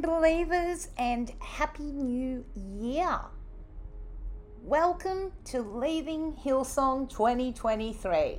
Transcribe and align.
Believers, 0.00 0.88
and 0.98 1.32
Happy 1.40 1.92
New 1.92 2.44
Year! 2.54 3.18
Welcome 4.62 5.32
to 5.46 5.62
Leaving 5.62 6.34
Hillsong 6.34 7.08
2023. 7.08 8.38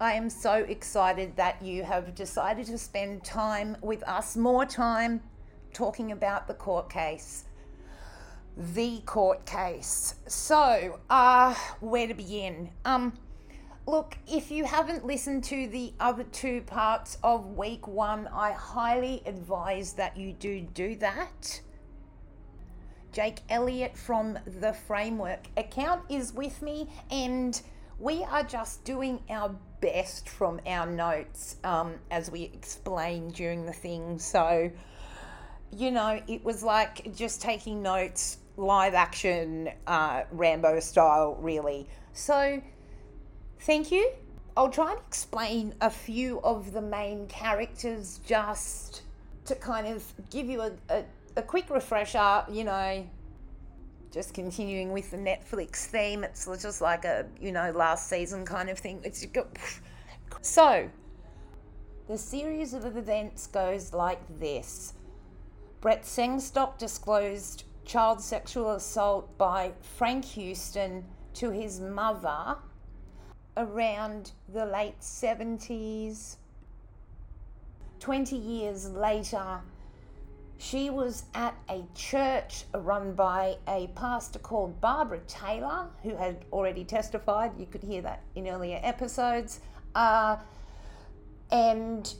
I 0.00 0.12
am 0.12 0.28
so 0.28 0.52
excited 0.52 1.36
that 1.36 1.62
you 1.62 1.82
have 1.84 2.14
decided 2.14 2.66
to 2.66 2.78
spend 2.78 3.24
time 3.24 3.76
with 3.80 4.02
us, 4.08 4.36
more 4.36 4.66
time 4.66 5.22
talking 5.72 6.12
about 6.12 6.46
the 6.46 6.54
court 6.54 6.90
case. 6.90 7.44
The 8.56 9.00
court 9.06 9.46
case. 9.46 10.16
So, 10.26 11.00
uh, 11.08 11.54
where 11.80 12.06
to 12.06 12.14
begin? 12.14 12.70
Um, 12.84 13.14
Look, 13.86 14.18
if 14.28 14.50
you 14.50 14.64
haven't 14.64 15.06
listened 15.06 15.42
to 15.44 15.66
the 15.66 15.92
other 15.98 16.24
two 16.24 16.60
parts 16.62 17.18
of 17.22 17.56
week 17.56 17.88
one, 17.88 18.28
I 18.28 18.52
highly 18.52 19.22
advise 19.26 19.94
that 19.94 20.16
you 20.16 20.32
do 20.32 20.60
do 20.60 20.96
that. 20.96 21.60
Jake 23.12 23.40
Elliot 23.48 23.96
from 23.96 24.38
the 24.46 24.72
Framework 24.72 25.48
account 25.56 26.02
is 26.08 26.32
with 26.32 26.62
me, 26.62 26.88
and 27.10 27.60
we 27.98 28.22
are 28.24 28.44
just 28.44 28.84
doing 28.84 29.20
our 29.28 29.54
best 29.80 30.28
from 30.28 30.60
our 30.66 30.86
notes 30.86 31.56
um, 31.64 31.94
as 32.10 32.30
we 32.30 32.42
explain 32.42 33.30
during 33.30 33.66
the 33.66 33.72
thing. 33.72 34.18
So, 34.18 34.70
you 35.72 35.90
know, 35.90 36.22
it 36.28 36.44
was 36.44 36.62
like 36.62 37.14
just 37.16 37.42
taking 37.42 37.82
notes, 37.82 38.38
live 38.56 38.94
action, 38.94 39.70
uh, 39.86 40.22
Rambo 40.30 40.80
style, 40.80 41.36
really. 41.40 41.88
So, 42.12 42.62
Thank 43.60 43.92
you. 43.92 44.10
I'll 44.56 44.70
try 44.70 44.92
and 44.92 45.00
explain 45.06 45.74
a 45.80 45.90
few 45.90 46.40
of 46.40 46.72
the 46.72 46.80
main 46.80 47.26
characters 47.26 48.20
just 48.26 49.02
to 49.44 49.54
kind 49.54 49.86
of 49.86 50.02
give 50.30 50.46
you 50.46 50.62
a, 50.62 50.72
a, 50.88 51.04
a 51.36 51.42
quick 51.42 51.68
refresher, 51.68 52.44
you 52.50 52.64
know, 52.64 53.06
just 54.10 54.32
continuing 54.32 54.92
with 54.92 55.10
the 55.10 55.18
Netflix 55.18 55.84
theme. 55.84 56.24
It's 56.24 56.46
just 56.46 56.80
like 56.80 57.04
a, 57.04 57.26
you 57.38 57.52
know, 57.52 57.70
last 57.72 58.08
season 58.08 58.46
kind 58.46 58.70
of 58.70 58.78
thing. 58.78 59.00
It's 59.04 59.26
so 60.40 60.88
the 62.08 62.16
series 62.18 62.72
of 62.72 62.96
events 62.96 63.46
goes 63.46 63.92
like 63.92 64.20
this. 64.38 64.94
Brett 65.82 66.04
Sengstock 66.04 66.78
disclosed 66.78 67.64
child 67.84 68.22
sexual 68.22 68.72
assault 68.72 69.36
by 69.36 69.72
Frank 69.96 70.24
Houston 70.24 71.04
to 71.34 71.50
his 71.50 71.78
mother 71.78 72.56
around 73.60 74.32
the 74.48 74.64
late 74.64 74.98
70s. 75.00 76.36
20 78.00 78.36
years 78.36 78.90
later, 78.90 79.60
she 80.56 80.90
was 80.90 81.24
at 81.34 81.54
a 81.68 81.84
church 81.94 82.64
run 82.74 83.12
by 83.14 83.56
a 83.68 83.88
pastor 83.94 84.38
called 84.38 84.80
Barbara 84.80 85.20
Taylor, 85.26 85.88
who 86.02 86.16
had 86.16 86.44
already 86.52 86.84
testified. 86.84 87.52
You 87.58 87.66
could 87.66 87.82
hear 87.82 88.02
that 88.02 88.22
in 88.34 88.48
earlier 88.48 88.80
episodes. 88.82 89.60
Uh, 89.94 90.36
and 91.50 92.14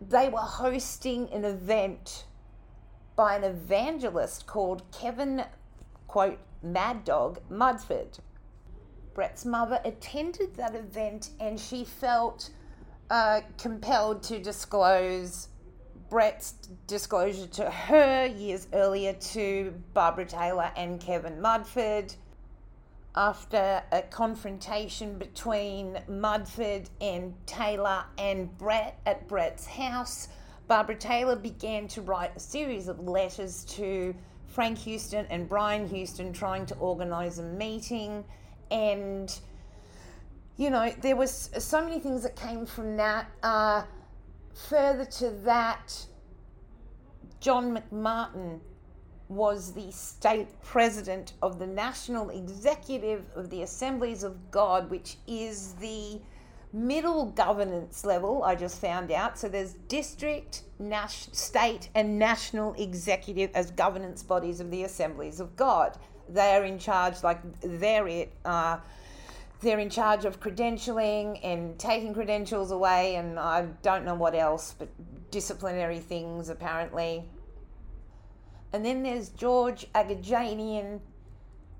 they 0.00 0.28
were 0.28 0.38
hosting 0.38 1.30
an 1.30 1.44
event 1.44 2.24
by 3.16 3.36
an 3.36 3.44
evangelist 3.44 4.46
called 4.46 4.82
Kevin, 4.92 5.44
quote, 6.06 6.38
Mad 6.62 7.04
Dog 7.04 7.40
Mudford. 7.50 8.18
Brett's 9.14 9.44
mother 9.44 9.80
attended 9.84 10.54
that 10.56 10.74
event 10.74 11.30
and 11.40 11.58
she 11.58 11.84
felt 11.84 12.50
uh, 13.10 13.40
compelled 13.58 14.22
to 14.24 14.38
disclose 14.38 15.48
Brett's 16.10 16.52
disclosure 16.86 17.46
to 17.46 17.70
her 17.70 18.26
years 18.26 18.68
earlier 18.72 19.12
to 19.12 19.74
Barbara 19.94 20.26
Taylor 20.26 20.70
and 20.76 21.00
Kevin 21.00 21.40
Mudford. 21.40 22.14
After 23.16 23.82
a 23.92 24.02
confrontation 24.02 25.18
between 25.18 25.98
Mudford 26.08 26.90
and 27.00 27.34
Taylor 27.46 28.04
and 28.18 28.56
Brett 28.58 28.98
at 29.06 29.28
Brett's 29.28 29.66
house, 29.66 30.28
Barbara 30.66 30.96
Taylor 30.96 31.36
began 31.36 31.86
to 31.88 32.02
write 32.02 32.32
a 32.36 32.40
series 32.40 32.88
of 32.88 32.98
letters 33.00 33.64
to 33.66 34.14
Frank 34.46 34.78
Houston 34.78 35.26
and 35.30 35.48
Brian 35.48 35.86
Houston 35.88 36.32
trying 36.32 36.66
to 36.66 36.74
organise 36.76 37.38
a 37.38 37.42
meeting 37.42 38.24
and 38.70 39.38
you 40.56 40.70
know 40.70 40.92
there 41.00 41.16
was 41.16 41.50
so 41.58 41.82
many 41.82 41.98
things 41.98 42.22
that 42.22 42.36
came 42.36 42.66
from 42.66 42.96
that. 42.96 43.26
Uh, 43.42 43.82
further 44.68 45.04
to 45.04 45.30
that 45.30 46.06
john 47.40 47.76
mcmartin 47.76 48.60
was 49.28 49.72
the 49.72 49.90
state 49.90 50.46
president 50.62 51.32
of 51.42 51.58
the 51.58 51.66
national 51.66 52.30
executive 52.30 53.24
of 53.34 53.50
the 53.50 53.62
assemblies 53.62 54.22
of 54.22 54.50
god 54.50 54.88
which 54.90 55.16
is 55.26 55.74
the 55.74 56.20
middle 56.72 57.26
governance 57.26 58.04
level 58.04 58.42
i 58.44 58.54
just 58.54 58.80
found 58.80 59.10
out. 59.10 59.38
So 59.38 59.48
there's 59.48 59.74
district 59.88 60.62
nas- 60.78 61.28
state 61.32 61.88
and 61.94 62.18
national 62.18 62.74
executive 62.74 63.50
as 63.54 63.70
governance 63.72 64.22
bodies 64.22 64.60
of 64.60 64.70
the 64.70 64.84
assemblies 64.84 65.40
of 65.40 65.56
god 65.56 65.98
they're 66.28 66.64
in 66.64 66.78
charge, 66.78 67.22
like 67.22 67.40
they're 67.60 68.08
it. 68.08 68.32
Uh, 68.44 68.78
they're 69.60 69.78
in 69.78 69.90
charge 69.90 70.24
of 70.24 70.40
credentialing 70.40 71.40
and 71.42 71.78
taking 71.78 72.12
credentials 72.12 72.70
away, 72.70 73.16
and 73.16 73.38
I 73.38 73.66
don't 73.82 74.04
know 74.04 74.14
what 74.14 74.34
else, 74.34 74.74
but 74.78 74.88
disciplinary 75.30 76.00
things 76.00 76.48
apparently. 76.48 77.24
And 78.72 78.84
then 78.84 79.02
there's 79.02 79.30
George 79.30 79.86
Agajanian, 79.94 81.00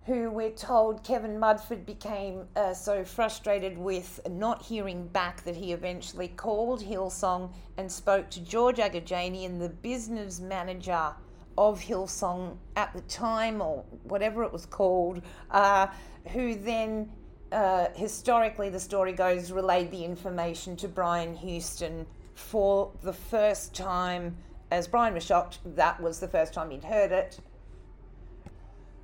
who 0.06 0.31
we're 0.31 0.50
told 0.50 1.02
Kevin 1.02 1.38
Mudford 1.38 1.85
became 1.85 2.46
uh, 2.56 2.73
so 2.73 3.05
frustrated 3.05 3.76
with 3.76 4.20
not 4.31 4.62
hearing 4.62 5.06
back 5.08 5.43
that 5.44 5.56
he 5.56 5.73
eventually 5.73 6.29
called 6.29 6.82
Hillsong 6.82 7.52
and 7.76 7.91
spoke 7.91 8.31
to 8.31 8.41
George 8.41 8.76
Agajanian, 8.76 9.58
the 9.58 9.69
business 9.69 10.41
manager 10.41 11.12
of 11.56 11.81
Hillsong 11.81 12.56
at 12.77 12.93
the 12.93 13.01
time, 13.03 13.61
or 13.61 13.85
whatever 14.05 14.43
it 14.43 14.53
was 14.53 14.67
called, 14.67 15.23
uh, 15.51 15.87
who 16.33 16.55
then, 16.55 17.11
uh, 17.53 17.89
historically, 17.95 18.71
the 18.71 18.81
story 18.81 19.12
goes, 19.12 19.53
relayed 19.53 19.91
the 19.91 20.05
information 20.05 20.77
to 20.77 20.89
Brian 20.89 21.35
Houston 21.37 22.06
for 22.35 22.91
the 23.03 23.12
first 23.12 23.75
time. 23.75 24.37
As 24.71 24.89
Brian 24.89 25.15
was 25.15 25.25
shocked, 25.25 25.59
that 25.77 26.01
was 26.01 26.21
the 26.21 26.29
first 26.29 26.53
time 26.53 26.71
he'd 26.71 26.85
heard 26.85 27.12
it. 27.12 27.39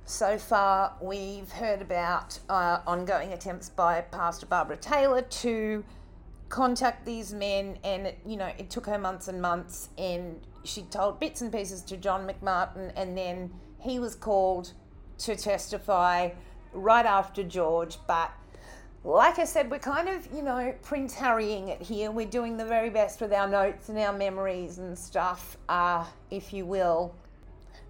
So 0.05 0.37
far, 0.37 0.93
we've 0.99 1.49
heard 1.51 1.81
about 1.81 2.37
uh, 2.49 2.79
ongoing 2.85 3.31
attempts 3.31 3.69
by 3.69 4.01
Pastor 4.01 4.45
Barbara 4.45 4.75
Taylor 4.75 5.21
to 5.21 5.85
contact 6.51 7.05
these 7.05 7.33
men, 7.33 7.77
and 7.83 8.05
it, 8.07 8.19
you 8.25 8.37
know 8.37 8.51
it 8.59 8.69
took 8.69 8.85
her 8.85 8.99
months 8.99 9.27
and 9.27 9.41
months, 9.41 9.89
and 9.97 10.39
she 10.63 10.83
told 10.83 11.19
bits 11.19 11.41
and 11.41 11.51
pieces 11.51 11.81
to 11.83 11.97
John 11.97 12.29
McMartin, 12.29 12.91
and 12.95 13.17
then 13.17 13.51
he 13.79 13.97
was 13.97 14.13
called 14.13 14.73
to 15.19 15.35
testify 15.35 16.29
right 16.73 17.05
after 17.05 17.43
George. 17.43 17.97
But 18.05 18.31
like 19.03 19.39
I 19.39 19.45
said, 19.45 19.71
we're 19.71 19.79
kind 19.79 20.09
of 20.09 20.27
you 20.31 20.43
know 20.43 20.75
Prince 20.83 21.15
Harrying 21.15 21.69
it 21.69 21.81
here. 21.81 22.11
We're 22.11 22.27
doing 22.27 22.57
the 22.57 22.65
very 22.65 22.91
best 22.91 23.21
with 23.21 23.33
our 23.33 23.47
notes 23.47 23.89
and 23.89 23.97
our 23.97 24.13
memories 24.13 24.77
and 24.77 24.97
stuff, 24.97 25.57
uh, 25.69 26.05
if 26.29 26.53
you 26.53 26.65
will. 26.65 27.15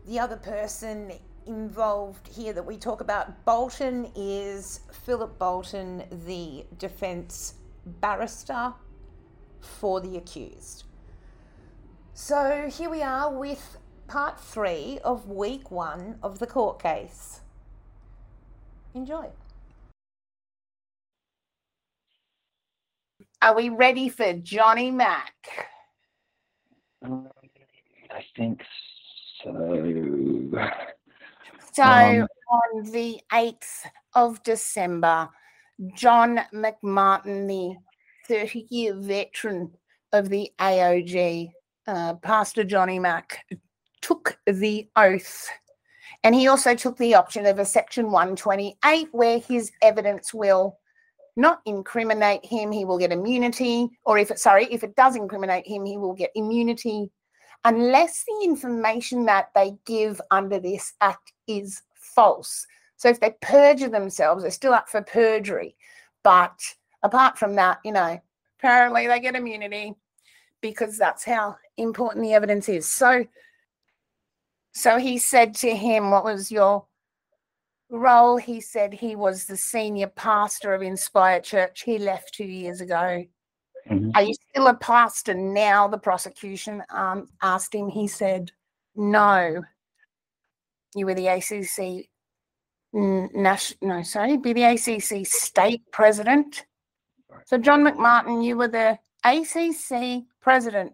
The 0.08 0.20
other 0.20 0.38
person 0.38 1.12
involved 1.48 2.28
here 2.28 2.54
that 2.54 2.64
we 2.64 2.78
talk 2.78 3.02
about 3.02 3.44
Bolton 3.46 4.12
is 4.16 4.82
Philip 5.06 5.38
Bolton, 5.40 6.04
the 6.26 6.64
defence 6.78 7.56
barrister 7.86 8.74
for 9.60 10.02
the 10.02 10.18
accused. 10.18 10.86
So 12.14 12.70
here 12.72 12.90
we 12.90 13.02
are 13.02 13.32
with 13.32 13.78
part 14.08 14.40
three 14.40 15.00
of 15.04 15.30
week 15.30 15.72
one 15.72 16.20
of 16.22 16.40
the 16.40 16.48
court 16.48 16.82
case. 16.82 17.42
Enjoy. 18.94 19.30
Are 23.42 23.56
we 23.56 23.70
ready 23.70 24.10
for 24.10 24.34
Johnny 24.34 24.92
Mack? 24.92 25.34
Um, 27.04 27.28
I 28.12 28.24
think 28.36 28.62
so. 29.44 29.52
So 31.74 31.84
Um, 31.84 32.28
on 32.52 32.92
the 32.92 33.22
8th 33.32 33.88
of 34.14 34.44
December, 34.44 35.30
John 35.96 36.40
McMartin, 36.54 37.48
the 37.48 37.76
30 38.28 38.68
year 38.70 38.94
veteran 38.96 39.72
of 40.14 40.30
the 40.30 40.52
AOG, 40.60 41.52
uh, 41.88 42.16
Pastor 42.16 42.64
Johnny 42.64 43.00
Mack, 43.00 43.46
took 44.02 44.38
the 44.46 44.88
oath. 44.96 45.48
And 46.24 46.36
he 46.36 46.48
also 46.48 46.76
took 46.76 46.98
the 46.98 47.16
option 47.16 47.46
of 47.46 47.58
a 47.58 47.66
Section 47.66 48.12
128 48.12 49.08
where 49.12 49.40
his 49.40 49.72
evidence 49.82 50.34
will 50.34 50.78
not 51.36 51.62
incriminate 51.66 52.46
him, 52.46 52.72
he 52.72 52.86
will 52.86 52.98
get 52.98 53.12
immunity, 53.12 53.88
or 54.04 54.18
if 54.18 54.30
it, 54.32 54.40
sorry, 54.40 54.68
if 54.70 54.84
it 54.84 54.96
does 54.96 55.16
incriminate 55.16 55.66
him, 55.66 55.86
he 55.86 55.98
will 55.98 56.14
get 56.14 56.30
immunity 56.36 57.10
unless 57.64 58.24
the 58.26 58.44
information 58.44 59.26
that 59.26 59.50
they 59.56 59.74
give 59.86 60.20
under 60.32 60.60
this 60.60 60.94
act 61.02 61.32
is 61.48 61.82
false. 61.96 62.66
So 63.02 63.10
if 63.10 63.20
they 63.20 63.34
perjure 63.42 63.90
themselves, 63.90 64.44
they're 64.44 64.52
still 64.52 64.76
up 64.76 64.88
for 64.88 65.02
perjury. 65.02 65.76
But 66.22 66.54
apart 67.02 67.36
from 67.36 67.56
that, 67.56 67.80
you 67.84 67.92
know, 67.92 68.22
apparently 68.60 69.08
they 69.08 69.20
get 69.20 69.36
immunity 69.36 69.96
because 70.62 71.00
that's 71.00 71.24
how 71.24 71.56
important 71.78 72.24
the 72.24 72.34
evidence 72.34 72.70
is. 72.70 72.88
So 72.88 73.26
so 74.74 75.00
he 75.00 75.18
said 75.18 75.56
to 75.56 75.76
him, 75.76 76.12
What 76.12 76.24
was 76.26 76.52
your 76.52 76.86
role? 77.90 78.38
He 78.38 78.62
said 78.62 78.94
he 78.94 79.16
was 79.16 79.46
the 79.46 79.58
senior 79.58 80.06
pastor 80.06 80.76
of 80.76 80.84
Inspire 80.84 81.42
Church. 81.42 81.82
He 81.82 81.98
left 81.98 82.36
two 82.36 82.46
years 82.46 82.82
ago. 82.82 83.26
Mhm. 83.90 84.12
Are 84.14 84.22
you 84.22 84.36
still 84.52 84.68
a 84.68 84.76
pastor 84.76 85.34
now? 85.34 85.88
The 85.88 85.98
prosecution 85.98 86.84
um, 86.92 87.30
asked 87.42 87.74
him. 87.74 87.90
He 87.90 88.08
said, 88.08 88.52
No. 88.96 89.64
You 90.94 91.08
were 91.08 91.16
the 91.16 91.30
ACC, 91.30 92.11
Nash, 92.94 93.74
no, 93.82 94.04
sorry, 94.04 94.38
be 94.38 94.54
the 94.54 94.64
ACC 94.64 95.26
state 95.26 95.82
president. 95.92 96.66
So, 97.46 97.58
John 97.58 97.84
McMartin, 97.84 98.44
you 98.44 98.58
were 98.58 98.68
the 98.68 99.00
ACC 99.24 100.24
president 100.42 100.94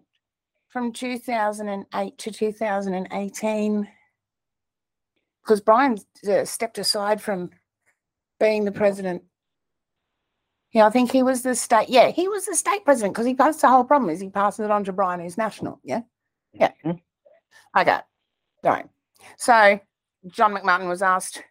from 0.68 0.92
2008 0.92 2.18
to 2.18 2.30
2018. 2.30 3.88
Because 5.42 5.60
Brian 5.60 5.98
uh, 6.30 6.44
stepped 6.44 6.78
aside 6.78 7.20
from 7.20 7.50
being 8.38 8.64
the 8.64 8.72
president. 8.72 9.22
Yeah, 10.72 10.86
I 10.86 10.90
think 10.90 11.10
he 11.10 11.22
was 11.22 11.42
the 11.42 11.54
state. 11.54 11.88
Yeah, 11.88 12.10
he 12.10 12.28
was 12.28 12.44
the 12.44 12.54
state 12.54 12.84
president 12.84 13.14
because 13.14 13.26
he 13.26 13.34
passed 13.34 13.62
the 13.62 13.68
whole 13.68 13.84
problem. 13.84 14.10
Is 14.10 14.20
he 14.20 14.28
passes 14.28 14.66
it 14.66 14.70
on 14.70 14.84
to 14.84 14.92
Brian, 14.92 15.20
who's 15.20 15.38
national? 15.38 15.80
Yeah. 15.82 16.02
Yeah. 16.52 16.72
Mhm. 16.84 17.00
Okay. 17.76 17.98
Right. 18.62 18.86
So 19.38 19.80
John 20.26 20.54
McMartin 20.54 20.88
was 20.88 21.02
asked. 21.02 21.42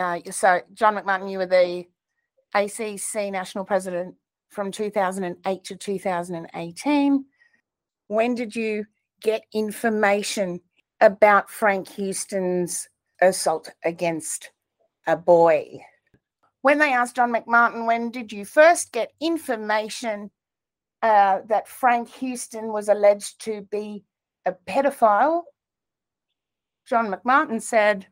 Uh, 0.00 0.18
so 0.30 0.60
John 0.72 0.96
McMartin, 0.96 1.30
you 1.30 1.38
were 1.38 1.46
the 1.46 1.84
ACC 2.54 3.30
national 3.30 3.64
president 3.64 4.14
from 4.48 4.72
2008 4.72 5.64
to 5.64 5.76
2018. 5.76 7.24
When 8.08 8.34
did 8.34 8.56
you 8.56 8.86
get 9.22 9.42
information 9.52 10.60
about 11.00 11.50
Frank 11.50 11.88
Houston's 11.90 12.88
assault 13.20 13.70
against 13.84 14.50
a 15.06 15.16
boy? 15.16 15.80
When 16.62 16.78
they 16.78 16.92
asked 16.92 17.16
John 17.16 17.32
McMartin, 17.32 17.86
when 17.86 18.10
did 18.10 18.32
you 18.32 18.44
first 18.44 18.92
get 18.92 19.12
information 19.20 20.30
uh, 21.02 21.40
that 21.48 21.68
Frank 21.68 22.08
Houston 22.14 22.72
was 22.72 22.88
alleged 22.88 23.40
to 23.44 23.62
be 23.70 24.04
a 24.46 24.52
pedophile? 24.66 25.42
John 26.86 27.12
McMartin 27.12 27.62
said, 27.62 28.06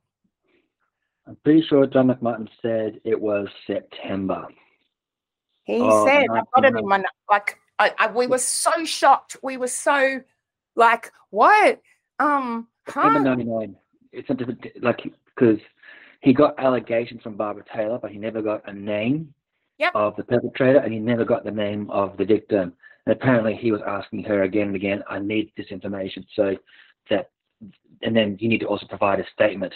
I'm 1.28 1.36
pretty 1.44 1.62
sure 1.69 1.86
John 1.86 2.08
McMartin 2.08 2.48
said 2.62 3.00
it 3.04 3.20
was 3.20 3.48
September. 3.66 4.46
he 5.64 5.78
Oh, 5.78 6.06
said, 6.06 6.26
I've 6.30 6.50
got 6.54 6.64
it 6.64 6.75
in 6.75 6.88
my, 6.88 7.04
like, 7.30 7.58
I, 7.78 7.92
I, 7.98 8.10
we 8.10 8.26
were 8.26 8.38
so 8.38 8.70
shocked. 8.87 9.37
We 9.42 9.58
were 9.58 9.68
so, 9.68 10.20
like, 10.75 11.12
what? 11.28 11.82
Um, 12.18 12.68
September 12.87 13.18
huh? 13.18 13.35
99. 13.37 13.76
It's 14.11 14.30
a 14.30 14.35
different, 14.35 14.66
like, 14.80 15.00
because 15.26 15.58
he 16.23 16.32
got 16.32 16.58
allegations 16.58 17.23
from 17.23 17.37
Barbara 17.37 17.64
Taylor, 17.75 17.99
but 18.00 18.11
he 18.11 18.16
never 18.18 18.40
got 18.40 18.66
a 18.68 18.73
name 18.73 19.35
Yep. 19.78 19.92
of 19.94 20.16
the 20.16 20.25
perpetrator 20.25 20.78
and 20.80 20.92
he 20.92 20.99
never 20.99 21.25
got 21.25 21.44
the 21.44 21.50
name 21.50 21.90
of 21.90 22.16
the 22.16 22.25
victim. 22.25 22.73
And 23.06 23.12
apparently 23.12 23.54
he 23.54 23.70
was 23.70 23.82
asking 23.87 24.25
her 24.25 24.42
again 24.44 24.68
and 24.68 24.76
again, 24.76 25.04
I 25.08 25.18
need 25.18 25.52
this 25.56 25.68
information 25.70 26.26
so 26.35 26.56
that, 27.11 27.30
and 28.02 28.16
then 28.16 28.38
you 28.40 28.49
need 28.49 28.61
to 28.61 28.66
also 28.66 28.87
provide 28.87 29.20
a 29.20 29.26
statement. 29.32 29.75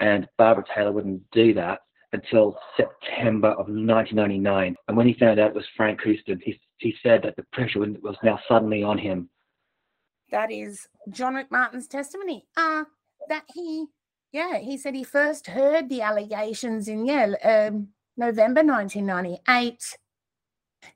And 0.00 0.28
Barbara 0.38 0.64
Taylor 0.74 0.92
wouldn't 0.92 1.22
do 1.30 1.54
that 1.54 1.80
until 2.12 2.58
September 2.76 3.48
of 3.48 3.66
1999. 3.66 4.76
And 4.88 4.96
when 4.96 5.06
he 5.06 5.14
found 5.14 5.40
out 5.40 5.50
it 5.50 5.54
was 5.54 5.66
Frank 5.76 6.00
Houston, 6.02 6.40
he, 6.42 6.60
he 6.78 6.94
said 7.02 7.22
that 7.22 7.36
the 7.36 7.44
pressure 7.52 7.80
was 7.80 8.16
now 8.22 8.38
suddenly 8.48 8.82
on 8.82 8.98
him. 8.98 9.28
That 10.30 10.50
is 10.50 10.86
John 11.10 11.34
McMartin's 11.34 11.86
testimony. 11.86 12.46
Uh, 12.56 12.84
that 13.28 13.44
he, 13.54 13.86
yeah, 14.32 14.58
he 14.58 14.78
said 14.78 14.94
he 14.94 15.04
first 15.04 15.46
heard 15.48 15.88
the 15.88 16.02
allegations 16.02 16.88
in, 16.88 17.06
yeah, 17.06 17.34
um, 17.44 17.88
November 18.16 18.62
1998. 18.62 19.96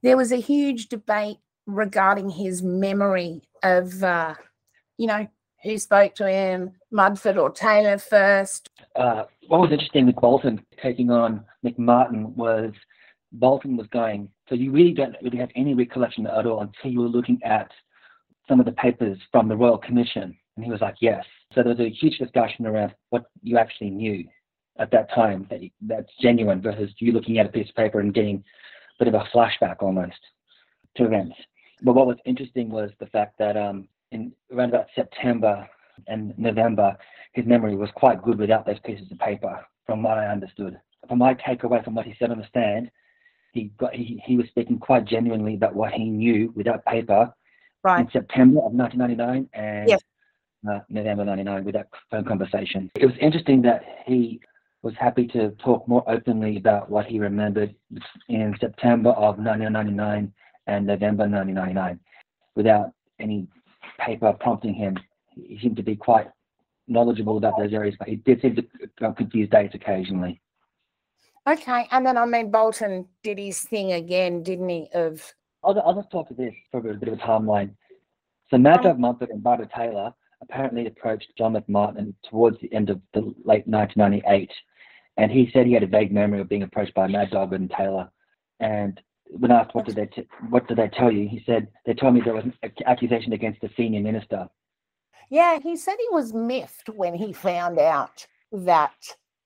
There 0.02 0.16
was 0.16 0.32
a 0.32 0.36
huge 0.36 0.88
debate 0.88 1.38
regarding 1.66 2.30
his 2.30 2.62
memory 2.62 3.42
of, 3.62 4.02
uh, 4.02 4.34
you 4.96 5.06
know, 5.06 5.28
who 5.62 5.78
spoke 5.78 6.14
to 6.16 6.28
him, 6.28 6.72
Mudford 6.92 7.36
or 7.36 7.50
Taylor 7.50 7.98
first. 7.98 8.68
uh, 8.96 9.24
what 9.48 9.60
was 9.60 9.72
interesting 9.72 10.06
with 10.06 10.16
Bolton 10.16 10.64
taking 10.82 11.10
on 11.10 11.44
McMartin 11.64 12.34
was 12.36 12.72
Bolton 13.32 13.76
was 13.76 13.86
going, 13.88 14.28
so 14.48 14.54
you 14.54 14.70
really 14.70 14.92
don't 14.92 15.16
really 15.22 15.38
have 15.38 15.50
any 15.54 15.74
recollection 15.74 16.26
at 16.26 16.46
all 16.46 16.60
until 16.62 16.90
you 16.90 17.00
were 17.00 17.08
looking 17.08 17.40
at 17.44 17.70
some 18.48 18.60
of 18.60 18.66
the 18.66 18.72
papers 18.72 19.18
from 19.30 19.48
the 19.48 19.56
Royal 19.56 19.78
Commission. 19.78 20.36
And 20.56 20.64
he 20.64 20.70
was 20.70 20.80
like, 20.80 20.96
yes. 21.00 21.24
So 21.54 21.62
there 21.62 21.74
was 21.74 21.80
a 21.80 21.90
huge 21.90 22.18
discussion 22.18 22.66
around 22.66 22.94
what 23.10 23.24
you 23.42 23.58
actually 23.58 23.90
knew 23.90 24.24
at 24.78 24.90
that 24.92 25.12
time 25.14 25.46
that 25.50 25.60
that's 25.82 26.10
genuine 26.20 26.62
versus 26.62 26.90
you 26.98 27.12
looking 27.12 27.38
at 27.38 27.46
a 27.46 27.50
piece 27.50 27.68
of 27.68 27.74
paper 27.74 28.00
and 28.00 28.14
getting 28.14 28.36
a 29.00 29.04
bit 29.04 29.12
of 29.12 29.20
a 29.20 29.26
flashback 29.34 29.76
almost 29.80 30.18
to 30.96 31.04
events. 31.04 31.36
But 31.82 31.94
what 31.94 32.06
was 32.06 32.16
interesting 32.24 32.70
was 32.70 32.90
the 32.98 33.06
fact 33.06 33.38
that 33.38 33.56
um, 33.56 33.88
in 34.12 34.32
around 34.52 34.70
about 34.70 34.86
September 34.94 35.68
and 36.06 36.36
November, 36.38 36.96
his 37.32 37.46
memory 37.46 37.76
was 37.76 37.90
quite 37.94 38.22
good 38.22 38.38
without 38.38 38.66
those 38.66 38.78
pieces 38.84 39.10
of 39.10 39.18
paper. 39.18 39.64
from 39.86 40.02
what 40.02 40.18
I 40.18 40.26
understood. 40.26 40.78
From 41.08 41.18
my 41.18 41.32
takeaway 41.34 41.82
from 41.82 41.94
what 41.94 42.04
he 42.04 42.14
said 42.18 42.30
on 42.30 42.36
the 42.38 42.46
stand, 42.46 42.90
he 43.54 43.70
got 43.78 43.94
he, 43.94 44.22
he 44.26 44.36
was 44.36 44.46
speaking 44.48 44.78
quite 44.78 45.06
genuinely 45.06 45.54
about 45.54 45.74
what 45.74 45.92
he 45.94 46.04
knew 46.04 46.52
without 46.54 46.84
paper 46.84 47.32
Right. 47.82 48.00
in 48.00 48.10
September 48.10 48.58
of 48.60 48.72
1999 48.72 49.48
and 49.54 49.88
Yes. 49.88 50.00
uh, 50.68 50.80
November 50.90 51.24
99 51.24 51.64
with 51.64 51.74
that 51.74 51.88
phone 52.10 52.24
conversation. 52.26 52.90
It 52.96 53.06
was 53.06 53.14
interesting 53.18 53.62
that 53.62 53.82
he 54.04 54.40
was 54.82 54.94
happy 54.98 55.26
to 55.28 55.52
talk 55.52 55.88
more 55.88 56.04
openly 56.06 56.58
about 56.58 56.90
what 56.90 57.06
he 57.06 57.18
remembered 57.18 57.74
in 58.28 58.54
September 58.60 59.10
of 59.10 59.38
1999 59.38 60.30
and 60.66 60.86
November 60.86 61.22
1999 61.26 61.98
without 62.56 62.92
any 63.20 63.46
paper 63.98 64.32
prompting 64.40 64.74
him. 64.74 64.98
He 65.30 65.58
seemed 65.60 65.76
to 65.76 65.82
be 65.82 65.96
quite 65.96 66.28
knowledgeable 66.86 67.36
about 67.36 67.58
those 67.58 67.72
areas, 67.72 67.94
but 67.98 68.08
he 68.08 68.16
did 68.16 68.40
seem 68.40 68.56
to 68.56 69.12
confuse 69.14 69.48
dates 69.50 69.74
occasionally. 69.74 70.40
Okay. 71.46 71.86
And 71.90 72.04
then 72.04 72.16
I 72.16 72.26
mean 72.26 72.50
Bolton 72.50 73.06
did 73.22 73.38
his 73.38 73.62
thing 73.62 73.92
again, 73.92 74.42
didn't 74.42 74.68
he? 74.68 74.88
Of 74.94 75.34
I'll, 75.64 75.80
I'll 75.80 75.94
just 75.94 76.10
talk 76.10 76.28
to 76.28 76.34
this 76.34 76.54
for 76.70 76.78
a 76.78 76.94
bit 76.94 77.08
of 77.08 77.18
a 77.18 77.22
timeline. 77.22 77.70
So 78.50 78.58
Mad 78.58 78.82
Dog 78.82 78.98
Mumford 78.98 79.30
and 79.30 79.42
Barbara 79.42 79.68
Taylor 79.74 80.12
apparently 80.42 80.86
approached 80.86 81.32
John 81.36 81.54
McMartin 81.54 82.14
towards 82.28 82.60
the 82.60 82.72
end 82.72 82.90
of 82.90 83.00
the 83.12 83.20
late 83.20 83.66
1998, 83.66 84.50
and 85.16 85.30
he 85.30 85.50
said 85.52 85.66
he 85.66 85.72
had 85.72 85.82
a 85.82 85.86
vague 85.86 86.12
memory 86.12 86.40
of 86.40 86.48
being 86.48 86.62
approached 86.62 86.94
by 86.94 87.06
Mad 87.06 87.30
Dog 87.30 87.52
and 87.52 87.70
Taylor. 87.70 88.10
And 88.60 89.00
when 89.30 89.50
asked 89.50 89.74
what 89.74 89.86
did 89.86 89.96
they 89.96 90.06
t- 90.06 90.26
what 90.48 90.66
did 90.68 90.78
they 90.78 90.88
tell 90.88 91.10
you, 91.10 91.28
he 91.28 91.42
said 91.46 91.68
they 91.86 91.94
told 91.94 92.14
me 92.14 92.20
there 92.24 92.34
was 92.34 92.44
an 92.44 92.54
accusation 92.86 93.32
against 93.32 93.62
a 93.62 93.70
senior 93.76 94.00
minister. 94.00 94.48
Yeah, 95.30 95.58
he 95.58 95.76
said 95.76 95.96
he 95.98 96.08
was 96.10 96.32
miffed 96.32 96.88
when 96.88 97.14
he 97.14 97.32
found 97.32 97.78
out 97.78 98.26
that 98.52 98.94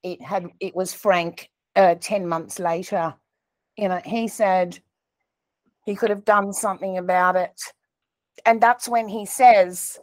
it 0.02 0.22
had 0.22 0.46
it 0.60 0.74
was 0.74 0.92
Frank 0.92 1.50
uh, 1.76 1.96
ten 1.96 2.28
months 2.28 2.58
later. 2.58 3.14
You 3.76 3.88
know, 3.88 4.00
he 4.04 4.28
said 4.28 4.78
he 5.84 5.96
could 5.96 6.10
have 6.10 6.24
done 6.24 6.52
something 6.52 6.98
about 6.98 7.36
it, 7.36 7.60
and 8.46 8.60
that's 8.60 8.88
when 8.88 9.08
he 9.08 9.26
says 9.26 9.98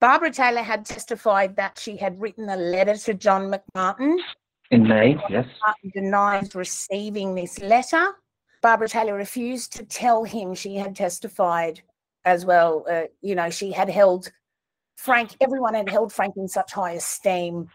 Barbara 0.00 0.30
Taylor 0.30 0.62
had 0.62 0.84
testified 0.84 1.56
that 1.56 1.78
she 1.78 1.96
had 1.96 2.20
written 2.20 2.48
a 2.48 2.56
letter 2.56 2.96
to 2.96 3.14
John 3.14 3.52
McMartin. 3.52 4.16
In 4.70 4.86
May, 4.86 5.16
yes. 5.28 5.46
McMartin 5.46 5.92
denies 5.92 6.54
receiving 6.54 7.34
this 7.34 7.58
letter. 7.60 8.14
Barbara 8.62 8.88
Taylor 8.88 9.14
refused 9.14 9.72
to 9.74 9.84
tell 9.84 10.24
him 10.24 10.54
she 10.54 10.76
had 10.76 10.96
testified 10.96 11.80
as 12.24 12.44
well. 12.44 12.84
Uh, 12.90 13.04
you 13.20 13.34
know, 13.34 13.50
she 13.50 13.70
had 13.72 13.88
held 13.88 14.30
Frank, 14.96 15.36
everyone 15.40 15.74
had 15.74 15.88
held 15.88 16.12
Frank 16.12 16.34
in 16.36 16.48
such 16.48 16.72
high 16.72 16.92
esteem. 16.92 17.68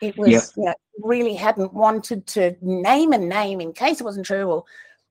It 0.00 0.16
was, 0.16 0.52
you 0.56 0.64
know, 0.64 0.74
really 1.02 1.34
hadn't 1.34 1.72
wanted 1.72 2.26
to 2.28 2.56
name 2.62 3.12
a 3.12 3.18
name 3.18 3.60
in 3.60 3.72
case 3.72 4.00
it 4.00 4.04
wasn't 4.04 4.26
true. 4.26 4.46
Well, 4.46 4.66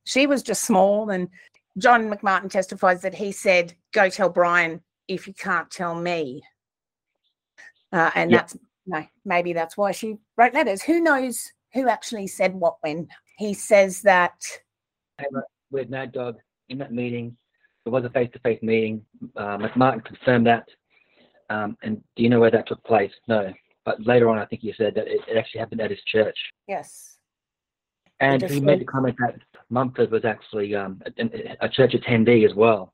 she 0.05 0.27
was 0.27 0.41
just 0.41 0.63
small. 0.63 1.09
And 1.09 1.29
John 1.77 2.09
McMartin 2.09 2.49
testifies 2.49 3.01
that 3.01 3.13
he 3.13 3.31
said, 3.31 3.75
Go 3.93 4.09
tell 4.09 4.29
Brian 4.29 4.81
if 5.07 5.27
you 5.27 5.33
can't 5.33 5.69
tell 5.69 5.95
me. 5.95 6.41
Uh, 7.91 8.11
and 8.15 8.33
that's, 8.33 8.57
no, 8.87 9.05
maybe 9.23 9.53
that's 9.53 9.77
why 9.77 9.91
she 9.91 10.17
wrote 10.37 10.53
letters. 10.53 10.81
Who 10.81 10.99
knows 10.99 11.51
who 11.73 11.87
actually 11.87 12.27
said 12.27 12.55
what 12.55 12.77
when? 12.81 13.07
He 13.37 13.53
says 13.53 14.01
that, 14.01 14.41
with 15.71 15.89
Mad 15.89 16.11
Dog 16.11 16.37
in 16.69 16.77
that 16.79 16.93
meeting. 16.93 17.35
It 17.85 17.89
was 17.89 18.03
a 18.03 18.09
face-to-face 18.09 18.61
meeting. 18.63 19.05
Uh, 19.35 19.57
McMartin 19.57 20.03
confirmed 20.03 20.47
that. 20.47 20.67
Um, 21.49 21.77
and 21.83 22.01
do 22.15 22.23
you 22.23 22.29
know 22.29 22.39
where 22.39 22.51
that 22.51 22.67
took 22.67 22.83
place? 22.83 23.11
No. 23.27 23.53
But 23.85 24.03
later 24.05 24.29
on, 24.29 24.39
I 24.39 24.45
think 24.45 24.63
you 24.63 24.73
said 24.75 24.95
that 24.95 25.07
it, 25.07 25.21
it 25.27 25.37
actually 25.37 25.59
happened 25.59 25.81
at 25.81 25.91
his 25.91 26.01
church. 26.07 26.37
yes, 26.67 27.17
And 28.19 28.41
he 28.49 28.59
made 28.59 28.81
the 28.81 28.85
comment 28.85 29.15
that 29.19 29.35
Mumford 29.69 30.09
was 30.09 30.25
actually 30.25 30.73
um, 30.73 31.01
a, 31.19 31.57
a 31.61 31.69
church 31.69 31.91
attendee 31.93 32.45
as 32.49 32.55
well. 32.55 32.93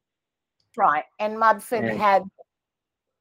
right. 0.75 1.05
And 1.19 1.39
Mumford 1.39 1.89
had 1.91 2.23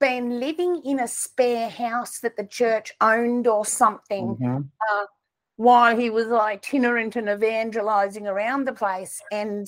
been 0.00 0.40
living 0.40 0.82
in 0.84 0.98
a 0.98 1.06
spare 1.06 1.68
house 1.68 2.18
that 2.20 2.36
the 2.36 2.46
church 2.46 2.92
owned 3.00 3.46
or 3.46 3.64
something. 3.64 4.36
Mm-hmm. 4.40 4.60
While 5.60 5.94
he 5.94 6.08
was 6.08 6.26
itinerant 6.28 7.16
and 7.16 7.28
evangelizing 7.28 8.26
around 8.26 8.64
the 8.64 8.72
place. 8.72 9.20
And 9.30 9.66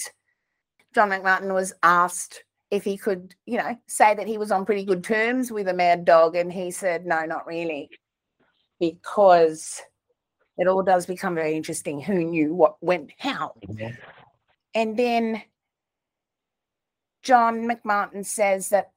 John 0.95 1.11
McMartin 1.11 1.53
was 1.53 1.75
asked 1.83 2.45
if 2.71 2.83
he 2.83 2.97
could, 2.97 3.35
you 3.45 3.59
know, 3.59 3.77
say 3.89 4.15
that 4.15 4.27
he 4.27 4.39
was 4.39 4.51
on 4.51 4.65
pretty 4.65 4.87
good 4.87 5.05
terms 5.05 5.53
with 5.53 5.69
a 5.69 5.75
mad 5.75 6.07
dog. 6.07 6.35
And 6.35 6.51
he 6.51 6.71
said, 6.71 7.05
no, 7.05 7.27
not 7.27 7.47
really. 7.47 7.91
Because 8.81 9.83
it 10.57 10.67
all 10.67 10.83
does 10.83 11.05
become 11.05 11.35
very 11.35 11.55
interesting 11.55 12.01
who 12.01 12.25
knew 12.25 12.55
what 12.55 12.77
went 12.81 13.11
how. 13.19 13.53
Mm-hmm. 13.69 13.95
And 14.75 14.97
then 14.99 15.43
John 17.23 17.69
McMartin 17.69 18.25
says 18.25 18.71
that 18.71 18.93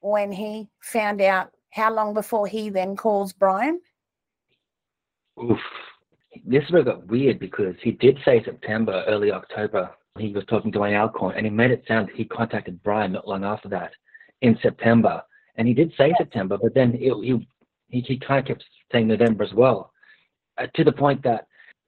when 0.00 0.32
he 0.32 0.66
found 0.80 1.20
out 1.20 1.52
how 1.70 1.94
long 1.94 2.12
before 2.12 2.48
he 2.48 2.70
then 2.70 2.96
calls 2.96 3.32
Brian, 3.32 3.80
Oof. 5.40 5.60
Of 6.46 6.84
got 6.84 7.06
weird 7.06 7.38
because 7.38 7.74
he 7.82 7.92
did 7.92 8.18
say 8.24 8.42
September, 8.44 9.04
early 9.06 9.32
October. 9.32 9.90
He 10.18 10.32
was 10.32 10.44
talking 10.44 10.70
to 10.72 10.78
Wayne 10.78 10.94
Alcorn, 10.94 11.34
and 11.36 11.46
he 11.46 11.50
made 11.50 11.70
it 11.70 11.84
sound 11.88 12.10
he 12.14 12.24
contacted 12.24 12.82
Brian 12.82 13.12
not 13.12 13.26
long 13.26 13.44
after 13.44 13.68
that 13.70 13.92
in 14.42 14.58
September. 14.62 15.22
And 15.56 15.66
he 15.66 15.74
did 15.74 15.92
say 15.96 16.12
September, 16.18 16.58
but 16.60 16.74
then 16.74 16.94
it, 16.94 17.12
he, 17.22 17.48
he 17.88 18.00
he 18.00 18.18
kind 18.18 18.40
of 18.40 18.46
kept 18.46 18.64
saying 18.92 19.08
November 19.08 19.42
as 19.44 19.52
well, 19.54 19.92
uh, 20.58 20.66
to 20.74 20.84
the 20.84 20.92
point 20.92 21.22
that 21.22 21.46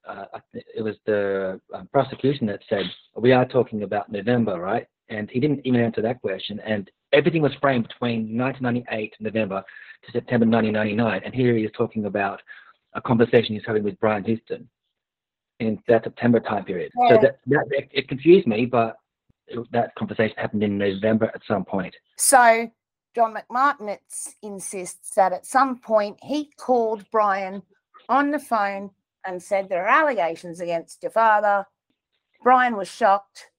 uh, 0.08 0.25
it 0.54 0.82
was 0.82 0.96
the 1.04 1.60
uh, 1.75 1.82
prosecution 1.92 2.46
that 2.46 2.60
said 2.68 2.84
we 3.16 3.32
are 3.32 3.44
talking 3.44 3.82
about 3.82 4.10
November, 4.10 4.58
right? 4.58 4.86
And 5.08 5.30
he 5.30 5.38
didn't 5.38 5.60
even 5.64 5.80
answer 5.80 6.02
that 6.02 6.20
question. 6.20 6.60
And 6.60 6.90
everything 7.12 7.42
was 7.42 7.52
framed 7.60 7.88
between 7.88 8.36
1998 8.36 9.14
November 9.20 9.62
to 10.04 10.12
September 10.12 10.46
1999, 10.46 11.22
and 11.25 11.34
here 11.34 11.56
he 11.56 11.64
is 11.64 11.70
talking 11.76 12.06
about 12.06 12.40
a 12.96 13.00
conversation 13.00 13.54
he's 13.54 13.64
having 13.64 13.84
with 13.84 14.00
Brian 14.00 14.24
Houston 14.24 14.68
in 15.60 15.78
that 15.86 16.04
September 16.04 16.40
time 16.40 16.64
period. 16.64 16.90
Yeah. 16.98 17.08
So 17.08 17.20
that, 17.22 17.38
that 17.46 17.66
it, 17.70 17.88
it 17.92 18.08
confused 18.08 18.46
me, 18.46 18.66
but 18.66 18.96
it, 19.46 19.60
that 19.72 19.94
conversation 19.94 20.36
happened 20.36 20.64
in 20.64 20.76
November 20.78 21.30
at 21.34 21.42
some 21.46 21.64
point. 21.64 21.94
So 22.16 22.70
John 23.14 23.34
McMartin 23.34 23.96
insists 24.42 25.14
that 25.14 25.32
at 25.32 25.46
some 25.46 25.78
point 25.78 26.18
he 26.22 26.50
called 26.58 27.04
Brian 27.12 27.62
on 28.08 28.30
the 28.30 28.38
phone 28.38 28.90
and 29.26 29.42
said 29.42 29.68
there 29.68 29.84
are 29.86 30.02
allegations 30.02 30.60
against 30.60 31.02
your 31.02 31.12
father. 31.12 31.66
Brian 32.42 32.76
was 32.76 32.88
shocked. 32.88 33.50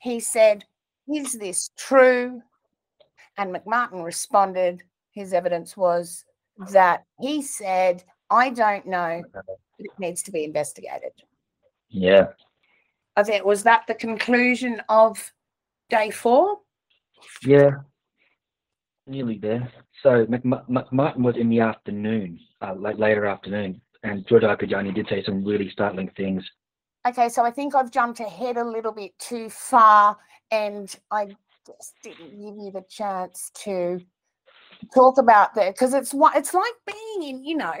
He 0.00 0.20
said, 0.20 0.64
Is 1.12 1.32
this 1.32 1.70
true? 1.76 2.42
And 3.38 3.54
McMartin 3.54 4.04
responded, 4.04 4.82
his 5.12 5.32
evidence 5.32 5.76
was 5.76 6.25
that 6.72 7.04
he 7.20 7.42
said, 7.42 8.04
I 8.30 8.50
don't 8.50 8.86
know, 8.86 9.22
it 9.78 9.90
needs 9.98 10.22
to 10.24 10.32
be 10.32 10.44
investigated. 10.44 11.12
Yeah. 11.88 12.28
I 13.16 13.22
think 13.22 13.44
was 13.44 13.62
that 13.62 13.86
the 13.86 13.94
conclusion 13.94 14.82
of 14.88 15.32
day 15.88 16.10
four? 16.10 16.58
Yeah. 17.42 17.70
Nearly 19.06 19.38
there. 19.38 19.70
So 20.02 20.26
Mc- 20.28 20.44
Mc- 20.44 20.92
Martin 20.92 21.22
was 21.22 21.36
in 21.36 21.48
the 21.48 21.60
afternoon, 21.60 22.40
uh, 22.60 22.74
like 22.76 22.98
later 22.98 23.26
afternoon, 23.26 23.80
and 24.02 24.26
George 24.26 24.42
Agajanian 24.42 24.94
did 24.94 25.08
say 25.08 25.22
some 25.24 25.44
really 25.44 25.70
startling 25.70 26.10
things. 26.16 26.44
Okay, 27.06 27.28
so 27.28 27.44
I 27.44 27.52
think 27.52 27.74
I've 27.74 27.92
jumped 27.92 28.20
ahead 28.20 28.56
a 28.56 28.64
little 28.64 28.92
bit 28.92 29.16
too 29.18 29.48
far, 29.48 30.18
and 30.50 30.94
I 31.10 31.36
just 31.66 31.94
didn't 32.02 32.30
give 32.30 32.56
you 32.56 32.70
the 32.72 32.84
chance 32.88 33.50
to 33.64 34.00
talk 34.94 35.18
about 35.18 35.54
that 35.54 35.74
because 35.74 35.94
it's 35.94 36.12
what 36.14 36.36
it's 36.36 36.54
like 36.54 36.72
being 36.86 37.30
in, 37.30 37.44
you 37.44 37.56
know, 37.56 37.74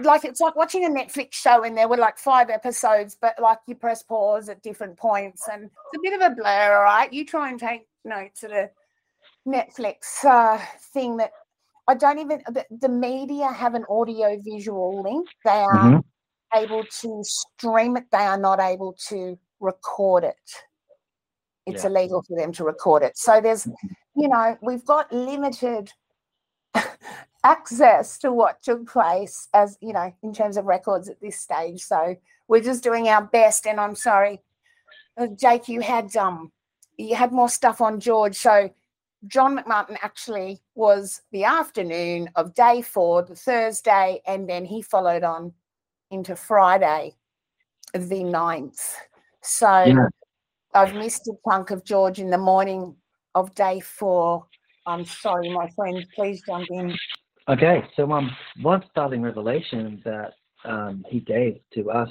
like 0.00 0.24
it's 0.24 0.40
like 0.40 0.54
watching 0.56 0.84
a 0.84 0.88
Netflix 0.88 1.32
show 1.32 1.64
and 1.64 1.76
there 1.76 1.88
were 1.88 1.96
like 1.96 2.18
five 2.18 2.50
episodes, 2.50 3.16
but 3.20 3.34
like 3.40 3.58
you 3.66 3.74
press 3.74 4.02
pause 4.02 4.48
at 4.48 4.62
different 4.62 4.96
points, 4.96 5.48
and 5.50 5.64
it's 5.64 5.96
a 5.96 6.00
bit 6.02 6.14
of 6.14 6.20
a 6.20 6.34
blur. 6.34 6.76
All 6.76 6.82
right, 6.82 7.12
you 7.12 7.24
try 7.24 7.50
and 7.50 7.58
take 7.58 7.86
notes 8.04 8.44
at 8.44 8.52
a 8.52 8.70
Netflix 9.46 10.24
uh, 10.24 10.58
thing 10.92 11.16
that 11.16 11.32
I 11.88 11.94
don't 11.94 12.18
even 12.18 12.42
the, 12.48 12.64
the 12.80 12.88
media 12.88 13.50
have 13.50 13.74
an 13.74 13.84
audio 13.88 14.38
visual 14.40 15.02
link. 15.02 15.28
They 15.44 15.50
are 15.50 15.90
Mhm. 15.90 16.04
able 16.54 16.84
to 16.84 17.20
stream 17.24 17.96
it, 17.96 18.04
they 18.12 18.18
are 18.18 18.38
not 18.38 18.60
able 18.60 18.94
to 19.08 19.38
record 19.60 20.24
it. 20.24 20.36
It's 21.66 21.84
Yeah. 21.84 21.90
illegal 21.90 22.22
for 22.22 22.36
them 22.36 22.52
to 22.52 22.64
record 22.64 23.02
it. 23.02 23.16
So 23.16 23.40
there's, 23.40 23.66
you 24.14 24.28
know, 24.28 24.56
we've 24.60 24.84
got 24.84 25.12
limited 25.12 25.92
access 27.44 28.18
to 28.18 28.32
what 28.32 28.62
took 28.62 28.86
place 28.86 29.48
as, 29.54 29.78
you 29.80 29.92
know, 29.92 30.14
in 30.22 30.32
terms 30.32 30.56
of 30.56 30.66
records 30.66 31.08
at 31.08 31.20
this 31.20 31.38
stage. 31.40 31.82
So 31.82 32.16
we're 32.48 32.62
just 32.62 32.82
doing 32.82 33.08
our 33.08 33.22
best. 33.22 33.66
And 33.66 33.80
I'm 33.80 33.96
sorry, 33.96 34.40
uh, 35.16 35.28
Jake, 35.28 35.68
you 35.68 35.80
had 35.80 36.14
um 36.16 36.52
you 36.98 37.14
had 37.14 37.32
more 37.32 37.48
stuff 37.48 37.80
on 37.80 38.00
George. 38.00 38.36
So 38.36 38.70
John 39.26 39.56
McMartin 39.56 39.96
actually 40.02 40.60
was 40.74 41.22
the 41.30 41.44
afternoon 41.44 42.28
of 42.36 42.54
day 42.54 42.82
four, 42.82 43.22
the 43.22 43.36
Thursday, 43.36 44.20
and 44.26 44.48
then 44.48 44.64
he 44.64 44.82
followed 44.82 45.22
on 45.22 45.52
into 46.10 46.36
Friday, 46.36 47.14
the 47.94 48.22
9th. 48.22 48.94
So 49.40 49.84
Yeah. 49.84 50.08
I've 50.74 50.94
missed 50.94 51.28
a 51.28 51.34
chunk 51.48 51.70
of 51.70 51.84
George 51.84 52.18
in 52.18 52.30
the 52.30 52.38
morning 52.38 52.96
of 53.34 53.54
day 53.54 53.80
four. 53.80 54.46
I'm 54.86 55.04
sorry, 55.04 55.50
my 55.50 55.68
friend. 55.70 56.04
Please 56.14 56.42
jump 56.46 56.66
in. 56.70 56.96
Okay, 57.48 57.84
so 57.96 58.10
um, 58.12 58.30
one 58.60 58.84
startling 58.90 59.22
revelation 59.22 60.00
that 60.04 60.34
um, 60.64 61.04
he 61.08 61.20
gave 61.20 61.60
to 61.74 61.90
us 61.90 62.10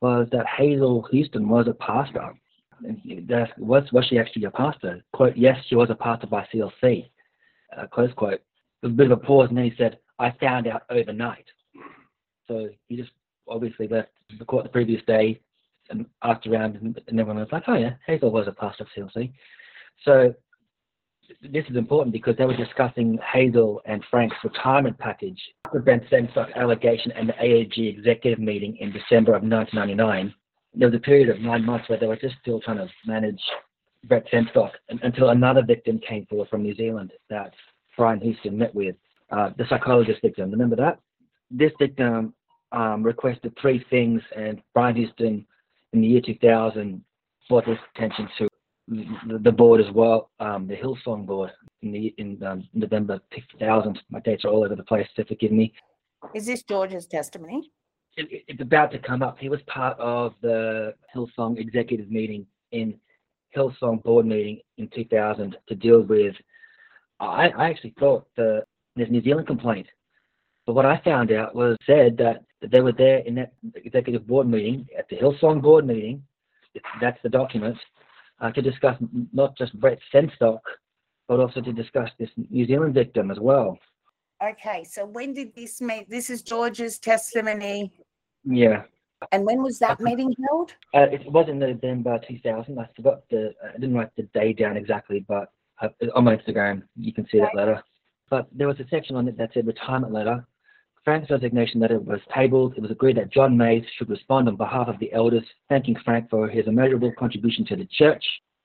was 0.00 0.28
that 0.32 0.46
Hazel 0.46 1.06
Houston 1.10 1.48
was 1.48 1.66
a 1.68 1.74
pastor. 1.74 2.34
And 2.82 3.28
that 3.28 3.58
was 3.58 3.84
was 3.92 4.06
she 4.06 4.18
actually 4.18 4.44
a 4.44 4.50
pastor? 4.50 5.02
Quote: 5.12 5.36
Yes, 5.36 5.58
she 5.68 5.74
was 5.74 5.90
a 5.90 5.94
pastor 5.94 6.26
by 6.26 6.46
CLC. 6.52 7.10
Uh, 7.76 7.86
close 7.86 8.12
quote. 8.14 8.40
A 8.82 8.88
bit 8.88 9.10
of 9.10 9.18
a 9.18 9.22
pause, 9.22 9.48
and 9.50 9.58
then 9.58 9.64
he 9.66 9.74
said, 9.76 9.98
"I 10.18 10.30
found 10.40 10.66
out 10.66 10.82
overnight." 10.88 11.44
So 12.48 12.70
he 12.88 12.96
just 12.96 13.10
obviously 13.46 13.86
left 13.86 14.08
the 14.38 14.44
court 14.46 14.64
the 14.64 14.70
previous 14.70 15.02
day 15.06 15.40
and 15.90 16.06
asked 16.22 16.46
around, 16.46 16.76
and 16.76 17.20
everyone 17.20 17.36
was 17.36 17.52
like, 17.52 17.64
"Oh 17.66 17.76
yeah, 17.76 17.94
Hazel 18.06 18.30
was 18.30 18.48
a 18.48 18.52
pastor 18.52 18.84
of 18.84 18.88
CLC." 18.96 19.32
So 20.04 20.34
this 21.42 21.64
is 21.70 21.76
important 21.76 22.12
because 22.12 22.36
they 22.36 22.44
were 22.44 22.56
discussing 22.56 23.18
Hazel 23.32 23.80
and 23.86 24.02
Frank's 24.10 24.36
retirement 24.42 24.98
package. 24.98 25.40
The 25.72 25.80
Ben 25.80 26.00
Sengstock 26.10 26.54
allegation 26.56 27.12
and 27.12 27.28
the 27.28 27.34
AAG 27.34 27.98
executive 27.98 28.38
meeting 28.38 28.76
in 28.80 28.92
December 28.92 29.34
of 29.34 29.42
1999, 29.42 30.34
there 30.74 30.88
was 30.88 30.96
a 30.96 31.00
period 31.00 31.28
of 31.28 31.40
nine 31.40 31.64
months 31.64 31.88
where 31.88 31.98
they 31.98 32.06
were 32.06 32.16
just 32.16 32.36
still 32.40 32.60
trying 32.60 32.78
to 32.78 32.88
manage 33.06 33.40
Brett 34.04 34.26
Sengstock 34.32 34.70
until 35.02 35.30
another 35.30 35.62
victim 35.62 36.00
came 36.06 36.26
forward 36.26 36.48
from 36.48 36.62
New 36.62 36.74
Zealand 36.74 37.12
that 37.28 37.52
Brian 37.96 38.20
Houston 38.20 38.56
met 38.56 38.74
with, 38.74 38.96
uh, 39.30 39.50
the 39.58 39.64
psychologist 39.68 40.20
victim. 40.22 40.50
Remember 40.50 40.76
that? 40.76 41.00
This 41.50 41.72
victim 41.78 42.34
um, 42.72 43.02
requested 43.02 43.52
three 43.60 43.84
things, 43.90 44.22
and 44.36 44.62
Brian 44.74 44.96
Houston 44.96 45.46
in 45.92 46.00
the 46.00 46.06
year 46.06 46.20
2000 46.24 47.04
brought 47.48 47.66
this 47.66 47.78
attention 47.94 48.28
to 48.38 48.49
the, 48.90 49.52
board 49.52 49.80
as 49.80 49.90
well, 49.94 50.30
um, 50.40 50.66
the 50.66 50.76
Hillsong 50.76 51.26
board 51.26 51.50
in 51.82 51.92
the 51.92 52.14
in 52.18 52.42
um, 52.42 52.68
November 52.74 53.20
2000. 53.58 54.00
My 54.10 54.20
dates 54.20 54.44
are 54.44 54.48
all 54.48 54.64
over 54.64 54.74
the 54.74 54.82
place, 54.82 55.06
so 55.16 55.24
forgive 55.24 55.52
me. 55.52 55.72
Is 56.34 56.46
this 56.46 56.62
George's 56.62 57.06
testimony? 57.06 57.70
It, 58.16 58.30
it- 58.30 58.44
it's 58.48 58.60
about 58.60 58.90
to 58.92 58.98
come 58.98 59.22
up. 59.22 59.38
He 59.38 59.48
was 59.48 59.60
part 59.66 59.98
of 59.98 60.34
the 60.42 60.94
Hillsong 61.14 61.58
executive 61.58 62.10
meeting 62.10 62.46
in 62.72 62.98
Hillsong 63.56 64.02
board 64.02 64.26
meeting 64.26 64.60
in 64.78 64.88
2000 64.88 65.56
to 65.68 65.74
deal 65.74 66.02
with. 66.02 66.34
I, 67.20 67.48
I 67.48 67.70
actually 67.70 67.94
thought 67.98 68.26
the 68.36 68.64
this 68.96 69.08
New 69.10 69.22
Zealand 69.22 69.46
complaint, 69.46 69.86
but 70.66 70.74
what 70.74 70.84
I 70.84 71.00
found 71.04 71.30
out 71.30 71.54
was 71.54 71.76
said 71.86 72.16
that, 72.18 72.42
that 72.60 72.70
they 72.72 72.80
were 72.80 72.92
there 72.92 73.18
in 73.18 73.36
that 73.36 73.52
executive 73.76 74.26
board 74.26 74.48
meeting 74.48 74.86
at 74.98 75.08
the 75.08 75.16
Hillsong 75.16 75.62
board 75.62 75.86
meeting. 75.86 76.22
That's 77.00 77.18
the 77.22 77.28
document 77.28 77.76
uh, 78.40 78.50
to 78.52 78.62
discuss 78.62 78.96
not 79.32 79.56
just 79.56 79.78
Brett 79.78 79.98
Sengstock, 80.12 80.60
but 81.28 81.40
also 81.40 81.60
to 81.60 81.72
discuss 81.72 82.10
this 82.18 82.30
New 82.50 82.66
Zealand 82.66 82.94
victim 82.94 83.30
as 83.30 83.38
well. 83.38 83.78
Okay, 84.42 84.84
so 84.84 85.04
when 85.04 85.34
did 85.34 85.54
this 85.54 85.80
meet? 85.80 86.08
This 86.08 86.30
is 86.30 86.42
George's 86.42 86.98
testimony. 86.98 87.92
Yeah. 88.44 88.84
And 89.32 89.44
when 89.44 89.62
was 89.62 89.78
that 89.80 90.00
meeting 90.00 90.34
held? 90.48 90.72
Uh, 90.94 91.12
it 91.12 91.30
was 91.30 91.46
in 91.48 91.58
November 91.58 92.18
2000. 92.26 92.78
I 92.78 92.88
forgot 92.96 93.20
the, 93.30 93.52
I 93.62 93.72
didn't 93.74 93.94
write 93.94 94.10
the 94.16 94.22
day 94.34 94.54
down 94.54 94.78
exactly, 94.78 95.24
but 95.28 95.52
uh, 95.82 95.88
on 96.14 96.24
my 96.24 96.36
Instagram, 96.36 96.82
you 96.96 97.12
can 97.12 97.26
see 97.30 97.38
that 97.38 97.54
letter. 97.54 97.82
But 98.30 98.48
there 98.52 98.66
was 98.66 98.80
a 98.80 98.88
section 98.88 99.16
on 99.16 99.28
it 99.28 99.36
that 99.36 99.50
said 99.52 99.66
retirement 99.66 100.12
letter. 100.12 100.46
Frank's 101.04 101.30
resignation 101.30 101.80
letter 101.80 101.98
was 101.98 102.20
tabled. 102.34 102.74
It 102.76 102.82
was 102.82 102.90
agreed 102.90 103.16
that 103.16 103.32
John 103.32 103.56
Mays 103.56 103.84
should 103.96 104.10
respond 104.10 104.48
on 104.48 104.56
behalf 104.56 104.88
of 104.88 104.98
the 104.98 105.12
elders, 105.12 105.44
thanking 105.68 105.96
Frank 106.04 106.28
for 106.28 106.48
his 106.48 106.66
immeasurable 106.66 107.12
contribution 107.18 107.64
to 107.66 107.76
the 107.76 107.86
church. 107.86 108.24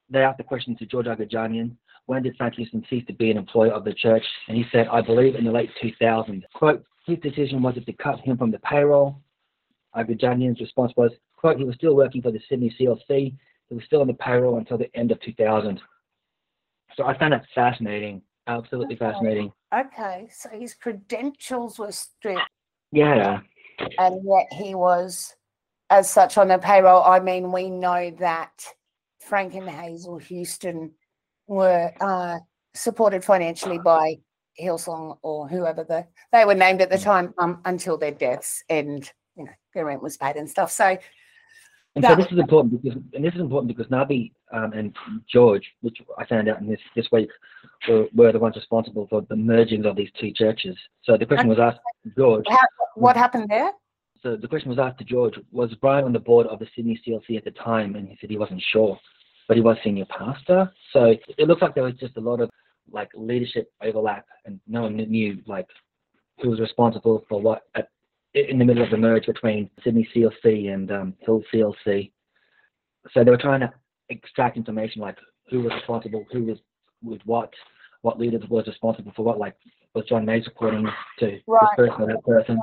They 0.10 0.20
asked 0.20 0.38
the 0.38 0.44
question 0.44 0.76
to 0.78 0.86
George 0.86 1.06
Agajanian, 1.06 1.76
when 2.08 2.24
did 2.24 2.36
Frank 2.38 2.56
Houston 2.56 2.86
cease 2.90 3.06
to 3.08 3.14
be 3.14 3.32
an 3.32 3.38
employee 3.38 3.72
of 3.72 3.84
the 3.84 3.94
church? 3.94 4.24
And 4.48 4.58
he 4.58 4.66
said, 4.72 4.88
I 4.88 5.02
believe 5.02 5.36
in 5.36 5.46
the 5.46 5.52
late 5.52 5.72
2000s. 5.82 6.44
Quote, 6.54 6.84
his 7.08 7.18
decision 7.20 7.64
was 7.64 7.76
to 7.76 7.94
cut 7.94 8.20
him 8.20 8.38
from 8.38 8.52
the 8.52 8.60
payroll. 8.60 9.20
Agajanian's 9.96 10.60
response 10.60 10.92
was, 10.98 11.12
quote, 11.38 11.58
he 11.58 11.64
was 11.64 11.76
still 11.76 11.96
working 11.96 12.22
for 12.22 12.32
the 12.32 12.42
Sydney 12.50 12.76
CLC. 12.80 13.36
He 13.70 13.76
was 13.76 13.84
still 13.86 14.02
on 14.02 14.08
the 14.08 14.14
payroll 14.14 14.58
until 14.58 14.78
the 14.78 14.94
end 14.96 15.12
of 15.12 15.22
2000. 15.22 15.80
So 16.96 17.06
I 17.06 17.18
found 17.18 17.34
that 17.34 17.46
fascinating, 17.56 18.22
absolutely 18.48 18.96
fascinating. 18.96 19.52
Okay, 19.74 20.28
so 20.32 20.50
his 20.50 20.74
credentials 20.74 21.80
were 21.80 21.92
stripped 21.92 22.50
Yeah, 22.92 23.42
and 24.00 24.22
yet 24.24 24.48
he 24.52 24.76
was 24.76 25.36
as 25.90 26.10
such 26.10 26.38
on 26.38 26.48
the 26.48 26.58
payroll. 26.58 27.04
I 27.04 27.20
mean, 27.20 27.52
we 27.52 27.70
know 27.70 28.12
that 28.20 28.66
Frank 29.20 29.54
and 29.56 29.70
Hazel 29.70 30.18
Houston 30.18 30.92
were 31.48 31.92
uh, 32.02 32.40
supported 32.74 33.24
financially 33.24 33.80
by 33.80 34.18
Hillsong 34.60 35.18
or 35.22 35.48
whoever 35.48 35.84
the 35.84 36.08
they 36.32 36.46
were 36.46 36.56
named 36.56 36.82
at 36.82 36.90
the 36.90 36.98
time 36.98 37.34
um, 37.38 37.62
until 37.66 37.98
their 37.98 38.12
deaths, 38.12 38.64
and 38.70 39.10
you 39.36 39.46
know 39.46 39.52
their 39.74 39.86
rent 39.86 40.02
was 40.02 40.18
paid 40.18 40.38
and 40.38 40.50
stuff. 40.50 40.72
So 40.72 40.98
and 41.96 42.04
That- 42.04 42.12
so 42.12 42.16
this 42.16 42.32
is 42.32 42.40
important 42.40 42.82
because, 42.82 43.00
and 43.14 43.24
this 43.24 43.34
is 43.34 43.40
important 43.40 43.76
because 43.76 43.90
Nabi 43.92 44.34
um, 44.52 44.74
and 44.74 44.94
George, 45.32 45.64
which 45.82 45.98
I 46.18 46.26
found 46.26 46.50
out 46.50 46.60
in 46.60 46.68
this 46.68 46.80
this 46.96 47.08
week, 47.12 47.30
were, 47.88 48.08
were 48.14 48.32
the 48.34 48.40
ones 48.40 48.56
responsible 48.56 49.08
for 49.10 49.22
the 49.30 49.36
merging 49.36 49.86
of 49.86 49.96
these 49.96 50.10
two 50.20 50.32
churches. 50.32 50.76
So 51.04 51.18
the 51.18 51.26
question 51.26 51.48
was 51.48 51.60
asked 51.60 51.80
to 52.04 52.12
George. 52.18 52.46
how, 52.50 52.58
what 52.96 53.16
happened 53.16 53.48
there? 53.50 53.72
So 54.22 54.36
the 54.36 54.48
question 54.48 54.70
was 54.70 54.80
asked 54.80 54.98
to 55.00 55.06
George, 55.06 55.36
was 55.52 55.74
Brian 55.76 56.04
on 56.04 56.12
the 56.12 56.20
board 56.20 56.48
of 56.48 56.60
the 56.60 56.68
Sydney 56.76 57.00
CLC 57.06 57.38
at 57.38 57.46
the 57.46 57.52
time? 57.52 57.96
And 57.96 58.10
he 58.10 58.18
said 58.20 58.30
he 58.30 58.38
wasn't 58.38 58.64
sure, 58.72 59.00
but 59.48 59.56
he 59.56 59.62
was 59.62 59.78
senior 59.84 60.06
pastor. 60.06 60.72
So 60.92 61.16
it 61.38 61.48
looks 61.48 61.62
like 61.62 61.76
there 61.76 61.84
was 61.84 61.94
just 61.94 62.18
a 62.18 62.22
lot 62.22 62.42
of 62.42 62.50
like 62.92 63.10
leadership 63.16 63.72
overlap, 63.82 64.26
and 64.46 64.60
no 64.68 64.84
one 64.84 64.98
knew 64.98 65.42
like 65.46 65.68
who 66.42 66.50
was 66.50 66.60
responsible 66.60 67.26
for 67.30 67.42
what 67.42 67.64
at, 67.76 67.88
in 68.36 68.60
the 68.60 68.66
middle 68.66 68.84
of 68.84 68.92
the 68.92 68.98
merge 68.98 69.26
between 69.26 69.70
Sydney 69.84 70.08
CLC 70.14 70.74
and 70.74 70.92
um, 70.92 71.14
Hill 71.20 71.42
CLC. 71.54 72.12
So 73.12 73.24
they 73.24 73.32
were 73.32 73.38
trying 73.38 73.62
to 73.62 73.72
extract 74.10 74.58
information 74.58 75.02
like 75.02 75.18
who 75.50 75.62
was 75.62 75.72
responsible, 75.74 76.26
who 76.32 76.44
was 76.44 76.58
with 77.02 77.22
what, 77.26 77.52
what 78.02 78.20
leader 78.20 78.40
was 78.50 78.68
responsible 78.68 79.14
for 79.16 79.24
what. 79.24 79.40
Like 79.40 79.56
was 79.94 80.06
John 80.06 80.26
Mays 80.26 80.46
reporting 80.46 80.88
to 81.20 81.40
Right. 81.48 81.62
this 81.62 81.88
person 81.88 82.02
or 82.02 82.08
that 82.08 82.24
person? 82.24 82.60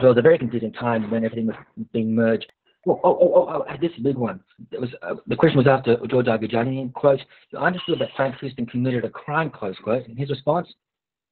So 0.00 0.06
it 0.06 0.08
was 0.10 0.18
a 0.18 0.22
very 0.22 0.38
confusing 0.38 0.72
time 0.72 1.10
when 1.10 1.24
everything 1.24 1.46
was 1.46 1.56
being 1.92 2.14
merged. 2.14 2.50
Oh, 2.86 3.00
oh, 3.02 3.18
oh, 3.20 3.34
oh, 3.34 3.64
oh 3.68 3.76
this 3.80 3.90
is 3.92 3.98
a 3.98 4.02
big 4.02 4.16
one. 4.16 4.40
It 4.70 4.80
was 4.80 4.90
uh, 5.02 5.14
the 5.26 5.36
question 5.36 5.56
was 5.58 5.66
after 5.66 5.96
George 6.06 6.26
Agajanian, 6.26 6.92
quote, 6.92 7.20
you 7.50 7.58
understood 7.58 7.98
that 8.00 8.10
Frank 8.14 8.36
Houston 8.40 8.66
committed 8.66 9.04
a 9.04 9.10
crime, 9.10 9.50
close 9.50 9.76
quote. 9.82 10.06
And 10.06 10.18
his 10.18 10.30
response, 10.30 10.68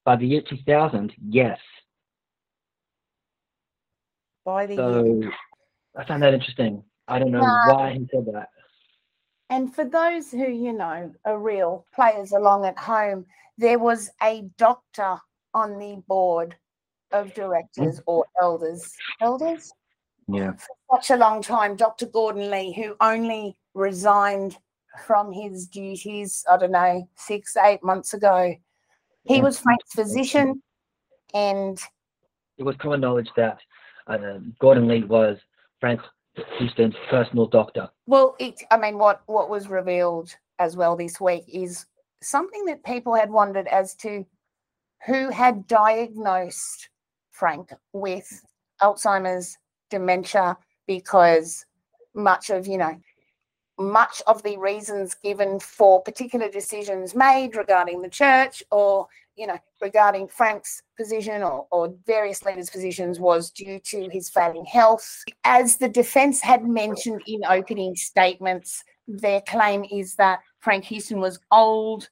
by 0.04 0.16
the 0.16 0.26
year 0.26 0.42
2000, 0.48 1.12
yes. 1.28 1.58
By 4.44 4.66
the 4.66 4.74
year. 4.74 4.82
So 5.24 5.30
I 5.96 6.04
found 6.04 6.22
that 6.22 6.34
interesting. 6.34 6.82
I 7.08 7.18
don't 7.18 7.30
know 7.30 7.40
No. 7.40 7.74
why 7.74 7.92
he 7.92 8.08
said 8.10 8.26
that. 8.32 8.48
And 9.50 9.74
for 9.74 9.84
those 9.84 10.30
who, 10.30 10.50
you 10.50 10.72
know, 10.72 11.12
are 11.24 11.38
real 11.38 11.86
players 11.94 12.32
along 12.32 12.64
at 12.64 12.78
home, 12.78 13.26
there 13.58 13.78
was 13.78 14.10
a 14.22 14.48
doctor 14.56 15.18
on 15.52 15.78
the 15.78 16.02
board 16.08 16.56
of 17.10 17.34
directors 17.34 17.98
hmm. 17.98 18.02
or 18.06 18.24
elders. 18.40 18.94
Elders? 19.20 19.70
Yeah. 20.28 20.52
For 20.52 20.96
such 20.96 21.10
a 21.10 21.16
long 21.16 21.42
time, 21.42 21.76
Dr. 21.76 22.06
Gordon 22.06 22.50
Lee, 22.50 22.72
who 22.72 22.96
only 23.00 23.56
resigned 23.74 24.56
from 25.06 25.32
his 25.32 25.66
duties, 25.66 26.44
I 26.50 26.56
don't 26.56 26.72
know, 26.72 27.08
six, 27.16 27.56
eight 27.56 27.82
months 27.82 28.14
ago. 28.14 28.54
He 29.24 29.36
Yeah. 29.36 29.42
was 29.42 29.58
Frank's 29.60 29.92
physician 29.92 30.62
and 31.34 31.80
It 32.58 32.64
was 32.64 32.76
common 32.76 33.00
knowledge 33.00 33.30
that 33.36 33.58
Um, 34.06 34.54
Gordon 34.60 34.88
Lee 34.88 35.04
was 35.04 35.38
Frank 35.80 36.00
Houston's 36.58 36.94
personal 37.10 37.46
doctor. 37.46 37.88
Well, 38.06 38.36
it, 38.38 38.62
I 38.70 38.78
mean, 38.78 38.98
what 38.98 39.22
what 39.26 39.50
was 39.50 39.68
revealed 39.68 40.34
as 40.58 40.76
well 40.76 40.96
this 40.96 41.20
week 41.20 41.44
is 41.48 41.86
something 42.22 42.64
that 42.66 42.84
people 42.84 43.14
had 43.14 43.30
wondered 43.30 43.66
as 43.68 43.94
to 43.96 44.24
who 45.06 45.30
had 45.30 45.66
diagnosed 45.66 46.88
Frank 47.32 47.72
with 47.92 48.44
Alzheimer's 48.80 49.58
dementia, 49.90 50.56
because 50.86 51.66
much 52.14 52.50
of 52.50 52.66
you 52.66 52.78
know 52.78 52.98
much 53.78 54.22
of 54.26 54.42
the 54.42 54.56
reasons 54.58 55.14
given 55.14 55.58
for 55.58 56.02
particular 56.02 56.48
decisions 56.48 57.14
made 57.14 57.56
regarding 57.56 58.02
the 58.02 58.08
church 58.08 58.62
or 58.70 59.08
you 59.42 59.46
know 59.48 59.58
regarding 59.80 60.28
frank's 60.28 60.82
position 60.96 61.42
or, 61.42 61.66
or 61.70 61.94
various 62.06 62.42
leaders 62.44 62.70
positions 62.70 63.18
was 63.18 63.50
due 63.50 63.78
to 63.80 64.08
his 64.10 64.30
failing 64.30 64.64
health 64.64 65.24
as 65.44 65.76
the 65.76 65.88
defense 65.88 66.40
had 66.40 66.64
mentioned 66.64 67.20
in 67.26 67.40
opening 67.48 67.94
statements 67.96 68.84
their 69.06 69.40
claim 69.42 69.84
is 69.92 70.14
that 70.14 70.40
frank 70.60 70.84
houston 70.84 71.20
was 71.20 71.38
old 71.50 72.08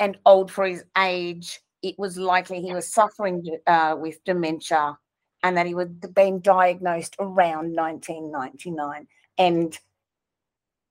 and 0.00 0.18
old 0.26 0.50
for 0.50 0.66
his 0.66 0.82
age. 0.98 1.60
It 1.82 1.96
was 1.98 2.18
likely 2.18 2.60
he 2.60 2.74
was 2.74 2.92
suffering 2.92 3.44
uh, 3.66 3.96
with 3.98 4.24
dementia 4.24 4.98
and 5.42 5.56
that 5.56 5.66
he 5.66 5.74
would 5.74 6.12
been 6.14 6.40
diagnosed 6.40 7.16
around 7.20 7.76
1999. 7.76 9.06
And 9.38 9.78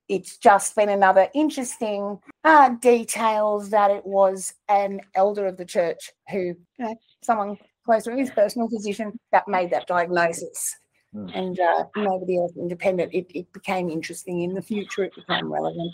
it's 0.09 0.37
just 0.37 0.75
been 0.75 0.89
another 0.89 1.29
interesting 1.33 2.19
uh, 2.43 2.69
details 2.81 3.69
that 3.69 3.91
it 3.91 4.05
was 4.05 4.55
an 4.67 5.01
elder 5.15 5.45
of 5.45 5.55
the 5.55 5.65
church 5.65 6.11
who, 6.31 6.39
you 6.39 6.55
know, 6.79 6.95
someone 7.21 7.57
close 7.85 8.03
to 8.03 8.15
his 8.15 8.31
personal 8.31 8.67
physician 8.67 9.17
that 9.31 9.47
made 9.47 9.69
that 9.69 9.87
diagnosis. 9.87 10.75
Mm. 11.15 11.37
And 11.37 11.59
uh, 11.59 11.85
nobody 11.95 12.37
else 12.37 12.53
independent. 12.57 13.13
It, 13.13 13.27
it 13.33 13.51
became 13.53 13.89
interesting 13.89 14.41
in 14.41 14.53
the 14.53 14.61
future. 14.61 15.03
It 15.03 15.15
became 15.15 15.51
relevant. 15.51 15.91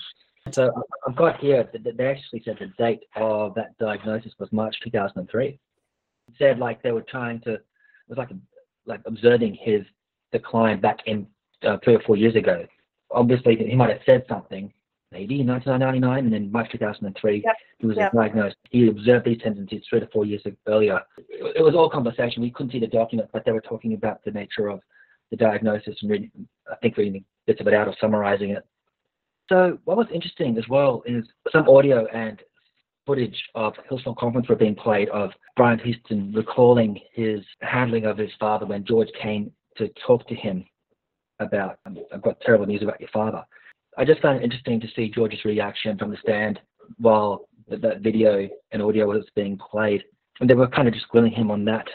So 0.52 0.72
I- 0.76 1.10
I've 1.10 1.16
got 1.16 1.40
here 1.40 1.70
that 1.72 1.84
that 1.84 1.98
they 1.98 2.08
actually 2.08 2.42
said 2.44 2.58
the 2.60 2.72
date 2.78 3.04
of 3.16 3.54
that 3.56 3.78
diagnosis 3.78 4.34
was 4.40 4.52
March 4.52 4.76
2003. 4.84 5.48
It 5.48 5.60
said 6.38 6.60
like 6.60 6.82
they 6.82 6.92
were 6.92 7.02
trying 7.02 7.40
to, 7.42 7.54
it 7.54 7.66
was 8.08 8.18
like 8.18 8.30
like 8.86 9.02
observing 9.06 9.56
his 9.56 9.82
decline 10.32 10.80
back 10.80 11.00
in 11.06 11.28
uh, 11.64 11.78
three 11.84 11.96
or 11.96 12.02
four 12.02 12.16
years 12.16 12.36
ago. 12.36 12.66
Obviously, 13.16 13.56
he 13.56 13.76
might 13.76 13.90
have 13.90 14.02
said 14.06 14.26
something 14.30 14.72
maybe 15.12 15.40
in 15.40 15.48
1999, 15.48 16.26
and 16.26 16.34
then 16.34 16.52
March 16.52 16.70
2003 16.72 17.44
Yep, 17.46 17.56
he 17.80 17.88
was 17.88 17.98
yep. 17.98 18.12
diagnosed. 18.12 18.58
He 18.70 18.90
observed 18.90 19.26
these 19.26 19.42
tendencies 19.42 19.84
three 19.90 20.02
to 20.02 20.08
four 20.08 20.26
years 20.26 20.44
earlier. 20.68 21.00
It, 21.18 21.58
it 21.58 21.64
was 21.64 21.74
all 21.74 21.90
conversation. 21.90 22.42
We 22.42 22.52
couldn't 22.52 22.74
see 22.74 22.80
the 22.80 22.88
document, 22.88 23.30
but 23.32 23.46
they 23.46 23.54
were 23.54 23.62
talking 23.62 23.94
about 23.94 24.24
the 24.26 24.32
nature 24.32 24.68
of 24.68 24.82
the 25.32 25.38
diagnosis 25.38 25.96
and 26.02 26.12
reading, 26.12 26.32
I 26.70 26.76
think 26.76 26.98
reading 26.98 27.24
bits 27.48 27.62
of 27.62 27.68
it 27.68 27.74
out 27.74 27.88
or 27.88 27.96
summarizing 28.00 28.52
it. 28.52 28.66
So 29.50 29.78
what 29.86 29.98
was 29.98 30.08
interesting 30.14 30.58
as 30.58 30.68
well 30.68 31.04
is 31.06 31.24
some 31.52 31.70
audio 31.70 32.08
and 32.08 32.42
footage 33.06 33.42
of 33.54 33.74
Hillsong 33.90 34.18
Conference 34.18 34.50
were 34.50 34.56
being 34.56 34.76
played 34.76 35.10
of 35.10 35.30
Brian 35.56 35.80
Houston 35.80 36.34
recalling 36.34 37.00
his 37.14 37.42
handling 37.62 38.06
of 38.06 38.18
his 38.18 38.32
father 38.40 38.66
when 38.66 38.84
George 38.84 39.10
came 39.22 39.52
to 39.78 39.90
talk 40.06 40.28
to 40.28 40.36
him 40.36 40.66
about, 41.40 41.80
I've 41.86 42.22
got 42.22 42.40
terrible 42.42 42.66
news 42.66 42.84
about 42.84 43.00
your 43.00 43.10
father. 43.10 43.44
I 43.98 44.06
just 44.06 44.22
found 44.22 44.40
it 44.40 44.44
interesting 44.44 44.80
to 44.82 44.88
see 44.96 45.10
George's 45.10 45.46
reaction 45.46 45.98
from 45.98 46.12
the 46.12 46.18
stand 46.22 46.60
while 46.98 47.48
that 47.68 48.02
video 48.02 48.48
and 48.72 48.82
audio 48.82 49.08
was 49.08 49.26
being 49.36 49.58
played. 49.58 50.04
And 50.40 50.50
they 50.50 50.54
were 50.54 50.68
kind 50.68 50.88
of 50.88 50.94
just 50.94 51.08
grilling 51.10 51.32
him 51.32 51.50
on 51.50 51.64
that 51.66 51.88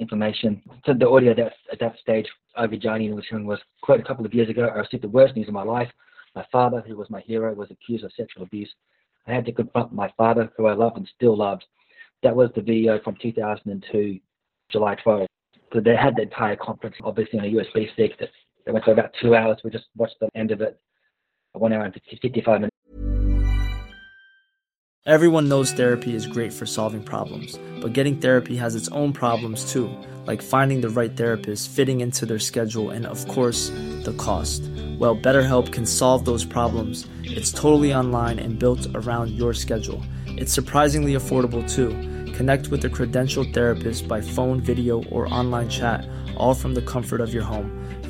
information. 0.00 0.60
So 0.84 0.94
the 0.94 1.08
audio 1.08 1.34
that 1.34 1.52
at 1.72 1.80
that 1.80 1.98
stage, 2.00 2.26
Agajanian 2.58 3.14
was 3.14 3.24
hearing 3.28 3.46
was, 3.46 3.60
quote, 3.82 4.00
a 4.00 4.04
couple 4.04 4.26
of 4.26 4.34
years 4.34 4.48
ago, 4.48 4.64
I 4.64 4.78
received 4.78 5.04
the 5.04 5.08
worst 5.08 5.36
news 5.36 5.48
of 5.48 5.54
my 5.54 5.62
life. 5.62 5.90
My 6.34 6.44
father, 6.50 6.82
who 6.86 6.96
was 6.96 7.08
my 7.10 7.20
hero, 7.20 7.54
was 7.54 7.70
accused 7.70 8.04
of 8.04 8.12
sexual 8.16 8.42
abuse. 8.42 8.72
I 9.26 9.32
had 9.32 9.46
to 9.46 9.52
confront 9.52 9.92
my 9.92 10.12
father, 10.16 10.50
who 10.56 10.66
I 10.66 10.74
loved 10.74 10.96
and 10.96 11.08
still 11.14 11.36
loved. 11.36 11.64
That 12.22 12.34
was 12.34 12.50
the 12.54 12.62
video 12.62 13.00
from 13.02 13.16
2002, 13.22 14.18
July 14.70 14.96
12th. 15.04 15.26
So 15.72 15.80
they 15.80 15.96
had 15.96 16.16
the 16.16 16.22
entire 16.22 16.56
conference, 16.56 16.96
obviously, 17.02 17.38
on 17.38 17.44
a 17.44 17.48
USB 17.48 17.92
stick. 17.92 18.18
That 18.18 18.30
they 18.64 18.72
went 18.72 18.84
for 18.84 18.92
about 18.92 19.12
two 19.20 19.34
hours. 19.34 19.58
We 19.64 19.70
just 19.70 19.86
watched 19.96 20.16
the 20.20 20.28
end 20.34 20.50
of 20.50 20.60
it, 20.60 20.78
one 21.52 21.72
hour 21.72 21.84
and 21.84 21.94
55 21.94 22.60
minutes. 22.60 22.70
Everyone 25.06 25.50
knows 25.50 25.70
therapy 25.70 26.14
is 26.14 26.26
great 26.26 26.50
for 26.50 26.64
solving 26.64 27.02
problems, 27.02 27.58
but 27.82 27.92
getting 27.92 28.16
therapy 28.16 28.56
has 28.56 28.74
its 28.74 28.88
own 28.88 29.12
problems 29.12 29.70
too, 29.70 29.94
like 30.24 30.40
finding 30.40 30.80
the 30.80 30.88
right 30.88 31.14
therapist, 31.14 31.68
fitting 31.68 32.00
into 32.00 32.24
their 32.24 32.38
schedule, 32.38 32.88
and 32.88 33.04
of 33.04 33.28
course, 33.28 33.68
the 34.04 34.14
cost. 34.16 34.62
Well, 34.98 35.14
BetterHelp 35.14 35.74
can 35.74 35.84
solve 35.84 36.24
those 36.24 36.46
problems. 36.46 37.06
It's 37.22 37.52
totally 37.52 37.92
online 37.92 38.38
and 38.38 38.58
built 38.58 38.86
around 38.94 39.32
your 39.32 39.52
schedule. 39.52 40.00
It's 40.26 40.54
surprisingly 40.54 41.12
affordable 41.12 41.70
too. 41.70 41.90
Connect 42.32 42.68
with 42.68 42.82
a 42.86 42.88
credentialed 42.88 43.52
therapist 43.52 44.08
by 44.08 44.22
phone, 44.22 44.58
video, 44.58 45.04
or 45.10 45.32
online 45.32 45.68
chat, 45.68 46.08
all 46.38 46.54
from 46.54 46.72
the 46.72 46.82
comfort 46.82 47.20
of 47.20 47.34
your 47.34 47.44
home. 47.44 47.83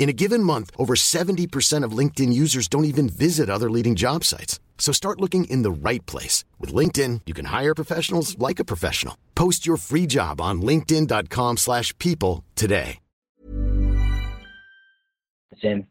In 0.00 0.08
a 0.08 0.14
given 0.14 0.42
month, 0.42 0.70
over 0.78 0.94
70% 0.94 1.84
of 1.84 1.92
LinkedIn 1.92 2.32
users 2.32 2.68
don't 2.68 2.86
even 2.86 3.06
visit 3.10 3.50
other 3.50 3.70
leading 3.70 3.94
job 3.94 4.24
sites. 4.24 4.58
So 4.78 4.92
start 4.92 5.20
looking 5.20 5.44
in 5.44 5.60
the 5.60 5.70
right 5.70 6.04
place. 6.06 6.42
With 6.58 6.72
LinkedIn, 6.72 7.20
you 7.26 7.34
can 7.34 7.44
hire 7.44 7.74
professionals 7.74 8.36
like 8.38 8.58
a 8.58 8.64
professional. 8.64 9.16
Post 9.34 9.66
your 9.66 9.76
free 9.76 10.06
job 10.06 10.40
on 10.40 10.62
linkedin.com/people 10.62 11.56
slash 11.58 11.96
people 11.98 12.44
today. 12.56 12.98
in, 15.62 15.86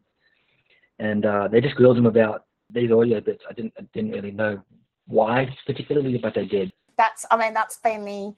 and 0.98 1.24
uh, 1.24 1.46
they 1.46 1.60
just 1.60 1.76
grilled 1.76 1.96
him 1.96 2.06
about 2.06 2.46
these 2.74 2.90
audio 2.90 3.20
bits. 3.20 3.44
I 3.48 3.52
didn't 3.52 3.72
I 3.78 3.82
didn't 3.94 4.10
really 4.10 4.32
know 4.32 4.60
why 5.06 5.48
particularly, 5.66 6.18
but 6.18 6.34
they 6.34 6.46
did. 6.46 6.72
That's, 6.96 7.24
I 7.30 7.36
mean, 7.36 7.54
that's 7.54 7.78
been 7.78 8.04
the 8.04 8.34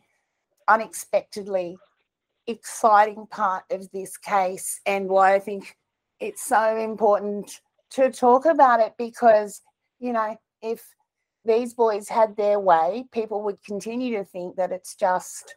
unexpectedly 0.69 1.79
exciting 2.47 3.27
part 3.27 3.65
of 3.71 3.91
this 3.93 4.17
case 4.17 4.81
and 4.87 5.09
why 5.09 5.35
I 5.35 5.39
think 5.39 5.77
it's 6.21 6.45
so 6.45 6.77
important 6.77 7.61
to 7.91 8.11
talk 8.11 8.47
about 8.47 8.81
it 8.81 8.95
because, 8.99 9.61
you 9.99 10.13
know, 10.13 10.37
if 10.63 10.83
these 11.45 11.75
boys 11.75 12.09
had 12.09 12.37
their 12.37 12.61
way, 12.61 13.05
people 13.13 13.43
would 13.43 13.63
continue 13.65 14.17
to 14.19 14.25
think 14.25 14.57
that 14.57 14.73
it's 14.73 14.95
just 14.95 15.55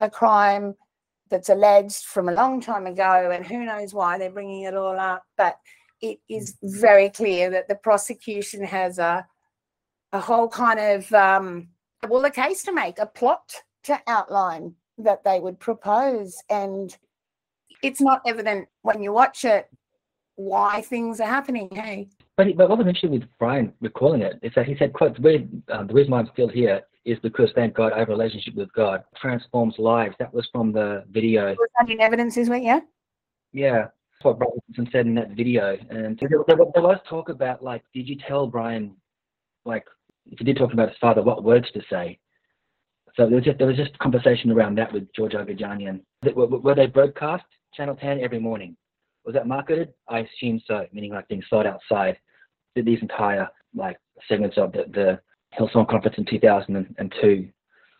a 0.00 0.10
crime 0.10 0.74
that's 1.30 1.48
alleged 1.48 2.04
from 2.04 2.28
a 2.28 2.34
long 2.34 2.60
time 2.60 2.86
ago 2.86 3.30
and 3.32 3.44
who 3.44 3.64
knows 3.64 3.92
why 3.92 4.18
they're 4.18 4.30
bringing 4.30 4.62
it 4.62 4.76
all 4.76 4.98
up. 4.98 5.24
But 5.36 5.58
it 6.00 6.18
is 6.28 6.56
very 6.62 7.08
clear 7.08 7.50
that 7.50 7.68
the 7.68 7.74
prosecution 7.74 8.62
has 8.62 8.98
a 8.98 9.26
a 10.12 10.20
whole 10.20 10.48
kind 10.48 10.78
of 10.78 11.12
um, 11.12 11.68
well, 12.08 12.24
a 12.24 12.30
case 12.30 12.62
to 12.64 12.72
make, 12.72 12.98
a 12.98 13.06
plot 13.06 13.52
to 13.84 14.00
outline 14.06 14.74
that 14.98 15.24
they 15.24 15.40
would 15.40 15.58
propose, 15.58 16.42
and 16.50 16.96
it's 17.82 18.00
not 18.00 18.22
evident 18.26 18.68
when 18.82 19.02
you 19.02 19.12
watch 19.12 19.44
it 19.44 19.68
why 20.36 20.82
things 20.82 21.20
are 21.20 21.28
happening. 21.28 21.68
Hey, 21.72 22.08
But, 22.36 22.46
he, 22.46 22.52
but 22.52 22.68
what 22.68 22.78
was 22.78 22.86
interesting 22.86 23.10
with 23.10 23.24
Brian 23.38 23.72
recalling 23.80 24.22
it 24.22 24.38
is 24.42 24.52
that 24.54 24.66
he 24.66 24.76
said, 24.78 24.92
quote, 24.92 25.16
the 25.16 25.22
reason, 25.22 25.62
um, 25.72 25.86
the 25.86 25.94
reason 25.94 26.12
why 26.12 26.20
I'm 26.20 26.30
still 26.32 26.48
here 26.48 26.82
is 27.04 27.18
because, 27.20 27.50
thank 27.54 27.74
God, 27.74 27.92
I 27.92 28.00
have 28.00 28.08
a 28.08 28.12
relationship 28.12 28.54
with 28.54 28.72
God. 28.72 29.02
Transforms 29.20 29.76
lives. 29.78 30.14
That 30.18 30.34
was 30.34 30.46
from 30.52 30.72
the 30.72 31.04
video. 31.10 31.54
was 31.54 31.68
that 31.80 31.90
in 31.90 32.00
evidence 32.00 32.36
week? 32.36 32.64
Yeah. 32.64 32.80
Yeah, 33.52 33.78
that's 33.78 34.24
what 34.24 34.38
Brian 34.38 34.52
Wilson 34.68 34.90
said 34.92 35.06
in 35.06 35.14
that 35.14 35.30
video. 35.30 35.78
And 35.88 36.18
there, 36.18 36.28
there, 36.46 36.56
there 36.74 36.82
was 36.82 36.98
talk 37.08 37.28
about, 37.28 37.62
like, 37.62 37.82
did 37.94 38.08
you 38.08 38.16
tell 38.28 38.46
Brian, 38.46 38.94
like, 39.64 39.86
if 40.26 40.40
you 40.40 40.46
did 40.46 40.58
talk 40.58 40.72
about 40.72 40.88
his 40.88 40.98
father, 40.98 41.22
what 41.22 41.44
words 41.44 41.70
to 41.72 41.80
say? 41.88 42.18
So 43.16 43.26
there 43.26 43.36
was 43.36 43.44
just 43.44 43.58
there 43.58 43.66
was 43.66 43.76
just 43.76 43.98
conversation 43.98 44.50
around 44.50 44.76
that 44.78 44.92
with 44.92 45.12
George 45.14 45.32
Agajanian. 45.32 46.00
Were, 46.34 46.46
were 46.46 46.74
they 46.74 46.86
broadcast 46.86 47.44
Channel 47.74 47.96
10 47.96 48.20
every 48.20 48.38
morning? 48.38 48.76
Was 49.24 49.34
that 49.34 49.46
marketed? 49.46 49.92
I 50.08 50.20
assume 50.20 50.60
so, 50.66 50.86
meaning 50.92 51.12
like 51.12 51.28
being 51.28 51.42
sold 51.48 51.66
outside. 51.66 52.18
Did 52.74 52.84
These 52.84 53.00
entire 53.00 53.48
like 53.74 53.98
segments 54.28 54.58
of 54.58 54.72
the, 54.72 54.84
the 54.92 55.20
Hillsong 55.58 55.88
conference 55.88 56.18
in 56.18 56.24
2002. 56.26 57.48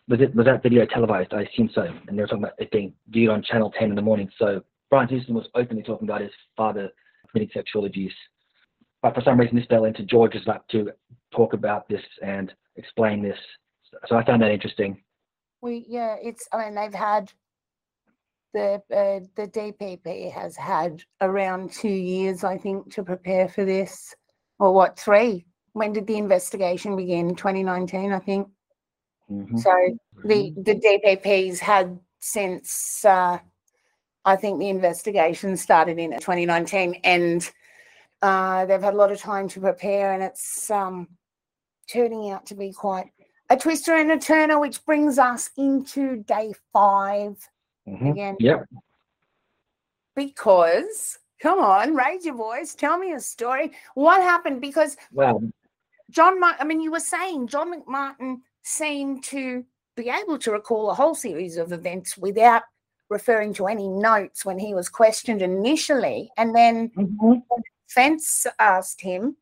Was 0.08 0.20
it 0.20 0.34
was 0.34 0.46
that 0.46 0.62
video 0.62 0.84
televised? 0.86 1.32
I 1.32 1.42
assume 1.42 1.70
so. 1.74 1.82
And 2.06 2.16
they 2.16 2.22
were 2.22 2.28
talking 2.28 2.44
about 2.44 2.54
it 2.58 2.70
being 2.70 2.92
viewed 3.08 3.30
on 3.30 3.42
Channel 3.42 3.72
10 3.78 3.90
in 3.90 3.96
the 3.96 4.02
morning. 4.02 4.30
So 4.38 4.62
Brian 4.90 5.08
Houston 5.08 5.34
was 5.34 5.48
openly 5.54 5.82
talking 5.82 6.08
about 6.08 6.20
his 6.20 6.30
father 6.56 6.90
committing 7.30 7.50
sexual 7.52 7.86
abuse. 7.86 8.14
But 9.02 9.14
for 9.14 9.22
some 9.22 9.38
reason, 9.38 9.56
this 9.56 9.66
fell 9.66 9.84
into 9.84 10.04
George's 10.04 10.46
lap 10.46 10.64
to 10.70 10.90
talk 11.34 11.54
about 11.54 11.88
this 11.88 12.02
and 12.22 12.52
explain 12.76 13.22
this. 13.22 13.38
So 14.06 14.16
I 14.16 14.24
found 14.24 14.42
that 14.42 14.50
interesting. 14.50 15.02
We 15.62 15.84
yeah, 15.88 16.16
it's 16.22 16.48
I 16.52 16.64
mean 16.64 16.74
they've 16.74 16.94
had 16.94 17.32
the 18.52 18.82
uh, 18.90 19.20
the 19.36 19.48
DPP 19.48 20.32
has 20.32 20.56
had 20.56 21.02
around 21.20 21.72
two 21.72 21.88
years 21.88 22.44
I 22.44 22.56
think 22.58 22.92
to 22.94 23.02
prepare 23.02 23.48
for 23.48 23.64
this, 23.64 24.14
or 24.58 24.72
what 24.72 24.98
three? 24.98 25.46
When 25.72 25.92
did 25.92 26.06
the 26.06 26.16
investigation 26.16 26.96
begin? 26.96 27.34
2019, 27.34 28.12
I 28.12 28.18
think. 28.18 28.48
Mhm. 29.30 29.58
So 29.58 29.98
the 30.24 30.54
the 30.56 30.74
DPP's 30.74 31.60
had 31.60 31.98
since 32.20 33.04
uh, 33.04 33.38
I 34.24 34.36
think 34.36 34.58
the 34.58 34.68
investigation 34.68 35.56
started 35.56 35.98
in 35.98 36.12
2019, 36.12 37.00
and 37.04 37.50
uh, 38.22 38.66
they've 38.66 38.82
had 38.82 38.94
a 38.94 38.96
lot 38.96 39.12
of 39.12 39.20
time 39.20 39.48
to 39.48 39.60
prepare, 39.60 40.12
and 40.12 40.22
it's 40.22 40.70
um, 40.70 41.08
turning 41.90 42.30
out 42.30 42.46
to 42.46 42.54
be 42.54 42.72
quite 42.72 43.10
a 43.50 43.56
twister 43.56 43.94
and 43.94 44.10
a 44.10 44.18
turner, 44.18 44.58
which 44.58 44.84
brings 44.84 45.18
us 45.18 45.50
into 45.56 46.16
day 46.24 46.52
five 46.72 47.48
Mhm. 47.86 48.10
again. 48.10 48.36
Yep. 48.40 48.66
because 50.14 51.18
come 51.40 51.58
on, 51.60 51.94
raise 51.94 52.24
your 52.24 52.34
voice, 52.34 52.74
tell 52.74 52.96
me 52.98 53.12
a 53.12 53.20
story. 53.20 53.72
What 53.94 54.22
happened? 54.22 54.60
Because 54.60 54.96
Well, 55.12 55.42
John, 56.10 56.42
I 56.42 56.64
mean, 56.64 56.80
you 56.80 56.90
were 56.90 57.00
saying 57.00 57.48
John 57.48 57.72
McMartin 57.72 58.40
seemed 58.62 59.22
to 59.24 59.64
be 59.96 60.08
able 60.08 60.38
to 60.38 60.52
recall 60.52 60.90
a 60.90 60.94
whole 60.94 61.14
series 61.14 61.56
of 61.58 61.72
events 61.72 62.16
without 62.16 62.62
referring 63.10 63.52
to 63.54 63.66
any 63.66 63.88
notes 63.88 64.44
when 64.44 64.58
he 64.58 64.72
was 64.74 64.88
questioned 64.88 65.42
initially, 65.42 66.30
and 66.36 66.54
then 66.54 66.88
mhm. 66.90 67.42
Fence 67.88 68.46
asked 68.58 69.00
him, 69.00 69.36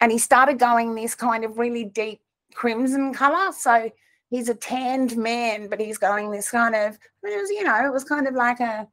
and 0.00 0.12
he 0.12 0.18
started 0.18 0.58
going 0.58 0.94
this 0.94 1.14
kind 1.14 1.44
of 1.44 1.58
really 1.58 1.84
deep 1.84 2.20
crimson 2.58 3.14
color. 3.14 3.52
So 3.52 3.88
he's 4.30 4.48
a 4.48 4.54
tanned 4.54 5.16
man, 5.16 5.68
but 5.68 5.80
he's 5.80 5.96
going 5.96 6.30
this 6.30 6.50
kind 6.50 6.74
of, 6.74 6.98
it 7.22 7.40
was, 7.40 7.50
you 7.50 7.62
know, 7.62 7.86
it 7.86 7.92
was 7.92 8.02
kind 8.02 8.26
of 8.26 8.34
like 8.34 8.58
a, 8.58 8.86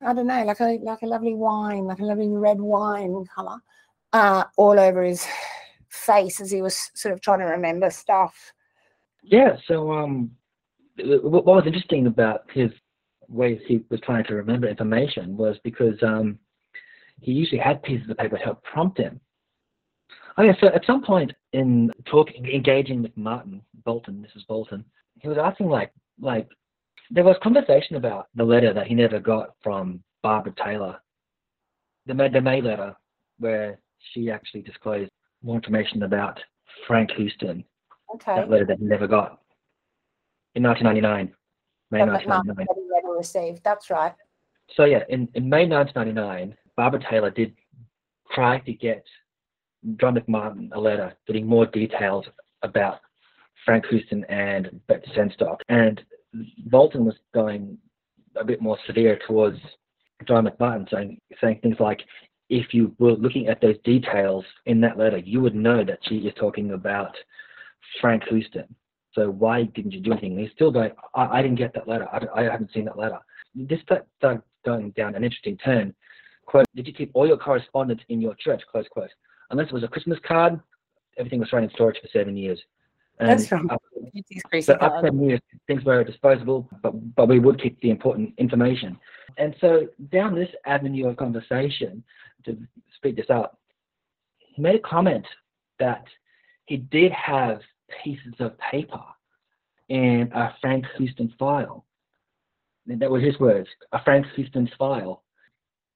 I 0.00 0.14
don't 0.14 0.28
know, 0.28 0.44
like 0.44 0.60
a 0.60 0.78
like 0.82 1.02
a 1.02 1.06
lovely 1.06 1.34
wine, 1.34 1.84
like 1.86 1.98
a 1.98 2.04
lovely 2.04 2.28
red 2.28 2.60
wine 2.60 3.24
color, 3.34 3.58
uh, 4.12 4.44
all 4.56 4.78
over 4.78 5.02
his 5.02 5.26
face 5.88 6.40
as 6.40 6.52
he 6.52 6.62
was 6.62 6.92
sort 6.94 7.12
of 7.12 7.20
trying 7.20 7.40
to 7.40 7.46
remember 7.46 7.90
stuff. 7.90 8.52
Yeah, 9.24 9.56
so 9.66 9.92
um, 9.92 10.30
what 11.02 11.44
was 11.44 11.66
interesting 11.66 12.06
about 12.06 12.42
his 12.52 12.70
ways 13.26 13.60
he 13.66 13.84
was 13.90 14.00
trying 14.00 14.24
to 14.26 14.34
remember 14.36 14.68
information 14.68 15.36
was 15.36 15.58
because 15.64 16.00
um, 16.04 16.38
he 17.20 17.32
usually 17.32 17.60
had 17.60 17.82
pieces 17.82 18.08
of 18.08 18.16
paper 18.18 18.38
to 18.38 18.44
help 18.44 18.62
prompt 18.62 18.98
him. 18.98 19.20
Oh 20.38 20.44
yeah, 20.44 20.52
so 20.60 20.68
at 20.68 20.86
some 20.86 21.02
point 21.02 21.32
in 21.52 21.90
talking, 22.06 22.46
engaging 22.46 23.02
with 23.02 23.16
Martin 23.16 23.60
Bolton, 23.84 24.24
Mrs. 24.24 24.46
Bolton, 24.46 24.84
he 25.20 25.26
was 25.26 25.36
asking 25.36 25.68
like, 25.68 25.92
like, 26.20 26.48
there 27.10 27.24
was 27.24 27.36
conversation 27.42 27.96
about 27.96 28.28
the 28.36 28.44
letter 28.44 28.72
that 28.72 28.86
he 28.86 28.94
never 28.94 29.18
got 29.18 29.54
from 29.64 30.00
Barbara 30.22 30.52
Taylor, 30.64 31.00
the 32.06 32.14
May, 32.14 32.28
the 32.28 32.40
May 32.40 32.60
letter, 32.60 32.94
where 33.40 33.80
she 34.12 34.30
actually 34.30 34.62
disclosed 34.62 35.10
more 35.42 35.56
information 35.56 36.04
about 36.04 36.38
Frank 36.86 37.10
Houston 37.16 37.64
Okay. 38.14 38.36
that 38.36 38.48
letter 38.48 38.64
that 38.64 38.78
he 38.78 38.84
never 38.84 39.06
got 39.06 39.40
in 40.54 40.62
1999, 40.62 41.34
May 41.90 41.98
That 41.98 42.06
1999. 42.06 42.66
that 42.68 43.02
never 43.02 43.16
received. 43.16 43.62
That's 43.64 43.90
right. 43.90 44.14
So 44.74 44.84
yeah, 44.84 45.02
in, 45.08 45.28
in 45.34 45.48
May 45.48 45.66
1999, 45.66 46.56
Barbara 46.76 47.00
Taylor 47.10 47.30
did 47.30 47.54
try 48.32 48.60
to 48.60 48.72
get 48.72 49.04
John 49.96 50.16
McMartin 50.16 50.70
a 50.72 50.80
letter 50.80 51.14
getting 51.26 51.46
more 51.46 51.66
details 51.66 52.26
about 52.62 53.00
Frank 53.64 53.86
Houston 53.86 54.24
and 54.24 54.80
Betsy 54.86 55.10
Sengstock, 55.16 55.58
and 55.68 56.00
Bolton 56.66 57.04
was 57.04 57.14
going 57.34 57.78
a 58.36 58.44
bit 58.44 58.60
more 58.60 58.78
severe 58.86 59.18
towards 59.26 59.58
John 60.26 60.46
McMartin, 60.46 60.90
saying 60.90 61.20
saying 61.40 61.60
things 61.62 61.76
like, 61.80 62.00
if 62.48 62.72
you 62.72 62.94
were 62.98 63.12
looking 63.12 63.48
at 63.48 63.60
those 63.60 63.76
details 63.84 64.44
in 64.66 64.80
that 64.80 64.98
letter, 64.98 65.18
you 65.18 65.40
would 65.40 65.54
know 65.54 65.84
that 65.84 65.98
she 66.02 66.16
is 66.18 66.34
talking 66.38 66.72
about 66.72 67.14
Frank 68.00 68.24
Houston. 68.28 68.74
So 69.12 69.30
why 69.30 69.64
didn't 69.64 69.92
you 69.92 70.00
do 70.00 70.12
anything? 70.12 70.38
He's 70.38 70.50
still 70.54 70.70
going, 70.70 70.92
I, 71.14 71.38
I 71.38 71.42
didn't 71.42 71.58
get 71.58 71.74
that 71.74 71.88
letter. 71.88 72.06
I, 72.12 72.40
I 72.40 72.42
haven't 72.44 72.72
seen 72.72 72.84
that 72.84 72.98
letter. 72.98 73.18
This 73.54 73.80
sta- 73.82 74.06
started 74.18 74.42
going 74.64 74.90
down 74.90 75.14
an 75.14 75.24
interesting 75.24 75.56
turn. 75.58 75.94
Quote, 76.46 76.66
did 76.74 76.86
you 76.86 76.92
keep 76.92 77.10
all 77.14 77.26
your 77.26 77.36
correspondence 77.36 78.00
in 78.08 78.20
your 78.20 78.34
church? 78.34 78.62
Close 78.70 78.86
quote. 78.90 79.10
Unless 79.50 79.68
it 79.68 79.72
was 79.72 79.82
a 79.84 79.88
Christmas 79.88 80.18
card, 80.26 80.60
everything 81.16 81.40
was 81.40 81.48
thrown 81.48 81.64
in 81.64 81.70
storage 81.70 81.98
for 82.00 82.08
seven 82.08 82.36
years. 82.36 82.60
And 83.18 83.28
That's 83.30 83.50
right. 83.50 83.62
up- 83.70 83.82
It's 84.14 84.28
his 84.30 84.42
so 84.42 84.48
Chrissy 84.48 84.72
after 84.74 84.88
card. 84.88 85.04
seven 85.06 85.22
years, 85.28 85.40
things 85.66 85.84
were 85.84 86.04
disposable, 86.04 86.68
but, 86.82 86.92
but 87.16 87.28
we 87.28 87.38
would 87.40 87.60
keep 87.60 87.80
the 87.80 87.90
important 87.90 88.32
information. 88.38 88.96
And 89.38 89.54
so 89.60 89.88
down 90.12 90.34
this 90.34 90.48
avenue 90.66 91.08
of 91.08 91.16
conversation, 91.16 92.04
to 92.44 92.56
speed 92.94 93.16
this 93.16 93.30
up, 93.30 93.58
he 94.38 94.62
made 94.62 94.76
a 94.76 94.80
comment 94.80 95.26
that 95.78 96.04
he 96.66 96.76
did 96.76 97.10
have 97.12 97.60
pieces 98.04 98.34
of 98.38 98.56
paper 98.58 99.00
in 99.88 100.30
a 100.34 100.54
Frank 100.60 100.84
Houston 100.98 101.32
file. 101.38 101.84
And 102.86 103.00
that 103.00 103.10
were 103.10 103.20
his 103.20 103.38
words, 103.40 103.68
a 103.92 104.02
Frank 104.04 104.26
Houston 104.36 104.70
file. 104.78 105.22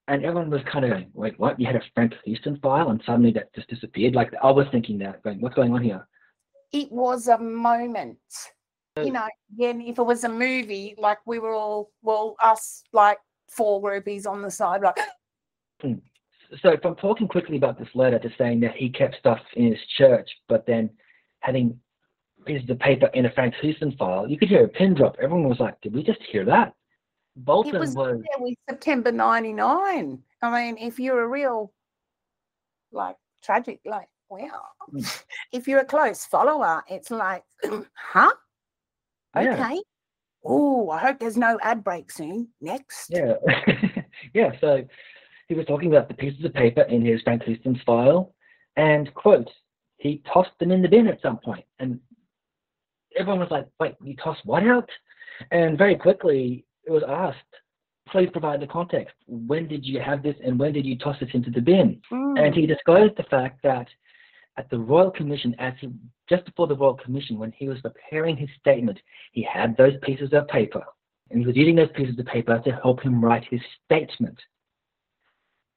And 0.08 0.24
everyone 0.24 0.50
was 0.50 0.62
kind 0.70 0.84
of 0.84 0.90
going, 0.90 1.10
wait, 1.14 1.38
what? 1.38 1.58
You 1.60 1.66
had 1.66 1.76
a 1.76 1.82
Frank 1.94 2.14
Houston 2.24 2.58
file 2.58 2.90
and 2.90 3.00
suddenly 3.06 3.30
that 3.32 3.54
just 3.54 3.68
disappeared? 3.68 4.14
Like, 4.14 4.32
I 4.42 4.50
was 4.50 4.66
thinking 4.72 4.98
that, 4.98 5.22
going, 5.22 5.40
what's 5.40 5.54
going 5.54 5.72
on 5.72 5.82
here? 5.82 6.06
It 6.72 6.90
was 6.90 7.28
a 7.28 7.38
moment. 7.38 8.18
Oh. 8.96 9.04
You 9.04 9.12
know, 9.12 9.26
again, 9.54 9.80
if 9.80 9.98
it 9.98 10.02
was 10.02 10.24
a 10.24 10.28
movie, 10.28 10.94
like 10.98 11.18
we 11.24 11.38
were 11.38 11.54
all, 11.54 11.90
well, 12.02 12.36
us 12.42 12.82
like 12.92 13.18
four 13.48 13.82
groupies 13.82 14.26
on 14.26 14.42
the 14.42 14.50
side, 14.50 14.82
like, 14.82 14.98
hmm. 15.80 15.94
so 16.60 16.76
from 16.82 16.96
talking 16.96 17.28
quickly 17.28 17.56
about 17.56 17.78
this 17.78 17.88
letter 17.94 18.18
to 18.18 18.30
saying 18.36 18.60
that 18.60 18.74
he 18.74 18.90
kept 18.90 19.16
stuff 19.16 19.40
in 19.54 19.70
his 19.70 19.80
church, 19.96 20.28
but 20.48 20.66
then 20.66 20.90
having 21.40 21.78
pieces 22.44 22.68
of 22.68 22.78
paper 22.80 23.06
in 23.14 23.26
a 23.26 23.32
Frank 23.32 23.54
Houston 23.62 23.92
file, 23.92 24.28
you 24.28 24.38
could 24.38 24.48
hear 24.48 24.64
a 24.64 24.68
pin 24.68 24.94
drop. 24.94 25.16
Everyone 25.22 25.48
was 25.48 25.60
like, 25.60 25.80
"Did 25.80 25.94
we 25.94 26.02
just 26.02 26.20
hear 26.22 26.44
that?" 26.44 26.74
Bolton 27.36 27.76
it 27.76 27.78
was, 27.78 27.94
was, 27.94 28.20
there 28.20 28.44
with 28.44 28.54
September 28.68 29.10
99. 29.10 30.18
I 30.42 30.50
mean, 30.50 30.76
if 30.78 30.98
you're 30.98 31.22
a 31.22 31.28
real, 31.28 31.72
like, 32.90 33.16
tragic, 33.42 33.80
like, 33.84 34.08
wow. 34.28 34.62
Mm. 34.92 35.24
if 35.52 35.66
you're 35.66 35.80
a 35.80 35.84
close 35.84 36.24
follower, 36.24 36.82
it's 36.88 37.10
like, 37.10 37.44
huh? 37.94 38.32
Yeah. 39.34 39.54
Okay. 39.54 39.80
Oh, 40.44 40.90
I 40.90 40.98
hope 40.98 41.20
there's 41.20 41.36
no 41.36 41.58
ad 41.62 41.84
break 41.84 42.10
soon. 42.10 42.48
Next. 42.60 43.10
yeah, 43.10 43.34
yeah. 44.34 44.50
So 44.60 44.84
he 45.48 45.54
was 45.54 45.66
talking 45.66 45.88
about 45.88 46.08
the 46.08 46.14
pieces 46.14 46.44
of 46.44 46.52
paper 46.52 46.82
in 46.82 47.04
his 47.04 47.22
Frank 47.22 47.44
Houston's 47.44 47.80
file, 47.86 48.34
and 48.76 49.12
quote, 49.14 49.48
he 49.98 50.20
tossed 50.32 50.50
them 50.58 50.72
in 50.72 50.82
the 50.82 50.88
bin 50.88 51.06
at 51.06 51.22
some 51.22 51.38
point, 51.38 51.64
and 51.78 52.00
everyone 53.16 53.38
was 53.40 53.50
like, 53.52 53.66
"Wait, 53.78 53.94
you 54.02 54.16
tossed 54.16 54.44
what 54.44 54.64
out?" 54.64 54.88
And 55.52 55.78
very 55.78 55.94
quickly 55.94 56.64
it 56.84 56.90
was 56.90 57.02
asked, 57.06 57.38
"Please 58.08 58.30
provide 58.30 58.60
the 58.60 58.66
context. 58.66 59.14
When 59.26 59.68
did 59.68 59.84
you 59.84 60.00
have 60.00 60.22
this, 60.22 60.36
and 60.44 60.58
when 60.58 60.72
did 60.72 60.84
you 60.84 60.96
toss 60.98 61.18
this 61.20 61.34
into 61.34 61.50
the 61.50 61.60
bin?" 61.60 62.00
Mm. 62.10 62.44
And 62.44 62.54
he 62.54 62.66
disclosed 62.66 63.16
the 63.16 63.22
fact 63.24 63.62
that 63.62 63.88
at 64.56 64.68
the 64.68 64.78
Royal 64.78 65.10
Commission, 65.10 65.54
as 65.58 65.74
he 65.80 65.90
just 66.28 66.44
before 66.44 66.66
the 66.66 66.76
Royal 66.76 66.94
Commission, 66.94 67.38
when 67.38 67.52
he 67.52 67.68
was 67.68 67.80
preparing 67.80 68.36
his 68.36 68.50
statement, 68.60 69.00
he 69.32 69.42
had 69.42 69.76
those 69.76 69.96
pieces 70.02 70.32
of 70.32 70.48
paper, 70.48 70.84
and 71.30 71.40
he 71.40 71.46
was 71.46 71.56
using 71.56 71.74
those 71.74 71.92
pieces 71.92 72.18
of 72.18 72.26
paper 72.26 72.60
to 72.64 72.72
help 72.72 73.00
him 73.02 73.24
write 73.24 73.44
his 73.44 73.60
statement. 73.84 74.38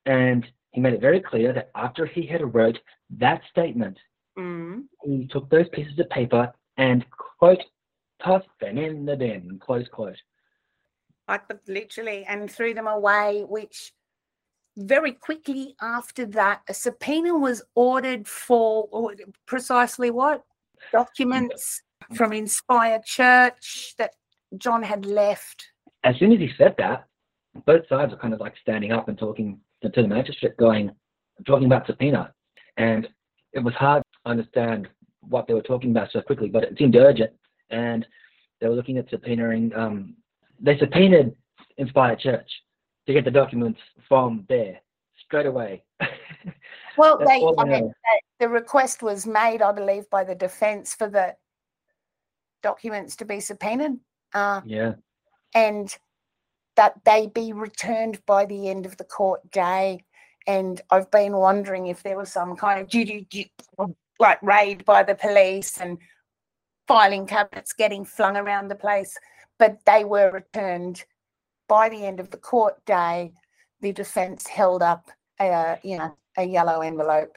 And 0.06 0.46
he 0.72 0.82
made 0.82 0.94
it 0.94 1.02
very 1.02 1.22
clear 1.22 1.54
that 1.54 1.72
after 1.74 2.06
he 2.06 2.26
had 2.26 2.54
wrote 2.54 2.80
that 3.12 3.42
statement, 3.50 3.98
Mm. 4.38 4.88
he 5.04 5.28
took 5.28 5.50
those 5.50 5.70
pieces 5.70 5.98
of 5.98 6.10
paper 6.10 6.54
and 6.78 7.10
quote 7.10 7.64
tossed 8.20 8.50
them 8.60 8.78
in 8.78 9.06
the 9.06 9.16
bin. 9.16 9.58
Close 9.60 9.88
quote. 9.88 10.22
But 11.28 11.60
literally 11.68 12.26
and 12.28 12.52
threw 12.52 12.74
them 12.74 12.88
away 12.88 13.44
which 13.48 13.94
very 14.78 15.14
quickly 15.14 15.76
after 15.82 16.26
that 16.26 16.62
a 16.68 16.74
subpoena 16.74 17.38
was 17.38 17.64
ordered 17.76 18.28
for 18.28 18.88
or 18.92 19.14
precisely 19.46 20.12
what 20.12 20.44
documents 20.92 21.82
from 22.14 22.34
inspire 22.34 23.02
church 23.06 23.96
that 23.98 24.12
john 24.58 24.84
had 24.84 25.06
left 25.06 25.66
as 26.06 26.16
soon 26.20 26.32
as 26.32 26.40
he 26.40 26.50
said 26.58 26.76
that, 26.78 27.08
both 27.66 27.88
sides 27.90 28.12
were 28.12 28.18
kind 28.18 28.34
of 28.34 28.40
like 28.40 28.54
standing 28.62 28.92
up 28.92 29.10
and 29.10 29.18
talking 29.18 29.60
to, 29.82 29.90
to 29.90 30.02
the 30.04 30.08
magistrate, 30.08 30.56
going, 30.56 30.92
talking 31.48 31.66
about 31.66 31.88
subpoena. 31.88 32.32
And 32.78 33.08
it 33.54 33.60
was 33.60 33.74
hard 33.74 34.04
to 34.04 34.30
understand 34.30 34.88
what 35.22 35.48
they 35.48 35.56
were 35.56 35.64
talking 35.64 35.90
about 35.90 36.12
so 36.12 36.22
quickly, 36.22 36.48
but 36.48 36.64
it 36.64 36.78
seemed 36.78 36.96
urgent. 36.96 37.32
And 37.72 38.06
they 38.62 38.68
were 38.68 38.76
looking 38.76 39.00
at 39.00 39.10
subpoenaing, 39.10 39.76
um, 39.76 40.16
they 40.60 40.78
subpoenaed 40.78 41.36
Inspired 41.78 42.20
Church 42.20 42.50
to 43.08 43.14
get 43.14 43.26
the 43.26 43.32
documents 43.32 43.80
from 44.08 44.46
there 44.50 44.80
straight 45.26 45.46
away. 45.46 45.84
well 46.98 47.18
they 47.18 47.46
i 47.58 47.64
mean 47.66 47.94
the- 48.40 48.48
request 48.50 49.02
was 49.02 49.26
made 49.26 49.62
i 49.62 49.72
believe 49.72 50.10
by 50.10 50.24
the 50.24 50.36
defense 50.36 50.94
for 50.94 51.10
the 51.10 51.34
documents 52.62 53.16
to 53.16 53.26
be 53.26 53.40
subpoenaed 53.40 53.98
uh, 54.34 54.62
yeah. 54.66 54.94
and 55.54 55.96
that 56.76 56.94
they 57.06 57.28
be 57.28 57.54
returned 57.54 58.24
by 58.26 58.46
the 58.46 58.70
end 58.70 58.86
of 58.86 58.98
the 58.98 59.04
court 59.04 59.50
day. 59.52 60.04
And 60.48 60.82
I've 60.92 61.10
been 61.10 61.34
wondering 61.34 61.88
if 61.88 62.04
there 62.04 62.18
was 62.18 62.32
some 62.32 62.56
kind 62.56 62.82
of 62.82 62.90
duty, 62.90 63.28
like 64.20 64.42
raid 64.44 64.86
by 64.86 65.04
the 65.04 65.16
police 65.16 65.80
and 65.80 65.98
filing 66.88 67.26
cabinets 67.26 67.74
getting 67.74 68.06
flung 68.06 68.38
around 68.38 68.68
the 68.68 68.76
place, 68.76 69.18
but 69.60 69.80
they 69.86 70.04
were 70.04 70.32
returned 70.32 71.04
by 71.68 71.90
the 71.90 72.06
end 72.06 72.20
of 72.20 72.30
the 72.32 72.38
court 72.38 72.84
day. 72.86 73.34
The 73.82 73.92
defence 73.92 74.48
held 74.48 74.82
up 74.82 75.10
a 75.40 75.78
you 75.84 75.98
know 75.98 76.16
a 76.38 76.44
yellow 76.44 76.82
envelope, 76.82 77.34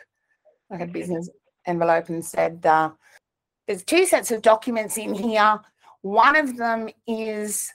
like 0.71 0.81
a 0.81 0.87
business 0.87 1.29
envelope, 1.67 2.09
and 2.09 2.25
said, 2.25 2.65
uh, 2.65 2.91
"There's 3.67 3.85
two 3.85 4.07
sets 4.07 4.31
of 4.31 4.43
documents 4.43 4.97
in 4.97 5.15
here. 5.15 5.61
One 6.03 6.37
of 6.37 6.57
them 6.57 6.89
is 7.07 7.73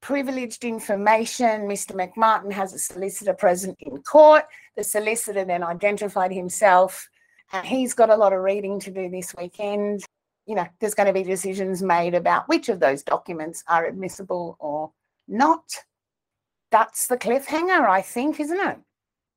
privileged 0.00 0.64
information. 0.64 1.68
Mr. 1.68 1.92
McMartin 1.94 2.52
has 2.52 2.72
a 2.72 2.78
solicitor 2.78 3.34
present 3.34 3.76
in 3.80 4.02
court. 4.02 4.44
The 4.76 4.84
solicitor 4.84 5.44
then 5.44 5.62
identified 5.62 6.32
himself, 6.32 7.08
and 7.52 7.66
he's 7.66 7.94
got 7.94 8.10
a 8.10 8.16
lot 8.16 8.32
of 8.32 8.40
reading 8.40 8.80
to 8.80 8.90
do 8.90 9.08
this 9.08 9.34
weekend. 9.36 10.04
You 10.50 10.56
know, 10.56 10.66
there's 10.80 10.94
going 10.94 11.06
to 11.06 11.12
be 11.12 11.22
decisions 11.22 11.80
made 11.80 12.12
about 12.12 12.48
which 12.48 12.68
of 12.68 12.80
those 12.80 13.04
documents 13.04 13.62
are 13.68 13.86
admissible 13.86 14.56
or 14.58 14.90
not. 15.28 15.62
That's 16.72 17.06
the 17.06 17.16
cliffhanger, 17.16 17.88
I 17.88 18.02
think, 18.02 18.40
isn't 18.40 18.58
it? 18.58 18.78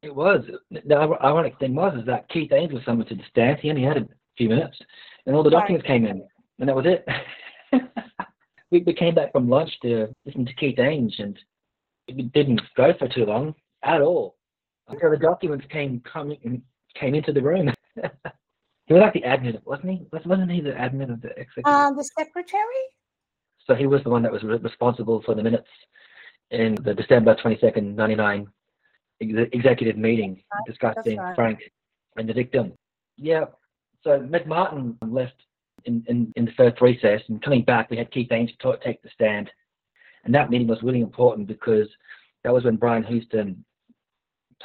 It 0.02 0.16
was. 0.16 0.44
The 0.72 0.96
ironic 1.22 1.60
thing 1.60 1.76
was 1.76 2.00
is 2.00 2.08
that 2.08 2.28
Keith 2.30 2.50
Ains 2.50 2.74
was 2.74 2.82
summoned 2.84 3.10
to 3.10 3.16
the 3.16 3.22
stand. 3.30 3.60
He 3.60 3.70
only 3.70 3.84
had 3.84 3.98
a 3.98 4.08
few 4.40 4.50
minutes, 4.50 4.80
and 5.28 5.36
all 5.36 5.44
the 5.44 5.52
Right. 5.52 5.60
documents 5.60 5.86
came 5.86 6.08
in, 6.08 6.28
and 6.58 6.68
that 6.68 6.76
was 6.76 6.88
it. 6.88 7.08
we, 8.72 8.80
we 8.80 8.94
came 8.96 9.14
back 9.14 9.32
from 9.34 9.48
lunch 9.48 9.70
to 9.84 10.12
listen 10.26 10.48
to 10.48 10.56
Keith 10.56 10.80
Ains, 10.80 11.20
and 11.20 11.38
it 12.08 12.34
didn't 12.34 12.62
go 12.76 12.92
for 12.98 13.08
too 13.08 13.26
long 13.28 13.54
at 13.84 14.02
all. 14.02 14.36
So 14.90 15.12
the 15.12 15.18
documents 15.18 15.68
came 15.70 16.00
coming 16.12 16.64
came 16.96 17.14
into 17.14 17.32
the 17.32 17.42
room. 17.44 17.72
he 18.86 18.94
was 18.94 19.02
like 19.02 19.14
the 19.14 19.22
admin, 19.22 19.60
wasn't 19.66 19.92
he? 19.92 20.06
Was- 20.12 20.26
Wasn't 20.26 20.52
he 20.52 20.62
the 20.62 20.72
admin 20.72 21.12
of 21.12 21.22
the 21.22 21.30
executive? 21.30 21.64
Uh, 21.66 21.92
the 21.94 22.04
secretary? 22.18 22.84
So 23.66 23.76
he 23.76 23.88
was 23.88 24.04
the 24.04 24.10
one 24.10 24.24
that 24.24 24.32
was 24.32 24.44
re- 24.44 24.58
responsible 24.58 25.22
for 25.26 25.36
the 25.36 25.44
minutes 25.44 25.70
in 26.52 26.76
the 26.84 26.94
December 26.94 27.36
22nd, 27.36 27.96
99 27.96 28.48
ex- 29.22 29.50
executive 29.54 29.98
meeting 29.98 30.44
discussing 30.68 31.18
right. 31.18 31.36
Frank 31.36 31.60
and 32.18 32.28
the 32.28 32.34
victim. 32.34 32.74
Yeah. 33.18 33.46
So 34.04 34.20
McMartin 34.20 34.98
left 35.02 35.36
in, 35.86 36.04
in, 36.08 36.34
in 36.36 36.46
the 36.46 36.52
first 36.58 36.82
recess 36.82 37.22
and 37.30 37.42
coming 37.42 37.64
back, 37.64 37.90
we 37.90 37.98
had 37.98 38.12
Keith 38.12 38.30
Ainge 38.30 38.58
to 38.60 38.78
take 38.84 39.02
the 39.02 39.10
stand. 39.14 39.50
And 40.26 40.36
that 40.36 40.50
meeting 40.50 40.68
was 40.68 40.84
really 40.84 41.02
important 41.02 41.48
because 41.48 41.88
that 42.44 42.54
was 42.54 42.66
when 42.66 42.76
Brian 42.76 43.04
Houston 43.04 43.64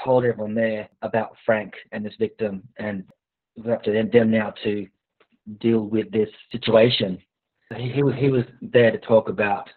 told 0.04 0.24
everyone 0.24 0.54
there 0.54 0.88
about 1.02 1.36
Frank 1.46 1.72
and 1.92 2.04
this 2.04 2.14
victim. 2.18 2.62
And 2.78 3.04
up 3.66 3.82
to 3.84 3.92
them, 3.92 4.10
them 4.12 4.30
now 4.30 4.52
to 4.64 4.86
deal 5.60 5.80
with 5.80 6.10
this 6.10 6.28
situation. 6.52 7.18
He, 7.76 7.90
he 7.90 8.02
was 8.02 8.14
he 8.16 8.30
was 8.30 8.44
there 8.62 8.90
to 8.90 8.98
talk 8.98 9.28
about 9.28 9.68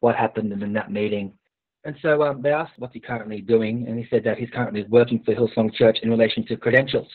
what 0.00 0.16
happened 0.16 0.52
in 0.52 0.72
that 0.72 0.90
meeting. 0.90 1.32
And 1.84 1.96
so 2.02 2.22
um, 2.22 2.42
they 2.42 2.52
asked 2.52 2.72
what's 2.76 2.92
he 2.92 3.00
currently 3.00 3.40
doing, 3.40 3.86
and 3.88 3.98
he 3.98 4.06
said 4.10 4.22
that 4.24 4.38
he's 4.38 4.50
currently 4.50 4.84
working 4.88 5.22
for 5.24 5.34
Hillsong 5.34 5.72
Church 5.74 5.98
in 6.02 6.10
relation 6.10 6.44
to 6.46 6.56
credentials. 6.56 7.08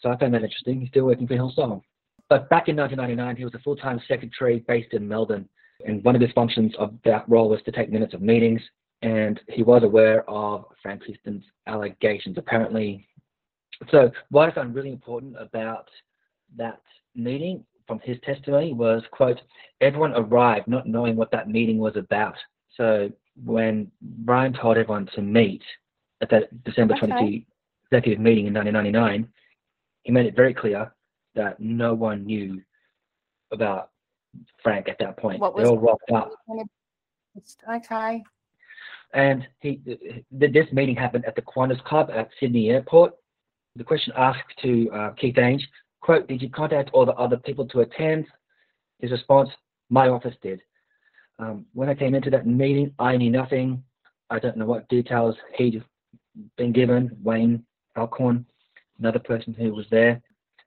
So 0.00 0.10
I 0.10 0.18
found 0.18 0.34
that 0.34 0.42
interesting. 0.42 0.80
He's 0.80 0.88
still 0.88 1.04
working 1.04 1.28
for 1.28 1.34
Hillsong. 1.34 1.82
But 2.28 2.48
back 2.48 2.68
in 2.68 2.76
1999, 2.76 3.36
he 3.36 3.44
was 3.44 3.54
a 3.54 3.60
full-time 3.60 4.00
secretary 4.08 4.64
based 4.66 4.92
in 4.92 5.06
Melbourne, 5.06 5.48
and 5.86 6.02
one 6.02 6.16
of 6.16 6.20
his 6.20 6.32
functions 6.32 6.72
of 6.78 6.94
that 7.04 7.28
role 7.28 7.48
was 7.48 7.62
to 7.64 7.72
take 7.72 7.92
minutes 7.92 8.14
of 8.14 8.22
meetings. 8.22 8.60
And 9.02 9.40
he 9.48 9.62
was 9.62 9.82
aware 9.82 10.28
of 10.30 10.64
Frank 10.80 11.02
Houston's 11.04 11.44
allegations, 11.66 12.38
apparently. 12.38 13.06
So 13.90 14.10
what 14.30 14.48
I 14.48 14.54
found 14.54 14.74
really 14.74 14.90
important 14.90 15.34
about 15.38 15.88
that 16.56 16.80
meeting 17.14 17.64
from 17.86 18.00
his 18.00 18.18
testimony 18.24 18.72
was, 18.72 19.02
quote, 19.10 19.40
everyone 19.80 20.12
arrived 20.14 20.68
not 20.68 20.86
knowing 20.86 21.16
what 21.16 21.30
that 21.32 21.48
meeting 21.48 21.78
was 21.78 21.96
about. 21.96 22.36
So 22.76 23.10
when 23.44 23.90
Brian 24.00 24.52
told 24.52 24.76
everyone 24.76 25.08
to 25.14 25.22
meet 25.22 25.62
at 26.20 26.30
that 26.30 26.64
December 26.64 26.94
Okay. 26.94 27.06
22 27.06 27.44
executive 27.90 28.20
meeting 28.20 28.46
in 28.46 28.54
1999, 28.54 29.28
he 30.02 30.12
made 30.12 30.26
it 30.26 30.36
very 30.36 30.54
clear 30.54 30.92
that 31.34 31.60
no 31.60 31.94
one 31.94 32.24
knew 32.24 32.62
about 33.50 33.90
Frank 34.62 34.88
at 34.88 34.98
that 34.98 35.16
point. 35.16 35.40
What 35.40 35.56
they 35.56 35.64
all 35.64 35.78
rocked 35.78 36.10
up. 36.10 36.32
Okay. 36.50 36.64
And 39.14 39.46
he, 39.60 39.80
this 40.30 40.72
meeting 40.72 40.96
happened 40.96 41.24
at 41.26 41.34
the 41.36 41.42
Qantas 41.42 41.82
Club 41.84 42.10
at 42.10 42.30
Sydney 42.40 42.70
Airport. 42.70 43.14
The 43.76 43.84
question 43.84 44.12
asked 44.16 44.52
to 44.62 44.90
uh, 44.90 45.10
Keith 45.12 45.36
Ainge, 45.36 45.62
quote, 46.00 46.28
did 46.28 46.42
you 46.42 46.50
contact 46.50 46.90
all 46.92 47.06
the 47.06 47.14
other 47.14 47.38
people 47.38 47.66
to 47.68 47.80
attend? 47.80 48.26
His 48.98 49.10
response, 49.10 49.48
my 49.88 50.08
office 50.08 50.34
did. 50.42 50.60
Um, 51.38 51.66
when 51.72 51.88
I 51.88 51.94
came 51.94 52.14
into 52.14 52.30
that 52.30 52.46
meeting, 52.46 52.92
I 52.98 53.16
knew 53.16 53.30
nothing. 53.30 53.82
I 54.30 54.38
don't 54.38 54.56
know 54.56 54.66
what 54.66 54.88
details 54.88 55.36
he'd 55.56 55.82
been 56.56 56.72
given. 56.72 57.16
Wayne 57.22 57.64
Alcorn, 57.96 58.46
another 58.98 59.18
person 59.18 59.54
who 59.54 59.72
was 59.72 59.86
there. 59.90 60.20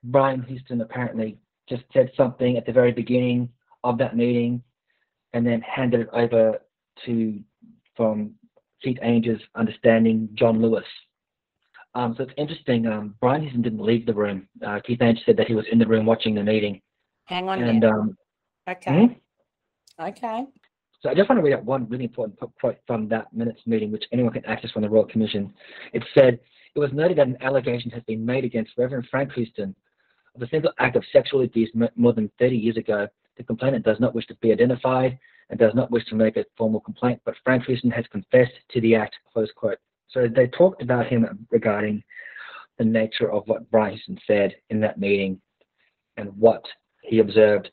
Brian 0.04 0.42
Houston 0.42 0.80
apparently 0.80 1.38
just 1.68 1.84
said 1.92 2.10
something 2.16 2.56
at 2.56 2.66
the 2.66 2.72
very 2.72 2.92
beginning 2.92 3.48
of 3.84 3.98
that 3.98 4.16
meeting 4.16 4.62
and 5.32 5.46
then 5.46 5.60
handed 5.60 6.00
it 6.00 6.08
over 6.12 6.60
to 7.04 7.40
from 7.96 8.32
Keith 8.82 8.98
Ainge's 9.02 9.42
understanding, 9.54 10.28
John 10.34 10.60
Lewis. 10.60 10.84
Um, 11.96 12.14
so 12.14 12.24
it's 12.24 12.32
interesting. 12.36 12.86
Um, 12.86 13.14
Brian 13.22 13.40
Houston 13.40 13.62
didn't 13.62 13.80
leave 13.80 14.04
the 14.04 14.12
room. 14.12 14.46
Uh, 14.64 14.80
Keith 14.86 14.98
Ainge 14.98 15.24
said 15.24 15.38
that 15.38 15.46
he 15.46 15.54
was 15.54 15.64
in 15.72 15.78
the 15.78 15.86
room 15.86 16.04
watching 16.04 16.34
the 16.34 16.42
meeting. 16.42 16.82
Hang 17.24 17.48
on. 17.48 17.62
And 17.62 17.84
um, 17.86 18.16
okay. 18.68 19.06
hmm? 19.98 20.02
Okay. 20.04 20.44
so 21.02 21.08
I 21.08 21.14
just 21.14 21.26
want 21.30 21.38
to 21.38 21.42
read 21.42 21.54
out 21.54 21.64
one 21.64 21.88
really 21.88 22.04
important 22.04 22.38
quote 22.60 22.76
from 22.86 23.08
that 23.08 23.32
minutes 23.32 23.62
meeting, 23.64 23.90
which 23.90 24.04
anyone 24.12 24.34
can 24.34 24.44
access 24.44 24.70
from 24.72 24.82
the 24.82 24.90
Royal 24.90 25.06
Commission. 25.06 25.54
It 25.94 26.04
said, 26.12 26.38
"It 26.74 26.78
was 26.78 26.92
noted 26.92 27.16
that 27.16 27.28
an 27.28 27.38
allegation 27.40 27.90
has 27.92 28.02
been 28.02 28.26
made 28.26 28.44
against 28.44 28.72
Reverend 28.76 29.06
Frank 29.10 29.32
Houston 29.32 29.74
of 30.34 30.42
a 30.42 30.48
single 30.48 30.72
act 30.78 30.96
of 30.96 31.04
sexual 31.14 31.44
abuse 31.44 31.70
more 31.96 32.12
than 32.12 32.30
30 32.38 32.58
years 32.58 32.76
ago. 32.76 33.08
The 33.38 33.42
complainant 33.42 33.86
does 33.86 34.00
not 34.00 34.14
wish 34.14 34.26
to 34.26 34.34
be 34.34 34.52
identified 34.52 35.18
and 35.48 35.58
does 35.58 35.74
not 35.74 35.90
wish 35.90 36.04
to 36.06 36.14
make 36.14 36.36
a 36.36 36.44
formal 36.58 36.80
complaint, 36.80 37.22
but 37.24 37.36
Frank 37.42 37.64
Houston 37.64 37.90
has 37.90 38.04
confessed 38.12 38.52
to 38.72 38.82
the 38.82 38.94
act." 38.96 39.16
Close 39.32 39.50
quote. 39.56 39.78
So 40.08 40.28
they 40.28 40.46
talked 40.48 40.82
about 40.82 41.06
him 41.06 41.46
regarding 41.50 42.02
the 42.78 42.84
nature 42.84 43.30
of 43.30 43.42
what 43.46 43.70
Brian 43.70 43.94
Houston 43.94 44.18
said 44.26 44.54
in 44.70 44.80
that 44.80 44.98
meeting 44.98 45.40
and 46.16 46.30
what 46.38 46.62
he 47.02 47.18
observed 47.20 47.70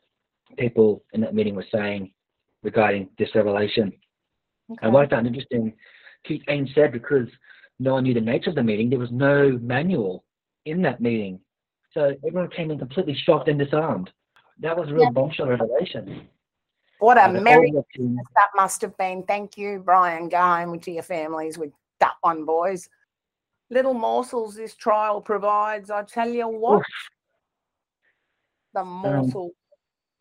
people 0.58 1.04
in 1.12 1.20
that 1.22 1.34
meeting 1.34 1.54
were 1.54 1.66
saying 1.72 2.12
regarding 2.62 3.08
this 3.18 3.34
revelation. 3.34 3.92
And 4.82 4.92
what 4.92 5.04
I 5.06 5.08
found 5.08 5.26
interesting, 5.26 5.74
Keith 6.24 6.42
Ainge 6.48 6.74
said 6.74 6.92
because 6.92 7.28
no 7.78 7.94
one 7.94 8.04
knew 8.04 8.14
the 8.14 8.20
nature 8.20 8.50
of 8.50 8.56
the 8.56 8.62
meeting, 8.62 8.88
there 8.88 8.98
was 8.98 9.10
no 9.12 9.58
manual 9.60 10.24
in 10.64 10.80
that 10.82 11.00
meeting. 11.00 11.40
So 11.92 12.14
everyone 12.26 12.50
came 12.50 12.70
in 12.70 12.78
completely 12.78 13.14
shocked 13.14 13.48
and 13.48 13.58
disarmed. 13.58 14.10
That 14.60 14.76
was 14.76 14.88
a 14.88 14.94
real 14.94 15.04
Yeah. 15.04 15.10
bombshell 15.10 15.48
revelation. 15.48 16.28
What 16.98 17.18
a 17.18 17.28
merry 17.28 17.70
all 17.72 17.84
the 17.92 17.98
team- 17.98 18.20
that 18.36 18.48
must 18.54 18.80
have 18.82 18.96
been. 18.96 19.24
Thank 19.24 19.58
you, 19.58 19.80
Brian. 19.80 20.28
Go 20.28 20.38
home 20.38 20.78
to 20.80 20.90
your 20.90 21.02
families 21.02 21.58
with 21.58 21.72
that 22.00 22.14
one, 22.20 22.44
boys. 22.44 22.88
Little 23.70 23.94
morsels 23.94 24.56
this 24.56 24.74
trial 24.74 25.20
provides. 25.20 25.90
I 25.90 26.02
tell 26.04 26.28
you 26.28 26.48
what, 26.48 26.78
Oof. 26.78 26.84
the 28.74 28.84
morsel. 28.84 29.52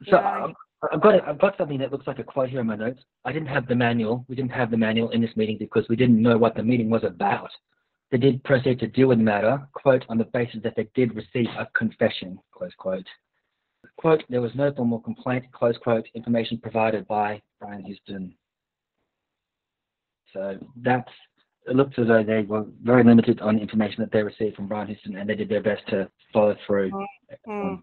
So 0.05 0.19
Yeah. 0.19 0.43
um, 0.43 0.55
I've 0.91 1.01
got 1.01 1.27
I've 1.27 1.39
got 1.39 1.57
something 1.57 1.77
that 1.79 1.91
looks 1.91 2.07
like 2.07 2.19
a 2.19 2.23
quote 2.23 2.49
here 2.49 2.59
in 2.61 2.67
my 2.67 2.75
notes. 2.75 3.01
I 3.25 3.31
didn't 3.31 3.47
have 3.47 3.67
the 3.67 3.75
manual. 3.75 4.25
We 4.27 4.35
didn't 4.35 4.51
have 4.51 4.71
the 4.71 4.77
manual 4.77 5.09
in 5.11 5.21
this 5.21 5.35
meeting 5.35 5.57
because 5.57 5.87
we 5.87 5.95
didn't 5.95 6.21
know 6.21 6.37
what 6.37 6.55
the 6.55 6.63
meeting 6.63 6.89
was 6.89 7.03
about. 7.03 7.49
They 8.11 8.17
did 8.17 8.43
proceed 8.43 8.79
to 8.79 8.87
deal 8.87 9.07
with 9.07 9.17
the 9.17 9.23
matter, 9.23 9.67
quote, 9.73 10.05
on 10.09 10.17
the 10.17 10.25
basis 10.25 10.61
that 10.63 10.75
they 10.75 10.87
did 10.93 11.15
receive 11.15 11.47
a 11.57 11.67
confession, 11.73 12.37
close 12.51 12.73
quote. 12.77 13.07
Quote, 13.97 14.23
there 14.29 14.41
was 14.41 14.53
no 14.55 14.71
formal 14.73 14.99
complaint, 14.99 15.45
close 15.51 15.77
quote, 15.77 16.05
information 16.13 16.59
provided 16.59 17.07
by 17.07 17.41
Brian 17.59 17.83
Houston. 17.83 18.35
So 20.31 20.57
that's, 20.77 21.09
it 21.67 21.75
looked 21.75 21.97
as 21.99 22.07
though 22.07 22.23
they 22.23 22.41
were 22.43 22.65
very 22.81 23.03
limited 23.03 23.41
on 23.41 23.59
information 23.59 24.01
that 24.01 24.11
they 24.11 24.23
received 24.23 24.55
from 24.55 24.67
Brian 24.67 24.87
Houston 24.87 25.15
and 25.15 25.29
they 25.29 25.35
did 25.35 25.49
their 25.49 25.61
best 25.61 25.87
to 25.87 26.09
follow 26.31 26.55
through. 26.65 26.91
Mm. 27.47 27.81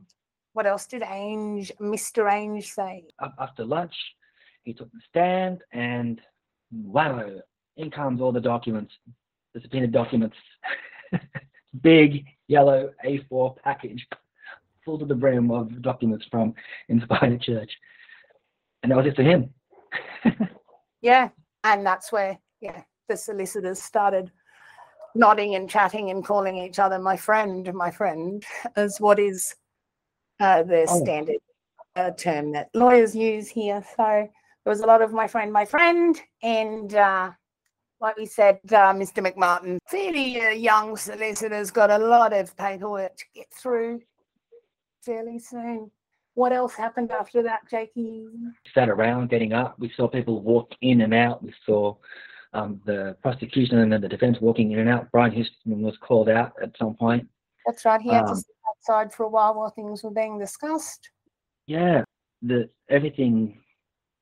What 0.52 0.66
else 0.66 0.86
did 0.86 1.02
Ainge, 1.02 1.70
Mr. 1.80 2.30
Ainge 2.30 2.64
say? 2.64 3.04
after 3.38 3.64
lunch. 3.64 3.94
He 4.64 4.74
took 4.74 4.90
the 4.92 5.00
stand 5.08 5.62
and 5.72 6.20
wow, 6.72 7.26
in 7.76 7.90
comes 7.90 8.20
all 8.20 8.32
the 8.32 8.40
documents, 8.40 8.92
the 9.54 9.60
subpoena 9.60 9.86
documents. 9.86 10.36
Big 11.82 12.26
yellow 12.48 12.90
A4 13.04 13.56
package 13.62 14.06
full 14.84 14.98
to 14.98 15.06
the 15.06 15.14
brim 15.14 15.50
of 15.50 15.80
documents 15.82 16.26
from 16.30 16.54
Inspire 16.88 17.38
Church. 17.38 17.70
And 18.82 18.92
that 18.92 18.96
was 18.96 19.06
it 19.06 19.16
for 19.16 19.22
him. 19.22 19.50
Yeah, 21.02 21.30
and 21.64 21.84
that's 21.84 22.12
where 22.12 22.38
yeah 22.60 22.82
the 23.10 23.16
solicitors 23.16 23.82
started 23.82 24.30
nodding 25.16 25.56
and 25.56 25.68
chatting 25.68 26.10
and 26.10 26.24
calling 26.24 26.56
each 26.56 26.78
other 26.78 26.98
my 26.98 27.16
friend, 27.16 27.72
my 27.74 27.90
friend, 27.90 28.44
as 28.76 28.98
what 29.00 29.18
is 29.18 29.54
uh, 30.38 30.62
the 30.62 30.86
Oh. 30.88 31.04
standard 31.04 31.36
uh, 31.96 32.12
term 32.12 32.52
that 32.52 32.70
lawyers 32.72 33.14
use 33.16 33.48
here. 33.48 33.82
So 33.96 34.04
there 34.64 34.70
was 34.74 34.80
a 34.80 34.86
lot 34.86 35.02
of 35.02 35.12
my 35.12 35.26
friend, 35.26 35.52
my 35.52 35.64
friend, 35.64 36.16
and 36.42 36.94
uh, 36.94 37.32
like 38.00 38.16
we 38.16 38.26
said, 38.26 38.60
uh, 38.68 38.94
Mr. 38.94 39.18
McMartin, 39.26 39.78
fairly 39.88 40.40
uh, 40.40 40.50
young 40.50 40.96
solicitor's 40.96 41.72
got 41.72 41.90
a 41.90 41.98
lot 41.98 42.32
of 42.32 42.56
paperwork 42.56 43.16
to 43.16 43.24
get 43.34 43.46
through 43.52 44.00
fairly 45.02 45.40
soon. 45.40 45.90
What 46.34 46.52
else 46.52 46.74
happened 46.74 47.10
after 47.10 47.42
that, 47.42 47.68
Jakey? 47.68 48.28
Sat 48.72 48.88
around, 48.88 49.30
getting 49.30 49.52
up. 49.52 49.76
We 49.80 49.92
saw 49.96 50.06
people 50.06 50.40
walk 50.42 50.70
in 50.80 51.00
and 51.00 51.12
out. 51.12 51.42
We 51.42 51.52
saw 51.66 51.96
um, 52.52 52.80
the 52.84 53.16
prosecution 53.22 53.78
and 53.78 53.92
then 53.92 54.00
the 54.00 54.08
defense 54.08 54.38
walking 54.40 54.72
in 54.72 54.80
and 54.80 54.88
out. 54.88 55.10
Brian 55.12 55.32
Houston 55.32 55.82
was 55.82 55.96
called 55.98 56.28
out 56.28 56.52
at 56.62 56.76
some 56.76 56.94
point. 56.94 57.26
That's 57.66 57.84
right. 57.84 58.00
He 58.00 58.10
had 58.10 58.22
to 58.26 58.32
Um, 58.32 58.36
sit 58.36 58.56
outside 58.68 59.12
for 59.12 59.24
a 59.24 59.28
while 59.28 59.54
while 59.54 59.70
things 59.70 60.02
were 60.02 60.10
being 60.10 60.38
discussed. 60.38 61.10
Yeah, 61.66 62.02
the 62.42 62.68
everything 62.88 63.60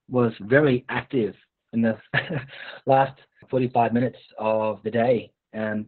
was 0.09 0.33
very 0.41 0.85
active 0.89 1.35
in 1.73 1.83
the 1.83 1.99
last 2.87 3.19
45 3.51 3.93
minutes 3.93 4.19
of 4.39 4.83
the 4.83 4.91
day, 4.91 5.33
and 5.53 5.87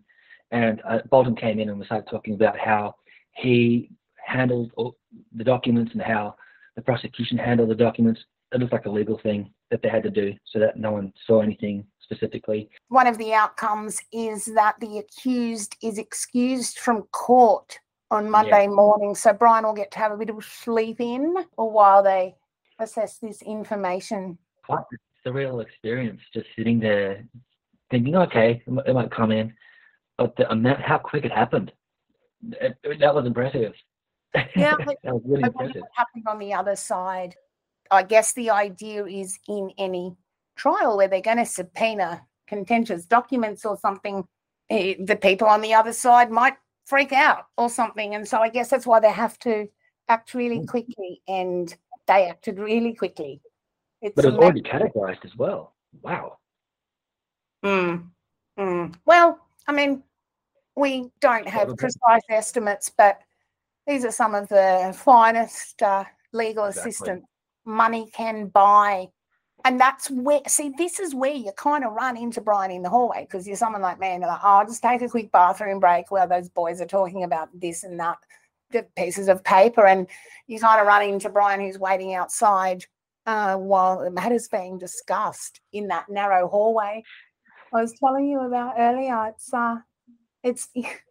and 0.50 0.80
uh, 0.88 1.00
Boulten 1.10 1.38
came 1.38 1.60
in 1.60 1.68
and 1.68 1.78
we 1.78 1.84
started 1.86 2.08
talking 2.10 2.34
about 2.34 2.58
how 2.58 2.94
he 3.36 3.90
handled 4.24 4.72
all 4.76 4.96
the 5.34 5.44
documents 5.44 5.92
and 5.92 6.02
how 6.02 6.34
the 6.76 6.82
prosecution 6.82 7.38
handled 7.38 7.70
the 7.70 7.74
documents. 7.74 8.20
It 8.52 8.60
was 8.60 8.72
like 8.72 8.86
a 8.86 8.90
legal 8.90 9.18
thing 9.18 9.52
that 9.70 9.82
they 9.82 9.88
had 9.88 10.02
to 10.02 10.10
do 10.10 10.34
so 10.44 10.58
that 10.58 10.76
no 10.76 10.92
one 10.92 11.12
saw 11.26 11.40
anything 11.40 11.84
specifically. 12.00 12.68
One 12.88 13.06
of 13.06 13.16
the 13.18 13.32
outcomes 13.32 14.00
is 14.12 14.46
that 14.46 14.74
the 14.80 14.98
accused 14.98 15.76
is 15.82 15.98
excused 15.98 16.78
from 16.78 17.02
court 17.12 17.78
on 18.10 18.28
Monday 18.28 18.66
morning. 18.66 19.14
So 19.14 19.32
Brian 19.32 19.64
will 19.64 19.72
get 19.74 19.92
to 19.92 19.98
have 19.98 20.10
a 20.10 20.16
bit 20.16 20.30
of 20.30 20.44
sleep 20.44 21.00
in 21.00 21.36
or 21.56 21.70
while 21.70 22.02
they 22.02 22.34
assess 22.80 23.18
this 23.18 23.40
information. 23.42 24.36
Quite 24.66 24.80
a 25.24 25.28
surreal 25.28 25.62
experience, 25.62 26.20
just 26.34 26.46
sitting 26.56 26.80
there 26.80 27.24
thinking, 27.90 28.16
okay, 28.16 28.62
it 28.66 28.92
might- 28.94 29.10
come 29.12 29.30
in, 29.30 29.54
but 30.16 30.34
the 30.36 30.50
amount, 30.50 30.80
how 30.80 30.98
quick 30.98 31.24
it 31.24 31.30
happened, 31.32 31.72
it, 32.60 32.76
it- 32.82 32.98
that 32.98 33.14
was 33.14 33.26
impressive. 33.26 33.74
Yeah, 34.56 34.74
but 34.84 34.96
that 35.04 35.14
was 35.14 35.22
really 35.24 35.44
impressive. 35.44 35.82
what 35.82 35.90
happened 35.94 36.24
on 36.26 36.38
the 36.40 36.52
other 36.54 36.74
side. 36.74 37.36
I 37.90 38.02
guess 38.02 38.32
the 38.32 38.50
idea 38.50 39.04
is 39.06 39.38
in 39.48 39.72
any 39.78 40.16
trial 40.56 40.96
where 40.96 41.08
they're 41.08 41.20
going 41.20 41.38
to 41.38 41.46
subpoena 41.46 42.22
contentious 42.46 43.04
documents 43.04 43.64
or 43.64 43.76
something, 43.76 44.24
eh, 44.68 44.94
the 44.98 45.16
people 45.16 45.48
on 45.48 45.60
the 45.60 45.74
other 45.74 45.92
side 45.92 46.30
might 46.30 46.54
freak 46.86 47.12
out 47.12 47.46
or 47.56 47.68
something. 47.68 48.14
And 48.14 48.26
so 48.26 48.38
I 48.38 48.48
guess 48.48 48.68
that's 48.68 48.86
why 48.86 49.00
they 49.00 49.10
have 49.10 49.38
to 49.40 49.68
act 50.08 50.34
really 50.34 50.66
quickly, 50.66 51.22
and 51.28 51.74
they 52.06 52.28
acted 52.28 52.58
really 52.58 52.94
quickly. 52.94 53.40
It's 54.02 54.16
But 54.16 54.24
it 54.24 54.32
was 54.32 54.38
already 54.38 54.62
categorized 54.62 55.24
as 55.24 55.36
well. 55.36 55.74
Wow. 56.02 56.38
Mm, 57.64 58.08
mm. 58.58 58.94
Well, 59.04 59.38
I 59.68 59.72
mean, 59.72 60.02
we 60.74 61.10
don't 61.20 61.48
have 61.48 61.76
precise 61.76 62.22
estimates, 62.28 62.90
but 62.96 63.20
these 63.86 64.04
are 64.04 64.10
some 64.10 64.34
of 64.34 64.48
the 64.48 64.94
finest 64.96 65.82
uh, 65.82 66.04
legal 66.32 66.64
Exactly. 66.64 66.90
assistance 66.90 67.24
money 67.70 68.10
can 68.12 68.48
buy. 68.48 69.08
And 69.64 69.78
that's 69.78 70.10
where, 70.10 70.40
see, 70.46 70.72
this 70.78 70.98
is 70.98 71.14
where 71.14 71.34
you 71.34 71.52
kind 71.56 71.84
of 71.84 71.92
run 71.92 72.16
into 72.16 72.40
Brian 72.40 72.70
in 72.70 72.82
the 72.82 72.88
hallway 72.88 73.22
because 73.22 73.46
you're 73.46 73.56
someone 73.56 73.82
like 73.82 73.98
me 73.98 74.08
and 74.08 74.22
you're 74.22 74.30
like, 74.30 74.40
oh, 74.42 74.58
I'll 74.58 74.66
just 74.66 74.82
take 74.82 75.02
a 75.02 75.08
quick 75.08 75.30
bathroom 75.32 75.80
break 75.80 76.10
while 76.10 76.26
those 76.26 76.48
boys 76.48 76.80
are 76.80 76.86
talking 76.86 77.24
about 77.24 77.48
this 77.58 77.84
and 77.84 78.00
that, 78.00 78.18
the 78.70 78.86
pieces 78.96 79.28
of 79.28 79.44
paper. 79.44 79.86
And 79.86 80.06
you 80.46 80.58
kind 80.58 80.80
of 80.80 80.86
run 80.86 81.02
into 81.02 81.28
Brian 81.28 81.60
who's 81.60 81.78
waiting 81.78 82.14
outside 82.14 82.84
uh, 83.26 83.56
while 83.56 84.02
the 84.02 84.10
matter's 84.10 84.48
being 84.48 84.78
discussed 84.78 85.60
in 85.72 85.88
that 85.88 86.08
narrow 86.08 86.48
hallway. 86.48 87.04
I 87.72 87.80
was 87.80 87.92
telling 87.98 88.28
you 88.28 88.40
about 88.40 88.74
earlier. 88.78 89.28
It's 89.28 89.52
uh, 89.52 89.76
it's 90.42 90.68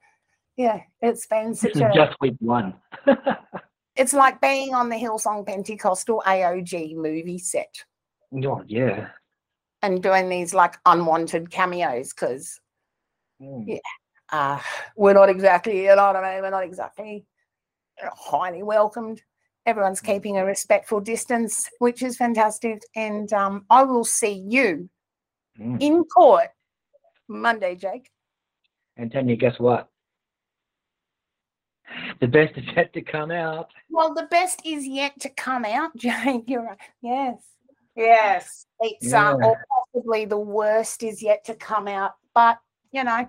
yeah, 0.57 0.81
it's 1.01 1.25
been 1.27 1.53
such 1.53 1.75
a. 1.77 1.91
just 1.93 2.19
week 2.19 2.35
one. 2.39 2.73
It's 3.99 4.13
like 4.13 4.39
being 4.39 4.73
on 4.73 4.87
the 4.89 4.95
Hillsong 4.95 5.45
Pentecostal 5.45 6.23
AOG 6.25 6.95
movie 6.95 7.37
set 7.37 7.83
oh, 8.45 8.63
yeah. 8.65 9.09
and 9.81 10.01
doing 10.01 10.29
these 10.29 10.53
like 10.53 10.75
unwanted 10.85 11.51
cameos 11.51 12.13
because 12.13 12.59
Mm. 13.41 13.63
Yeah. 13.67 13.77
uh, 14.33 14.59
we're 14.97 15.13
not 15.13 15.29
exactly, 15.29 15.83
you 15.83 15.95
know 15.95 16.07
what 16.07 16.17
I 16.17 16.33
mean? 16.33 16.41
We're 16.43 16.49
not 16.49 16.65
exactly 16.65 17.25
highly 18.01 18.63
welcomed. 18.63 19.21
Everyone's 19.65 20.01
keeping 20.01 20.37
a 20.37 20.45
respectful 20.45 20.99
distance, 20.99 21.69
which 21.79 22.03
is 22.03 22.17
fantastic. 22.17 22.81
And 22.97 23.31
um, 23.31 23.65
I 23.69 23.83
will 23.83 24.03
see 24.05 24.43
you 24.47 24.89
Mm. 25.59 25.81
in 25.81 26.03
court 26.05 26.47
Monday, 27.27 27.75
Jake. 27.75 28.09
And 28.97 29.11
Tanya, 29.11 29.35
guess 29.35 29.59
what? 29.59 29.89
The 32.19 32.27
best 32.27 32.57
is 32.57 32.65
yet 32.75 32.93
to 32.93 33.01
come 33.01 33.31
out. 33.31 33.69
Well, 33.89 34.13
the 34.13 34.27
best 34.29 34.61
is 34.65 34.85
yet 34.87 35.19
to 35.21 35.29
come 35.29 35.65
out, 35.65 35.93
Jake. 35.97 36.43
You're 36.47 36.63
right. 36.63 36.77
Yes. 37.01 37.41
Yes. 37.95 38.65
It's 38.79 39.13
uh, 39.13 39.35
Yeah. 39.39 39.47
or 39.47 39.65
possibly 39.93 40.25
the 40.25 40.37
worst 40.37 41.03
is 41.03 41.21
yet 41.21 41.43
to 41.45 41.55
come 41.55 41.87
out. 41.87 42.13
But, 42.33 42.59
you 42.91 43.03
know, 43.03 43.27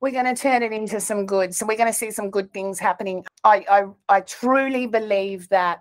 we're 0.00 0.10
going 0.12 0.34
to 0.34 0.40
turn 0.40 0.62
it 0.62 0.72
into 0.72 1.00
some 1.00 1.24
good. 1.24 1.54
So 1.54 1.64
we're 1.66 1.76
going 1.78 1.88
to 1.92 1.98
see 1.98 2.10
some 2.10 2.30
good 2.30 2.52
things 2.52 2.78
happening. 2.78 3.24
I, 3.44 3.64
I, 3.70 3.84
I 4.08 4.20
truly 4.22 4.86
believe 4.86 5.48
that 5.50 5.80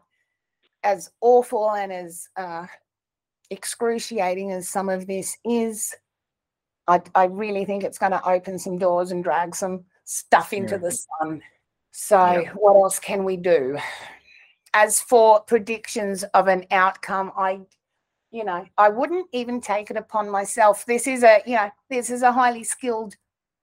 as 0.84 1.10
awful 1.22 1.72
and 1.72 1.92
as 1.92 2.28
uh, 2.38 2.66
excruciating 3.50 4.52
as 4.52 4.70
some 4.70 4.90
of 4.90 5.08
this 5.08 5.38
is, 5.44 5.94
I, 6.88 7.02
I 7.16 7.26
really 7.26 7.66
think 7.66 7.84
it's 7.84 7.98
going 7.98 8.12
to 8.12 8.26
open 8.28 8.60
some 8.60 8.78
doors 8.78 9.12
and 9.12 9.24
drag 9.24 9.56
some 9.56 9.86
stuff 10.06 10.54
into 10.54 10.76
Yeah. 10.76 10.80
the 10.80 10.92
sun. 10.92 11.42
So, 11.96 12.42
Yeah. 12.42 12.52
what 12.54 12.76
else 12.76 12.98
can 13.00 13.24
we 13.24 13.38
do? 13.38 13.78
As 14.74 15.00
for 15.00 15.42
predictions 15.42 16.24
of 16.34 16.48
an 16.48 16.66
outcome, 16.72 17.32
I, 17.38 17.62
you 18.32 18.44
know, 18.44 18.66
I 18.80 18.90
wouldn't 18.90 19.28
even 19.32 19.62
take 19.62 19.92
it 19.92 19.98
upon 19.98 20.28
myself. 20.30 20.86
This 20.88 21.06
is 21.06 21.24
a, 21.24 21.44
you 21.46 21.56
know, 21.56 21.70
this 21.92 22.10
is 22.10 22.24
a 22.24 22.32
highly 22.32 22.64
skilled 22.64 23.16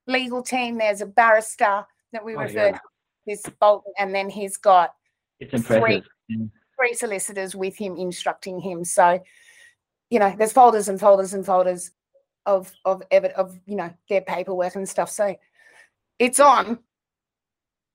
legal 0.07 0.43
team. 0.45 0.78
There's 0.78 1.01
a 1.01 1.07
barrister 1.07 1.85
that 2.12 2.24
we 2.24 2.37
Oh, 2.37 2.41
refer 2.43 2.66
yeah. 2.68 2.72
to, 2.72 2.81
this 3.26 3.43
Boulten, 3.61 3.93
and 3.99 4.14
then 4.14 4.31
he's 4.31 4.57
got 4.57 4.95
It's 5.41 5.51
Three. 5.51 5.97
impressive. 5.97 6.05
Mm. 6.31 6.51
three 6.78 6.95
solicitors 6.95 7.57
with 7.57 7.76
him 7.76 7.97
instructing 7.97 8.61
him. 8.61 8.85
So, 8.85 9.20
you 10.09 10.20
know, 10.20 10.33
there's 10.39 10.53
folders 10.53 10.89
and 10.89 10.99
folders 11.01 11.35
and 11.35 11.45
folders 11.45 11.91
of 12.47 12.72
of 12.85 13.03
of 13.37 13.59
you 13.66 13.74
know 13.76 13.93
their 14.09 14.20
paperwork 14.22 14.76
and 14.76 14.89
stuff. 14.89 15.11
So 15.11 15.37
it's 16.20 16.39
on. 16.41 16.78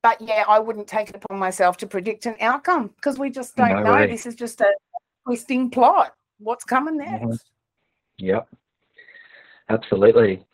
But 0.06 0.22
yeah, 0.22 0.44
I 0.48 0.60
wouldn't 0.60 0.88
take 0.88 1.10
it 1.10 1.16
upon 1.16 1.40
myself 1.40 1.78
to 1.78 1.88
predict 1.88 2.28
an 2.28 2.36
outcome 2.40 2.90
because 2.90 3.18
we 3.18 3.32
just 3.32 3.56
don't 3.56 3.70
No 3.70 3.80
know. 3.82 3.94
way. 3.94 4.06
This 4.06 4.28
is 4.28 4.36
just 4.36 4.62
a 4.62 4.72
twisting 5.26 5.72
plot. 5.72 6.14
What's 6.38 6.64
coming 6.64 6.98
next? 6.98 7.24
Mhm. 7.24 7.40
Yep. 8.20 8.48
Absolutely. 9.68 10.46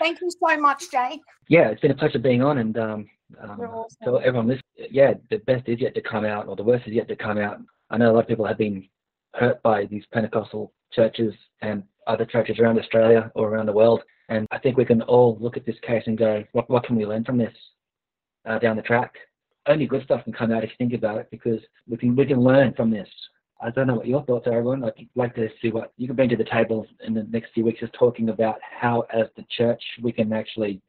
Thank 0.00 0.20
you 0.20 0.32
so 0.32 0.58
much, 0.58 0.90
Jake. 0.90 1.20
Yeah, 1.46 1.68
it's 1.68 1.80
been 1.80 1.92
a 1.92 1.94
pleasure 1.94 2.18
being 2.18 2.42
on, 2.42 2.58
and 2.58 2.76
um, 2.76 3.08
um, 3.38 3.60
awesome. 3.60 3.98
so 4.02 4.16
everyone 4.16 4.48
listen. 4.48 4.64
Yeah, 4.74 5.14
the 5.30 5.38
best 5.38 5.68
is 5.68 5.80
yet 5.80 5.94
to 5.94 6.00
come 6.00 6.24
out, 6.24 6.48
or 6.48 6.56
the 6.56 6.64
worst 6.64 6.88
is 6.88 6.92
yet 6.92 7.06
to 7.06 7.14
come 7.14 7.38
out. 7.38 7.60
I 7.90 7.98
know 7.98 8.10
a 8.10 8.14
lot 8.14 8.24
of 8.24 8.26
people 8.28 8.46
have 8.46 8.58
been 8.58 8.88
hurt 9.34 9.62
by 9.62 9.84
these 9.84 10.04
Pentecostal 10.06 10.72
churches 10.90 11.32
and 11.62 11.84
other 12.08 12.24
churches 12.24 12.58
around 12.58 12.80
Australia 12.80 13.30
or 13.36 13.48
around 13.48 13.66
the 13.66 13.72
world, 13.80 14.02
and 14.28 14.44
I 14.50 14.58
think 14.58 14.76
we 14.76 14.84
can 14.84 15.02
all 15.02 15.38
look 15.40 15.56
at 15.56 15.64
this 15.64 15.78
case 15.82 16.02
and 16.08 16.18
go, 16.18 16.42
what 16.50 16.68
what 16.68 16.82
can 16.82 16.96
we 16.96 17.06
learn 17.06 17.22
from 17.22 17.38
this 17.38 17.54
uh, 18.46 18.58
down 18.58 18.76
the 18.76 18.82
track? 18.82 19.14
Only 19.66 19.86
good 19.86 20.04
stuff 20.04 20.24
can 20.24 20.32
come 20.32 20.52
out 20.52 20.64
if 20.64 20.70
you 20.70 20.76
think 20.78 20.92
about 20.92 21.18
it, 21.18 21.28
because 21.30 21.60
we 21.88 21.96
can 21.96 22.14
we 22.14 22.26
can 22.26 22.40
learn 22.40 22.72
from 22.74 22.90
this. 22.90 23.08
I 23.60 23.70
don't 23.70 23.86
know 23.86 23.94
what 23.94 24.06
your 24.06 24.22
thoughts 24.24 24.46
are, 24.46 24.52
everyone. 24.52 24.84
I'd 24.84 25.08
like 25.14 25.34
to 25.36 25.48
see 25.62 25.70
what 25.70 25.92
you 25.96 26.06
can 26.06 26.16
bring 26.16 26.28
to 26.28 26.36
the 26.36 26.44
table 26.44 26.86
in 27.04 27.14
the 27.14 27.24
next 27.24 27.52
few 27.54 27.64
weeks, 27.64 27.80
just 27.80 27.94
talking 27.94 28.28
about 28.28 28.56
how, 28.60 29.04
as 29.12 29.26
the 29.36 29.44
church, 29.50 29.82
we 30.02 30.12
can 30.12 30.32
actually 30.32 30.82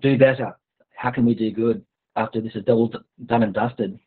do 0.00 0.16
better. 0.16 0.56
How 0.96 1.10
can 1.10 1.26
we 1.26 1.34
do 1.34 1.50
good 1.50 1.84
after 2.16 2.40
this 2.40 2.54
is 2.54 2.64
all 2.68 2.92
done 3.26 3.42
and 3.42 3.52
dusted? 3.52 3.98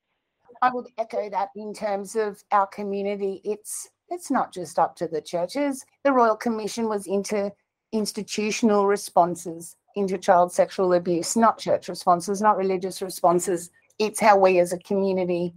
I 0.62 0.72
would 0.74 0.88
echo 0.98 1.30
that 1.30 1.50
in 1.56 1.74
terms 1.74 2.16
of 2.16 2.44
our 2.52 2.68
community. 2.68 3.42
It's 3.44 3.90
it's 4.10 4.30
not 4.32 4.52
just 4.52 4.78
up 4.80 4.96
to 4.98 5.08
the 5.08 5.22
churches. 5.22 5.86
The 6.04 6.12
Royal 6.12 6.36
Commission 6.36 6.88
was 6.88 7.08
into 7.08 7.52
institutional 7.92 8.88
responses 8.88 9.78
into 9.96 10.18
child 10.18 10.52
sexual 10.52 10.94
abuse, 10.94 11.36
not 11.36 11.58
church 11.58 11.88
responses, 11.88 12.42
not 12.42 12.58
religious 12.58 13.02
responses. 13.02 13.72
It's 14.00 14.20
how 14.20 14.38
we 14.38 14.60
as 14.60 14.74
a 14.74 14.80
community 14.80 15.54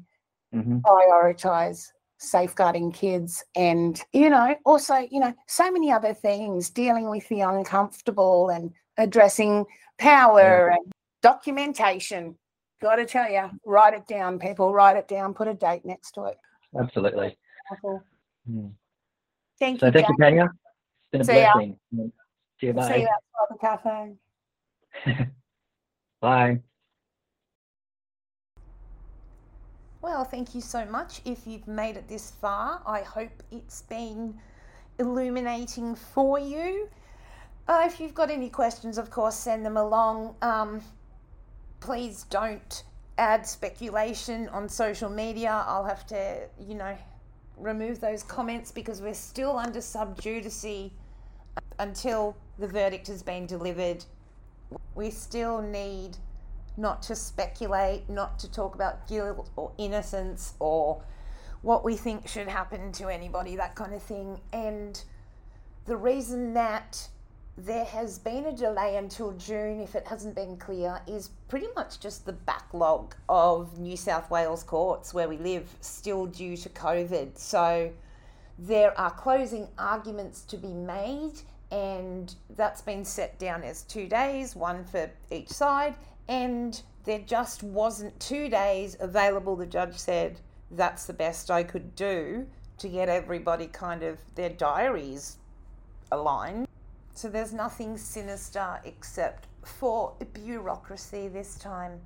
hmm 0.52 0.78
prioritize 0.78 1.88
safeguarding 2.16 2.90
kids 2.90 3.44
and 3.54 4.02
you 4.12 4.28
know 4.30 4.56
also 4.64 4.94
you 5.10 5.20
know 5.20 5.32
so 5.46 5.70
many 5.70 5.92
other 5.92 6.12
things 6.14 6.68
dealing 6.70 7.08
with 7.10 7.28
the 7.28 7.40
uncomfortable 7.42 8.48
and 8.48 8.72
addressing 8.96 9.64
power 9.98 10.70
and 10.70 10.92
documentation 11.22 12.34
got 12.80 12.96
to 12.96 13.04
tell 13.04 13.30
you 13.30 13.48
write 13.64 13.94
it 13.94 14.06
down 14.08 14.38
people 14.38 14.72
write 14.72 14.96
it 14.96 15.06
down 15.06 15.32
put 15.32 15.46
a 15.46 15.54
date 15.54 15.84
next 15.84 16.12
to 16.12 16.24
it 16.24 16.38
Absolutely. 16.78 17.36
Wonderful. 17.70 18.02
Mm. 18.50 18.72
thank 19.58 19.80
So 19.80 19.86
you 19.86 19.92
thank 19.92 20.08
you. 20.08 20.16
Tanya. 20.18 20.44
It's 20.44 21.10
been 21.12 21.20
a 21.20 21.24
See 21.24 21.40
ya. 21.40 21.52
blessing. 21.52 21.78
Mm. 21.94 22.12
See 22.60 22.66
you. 22.66 22.72
see 22.72 23.00
you 23.00 23.08
outside 23.08 23.48
the 23.50 23.58
cafe 23.60 24.12
Bye. 26.20 26.60
Well, 30.00 30.24
thank 30.24 30.54
you 30.54 30.60
so 30.60 30.84
much. 30.84 31.20
If 31.24 31.46
you've 31.46 31.66
made 31.66 31.96
it 31.96 32.08
this 32.08 32.30
far, 32.40 32.82
I 32.86 33.00
hope 33.02 33.42
it's 33.50 33.82
been 33.82 34.38
illuminating 34.98 35.94
for 35.94 36.38
you. 36.38 36.88
Uh, 37.66 37.82
if 37.84 38.00
you've 38.00 38.14
got 38.14 38.30
any 38.30 38.48
questions, 38.48 38.96
of 38.96 39.10
course, 39.10 39.36
send 39.36 39.64
them 39.66 39.76
along. 39.76 40.34
Um, 40.40 40.80
please 41.80 42.24
don't 42.30 42.84
add 43.18 43.46
speculation 43.46 44.48
on 44.48 44.68
social 44.68 45.10
media. 45.10 45.64
I'll 45.66 45.84
have 45.84 46.06
to, 46.06 46.48
you 46.58 46.74
know, 46.74 46.96
remove 47.56 48.00
those 48.00 48.22
comments 48.22 48.70
because 48.72 49.02
we're 49.02 49.14
still 49.14 49.58
under 49.58 49.80
sub 49.80 50.20
judice 50.20 50.90
until 51.78 52.36
the 52.58 52.68
verdict 52.68 53.08
has 53.08 53.22
been 53.22 53.46
delivered. 53.46 54.04
We 54.94 55.10
still 55.10 55.60
need 55.60 56.16
not 56.76 57.02
to 57.02 57.16
speculate, 57.16 58.08
not 58.08 58.38
to 58.40 58.50
talk 58.50 58.74
about 58.74 59.08
guilt 59.08 59.50
or 59.56 59.72
innocence 59.78 60.54
or 60.60 61.02
what 61.62 61.84
we 61.84 61.96
think 61.96 62.28
should 62.28 62.48
happen 62.48 62.92
to 62.92 63.08
anybody, 63.08 63.56
that 63.56 63.74
kind 63.74 63.94
of 63.94 64.02
thing. 64.02 64.40
And 64.52 65.02
the 65.86 65.96
reason 65.96 66.54
that 66.54 67.08
there 67.56 67.84
has 67.84 68.20
been 68.20 68.46
a 68.46 68.52
delay 68.52 68.96
until 68.96 69.32
June, 69.32 69.80
if 69.80 69.96
it 69.96 70.06
hasn't 70.06 70.36
been 70.36 70.56
clear, 70.56 71.00
is 71.08 71.30
pretty 71.48 71.66
much 71.74 71.98
just 71.98 72.24
the 72.24 72.32
backlog 72.32 73.16
of 73.28 73.78
New 73.78 73.96
South 73.96 74.30
Wales 74.30 74.62
courts 74.62 75.12
where 75.12 75.28
we 75.28 75.38
live 75.38 75.68
still 75.80 76.26
due 76.26 76.56
to 76.56 76.68
COVID. 76.68 77.36
So 77.36 77.90
there 78.58 78.98
are 78.98 79.10
closing 79.10 79.66
arguments 79.76 80.42
to 80.42 80.56
be 80.56 80.72
made, 80.72 81.40
and 81.70 82.34
that's 82.56 82.80
been 82.80 83.04
set 83.04 83.38
down 83.38 83.62
as 83.62 83.82
two 83.82 84.06
days, 84.08 84.56
one 84.56 84.84
for 84.84 85.10
each 85.30 85.48
side, 85.48 85.94
and 86.28 86.82
there 87.04 87.20
just 87.20 87.62
wasn't 87.62 88.18
two 88.20 88.48
days 88.48 88.96
available. 89.00 89.56
The 89.56 89.66
judge 89.66 89.96
said 89.96 90.40
that's 90.70 91.06
the 91.06 91.12
best 91.12 91.50
I 91.50 91.62
could 91.62 91.94
do 91.94 92.46
to 92.78 92.88
get 92.88 93.08
everybody 93.08 93.66
kind 93.66 94.02
of 94.02 94.18
their 94.34 94.50
diaries 94.50 95.38
aligned. 96.12 96.68
So 97.14 97.28
there's 97.28 97.52
nothing 97.52 97.98
sinister 97.98 98.80
except 98.84 99.48
for 99.64 100.14
bureaucracy 100.32 101.28
this 101.28 101.56
time. 101.58 102.00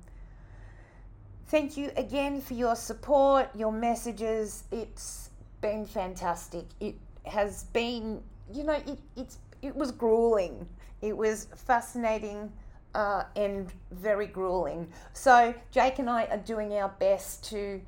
Thank 1.47 1.77
you 1.77 1.91
again 1.95 2.41
for 2.41 2.55
your 2.55 2.75
support, 2.75 3.49
your 3.55 3.71
messages. 3.71 4.63
It's 4.71 5.29
been 5.61 5.85
fantastic. 5.85 6.65
It 6.79 6.95
has 7.25 7.65
been, 7.65 8.23
you 8.51 8.63
know, 8.63 8.73
it, 8.73 8.97
it's 9.15 9.37
it 9.63 9.75
was 9.75 9.91
grueling. 9.91 10.67
It 11.01 11.15
was 11.15 11.47
fascinating 11.55 12.51
uh, 12.93 13.23
and 13.35 13.71
very 13.91 14.27
grueling. 14.27 14.87
So 15.13 15.53
Jake 15.71 15.99
and 15.99 16.09
I 16.09 16.25
are 16.25 16.37
doing 16.37 16.73
our 16.73 16.89
best 16.89 17.43
to 17.49 17.81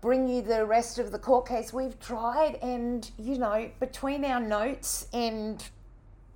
bring 0.00 0.28
you 0.28 0.42
the 0.42 0.64
rest 0.64 0.98
of 0.98 1.10
the 1.10 1.18
court 1.18 1.48
case. 1.48 1.72
We've 1.72 1.98
tried, 1.98 2.56
and 2.56 3.10
you 3.18 3.38
know, 3.38 3.70
between 3.80 4.24
our 4.24 4.40
notes 4.40 5.08
and 5.12 5.62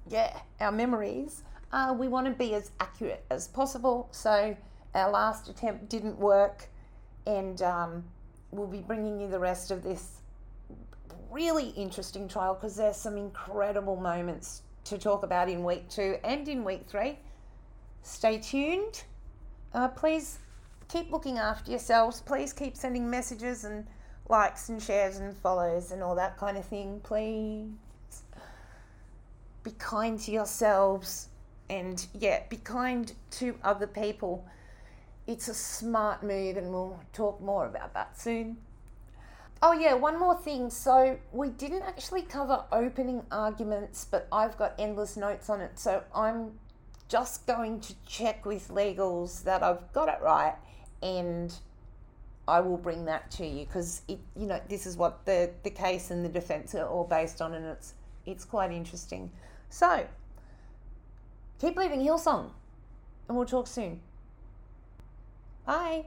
yeah, 0.09 0.37
our 0.61 0.73
memories, 0.73 1.45
uh, 1.73 1.95
we 1.97 2.09
want 2.09 2.27
to 2.27 2.33
be 2.33 2.55
as 2.55 2.73
accurate 2.81 3.25
as 3.31 3.47
possible. 3.47 4.09
So 4.11 4.57
our 4.95 5.11
last 5.11 5.49
attempt 5.49 5.89
didn't 5.89 6.19
work, 6.19 6.69
and 7.27 7.63
um, 7.63 8.05
we'll 8.51 8.67
be 8.67 8.81
bringing 8.81 9.21
you 9.21 9.29
the 9.29 9.39
rest 9.39 9.71
of 9.71 9.83
this 9.83 10.22
really 11.33 11.71
interesting 11.71 12.29
trial 12.29 12.55
because 12.55 12.77
there's 12.77 12.97
some 12.97 13.17
incredible 13.17 13.97
moments 13.97 14.63
to 14.85 14.99
talk 14.99 15.23
about 15.23 15.49
in 15.49 15.65
week 15.65 15.89
two 15.89 16.17
and 16.23 16.47
in 16.49 16.65
week 16.65 16.85
three. 16.87 17.19
Stay 18.03 18.39
tuned. 18.39 19.05
Uh, 19.73 19.89
please 19.89 20.39
keep 20.89 21.11
looking 21.11 21.39
after 21.39 21.71
yourselves. 21.71 22.21
Please 22.21 22.53
keep 22.53 22.77
sending 22.77 23.09
messages 23.09 23.65
and 23.65 23.87
likes 24.29 24.69
and 24.69 24.83
shares 24.83 25.19
and 25.19 25.37
follows 25.37 25.93
and 25.93 26.03
all 26.03 26.15
that 26.15 26.37
kind 26.37 26.57
of 26.57 26.65
thing. 26.65 27.01
Please 27.03 27.71
be 29.63 29.71
kind 29.79 30.19
to 30.21 30.33
yourselves 30.33 31.29
and 31.71 32.07
yeah, 32.13 32.43
be 32.49 32.57
kind 32.57 33.13
to 33.31 33.57
other 33.63 33.87
people. 33.87 34.47
It's 35.27 35.49
a 35.49 35.55
smart 35.55 36.23
move, 36.23 36.57
and 36.57 36.73
we'll 36.73 36.99
talk 37.13 37.41
more 37.41 37.67
about 37.67 37.95
that 37.95 38.21
soon. 38.21 38.57
Oh, 39.65 39.73
yeah, 39.73 39.95
one 39.95 40.19
more 40.19 40.35
thing. 40.35 40.71
So, 40.71 41.19
we 41.31 41.51
didn't 41.51 41.83
actually 41.83 42.23
cover 42.23 42.65
opening 42.73 43.23
arguments, 43.31 44.05
but 44.11 44.27
I've 44.33 44.59
got 44.59 44.75
endless 44.79 45.17
notes 45.17 45.49
on 45.49 45.61
it. 45.61 45.79
So, 45.79 46.03
I'm 46.15 46.59
just 47.13 47.47
going 47.47 47.79
to 47.79 47.95
check 48.07 48.47
with 48.47 48.69
legals 48.69 49.45
that 49.45 49.63
I've 49.63 49.93
got 49.93 50.09
it 50.09 50.19
right 50.23 50.55
and 51.03 51.55
I 52.49 52.61
will 52.61 52.79
bring 52.79 53.05
that 53.05 53.31
to 53.33 53.47
you 53.47 53.67
because 53.67 54.01
it 54.09 54.19
you 54.35 54.47
know 54.47 54.59
this 54.71 54.87
is 54.87 54.97
what 54.97 55.27
the 55.27 55.51
the 55.63 55.69
case 55.69 56.11
and 56.11 56.25
the 56.25 56.29
defense 56.31 56.75
are 56.75 56.89
all 56.89 57.05
based 57.05 57.43
on 57.43 57.53
and 57.53 57.67
it's 57.67 57.93
it's 58.25 58.47
quite 58.47 58.73
interesting. 58.73 59.31
So, 59.69 60.07
keep 61.61 61.77
leaving 61.77 62.01
Hillsong 62.01 62.51
and 63.29 63.37
we'll 63.37 63.47
talk 63.47 63.67
soon. 63.67 64.01
Bye. 65.67 66.07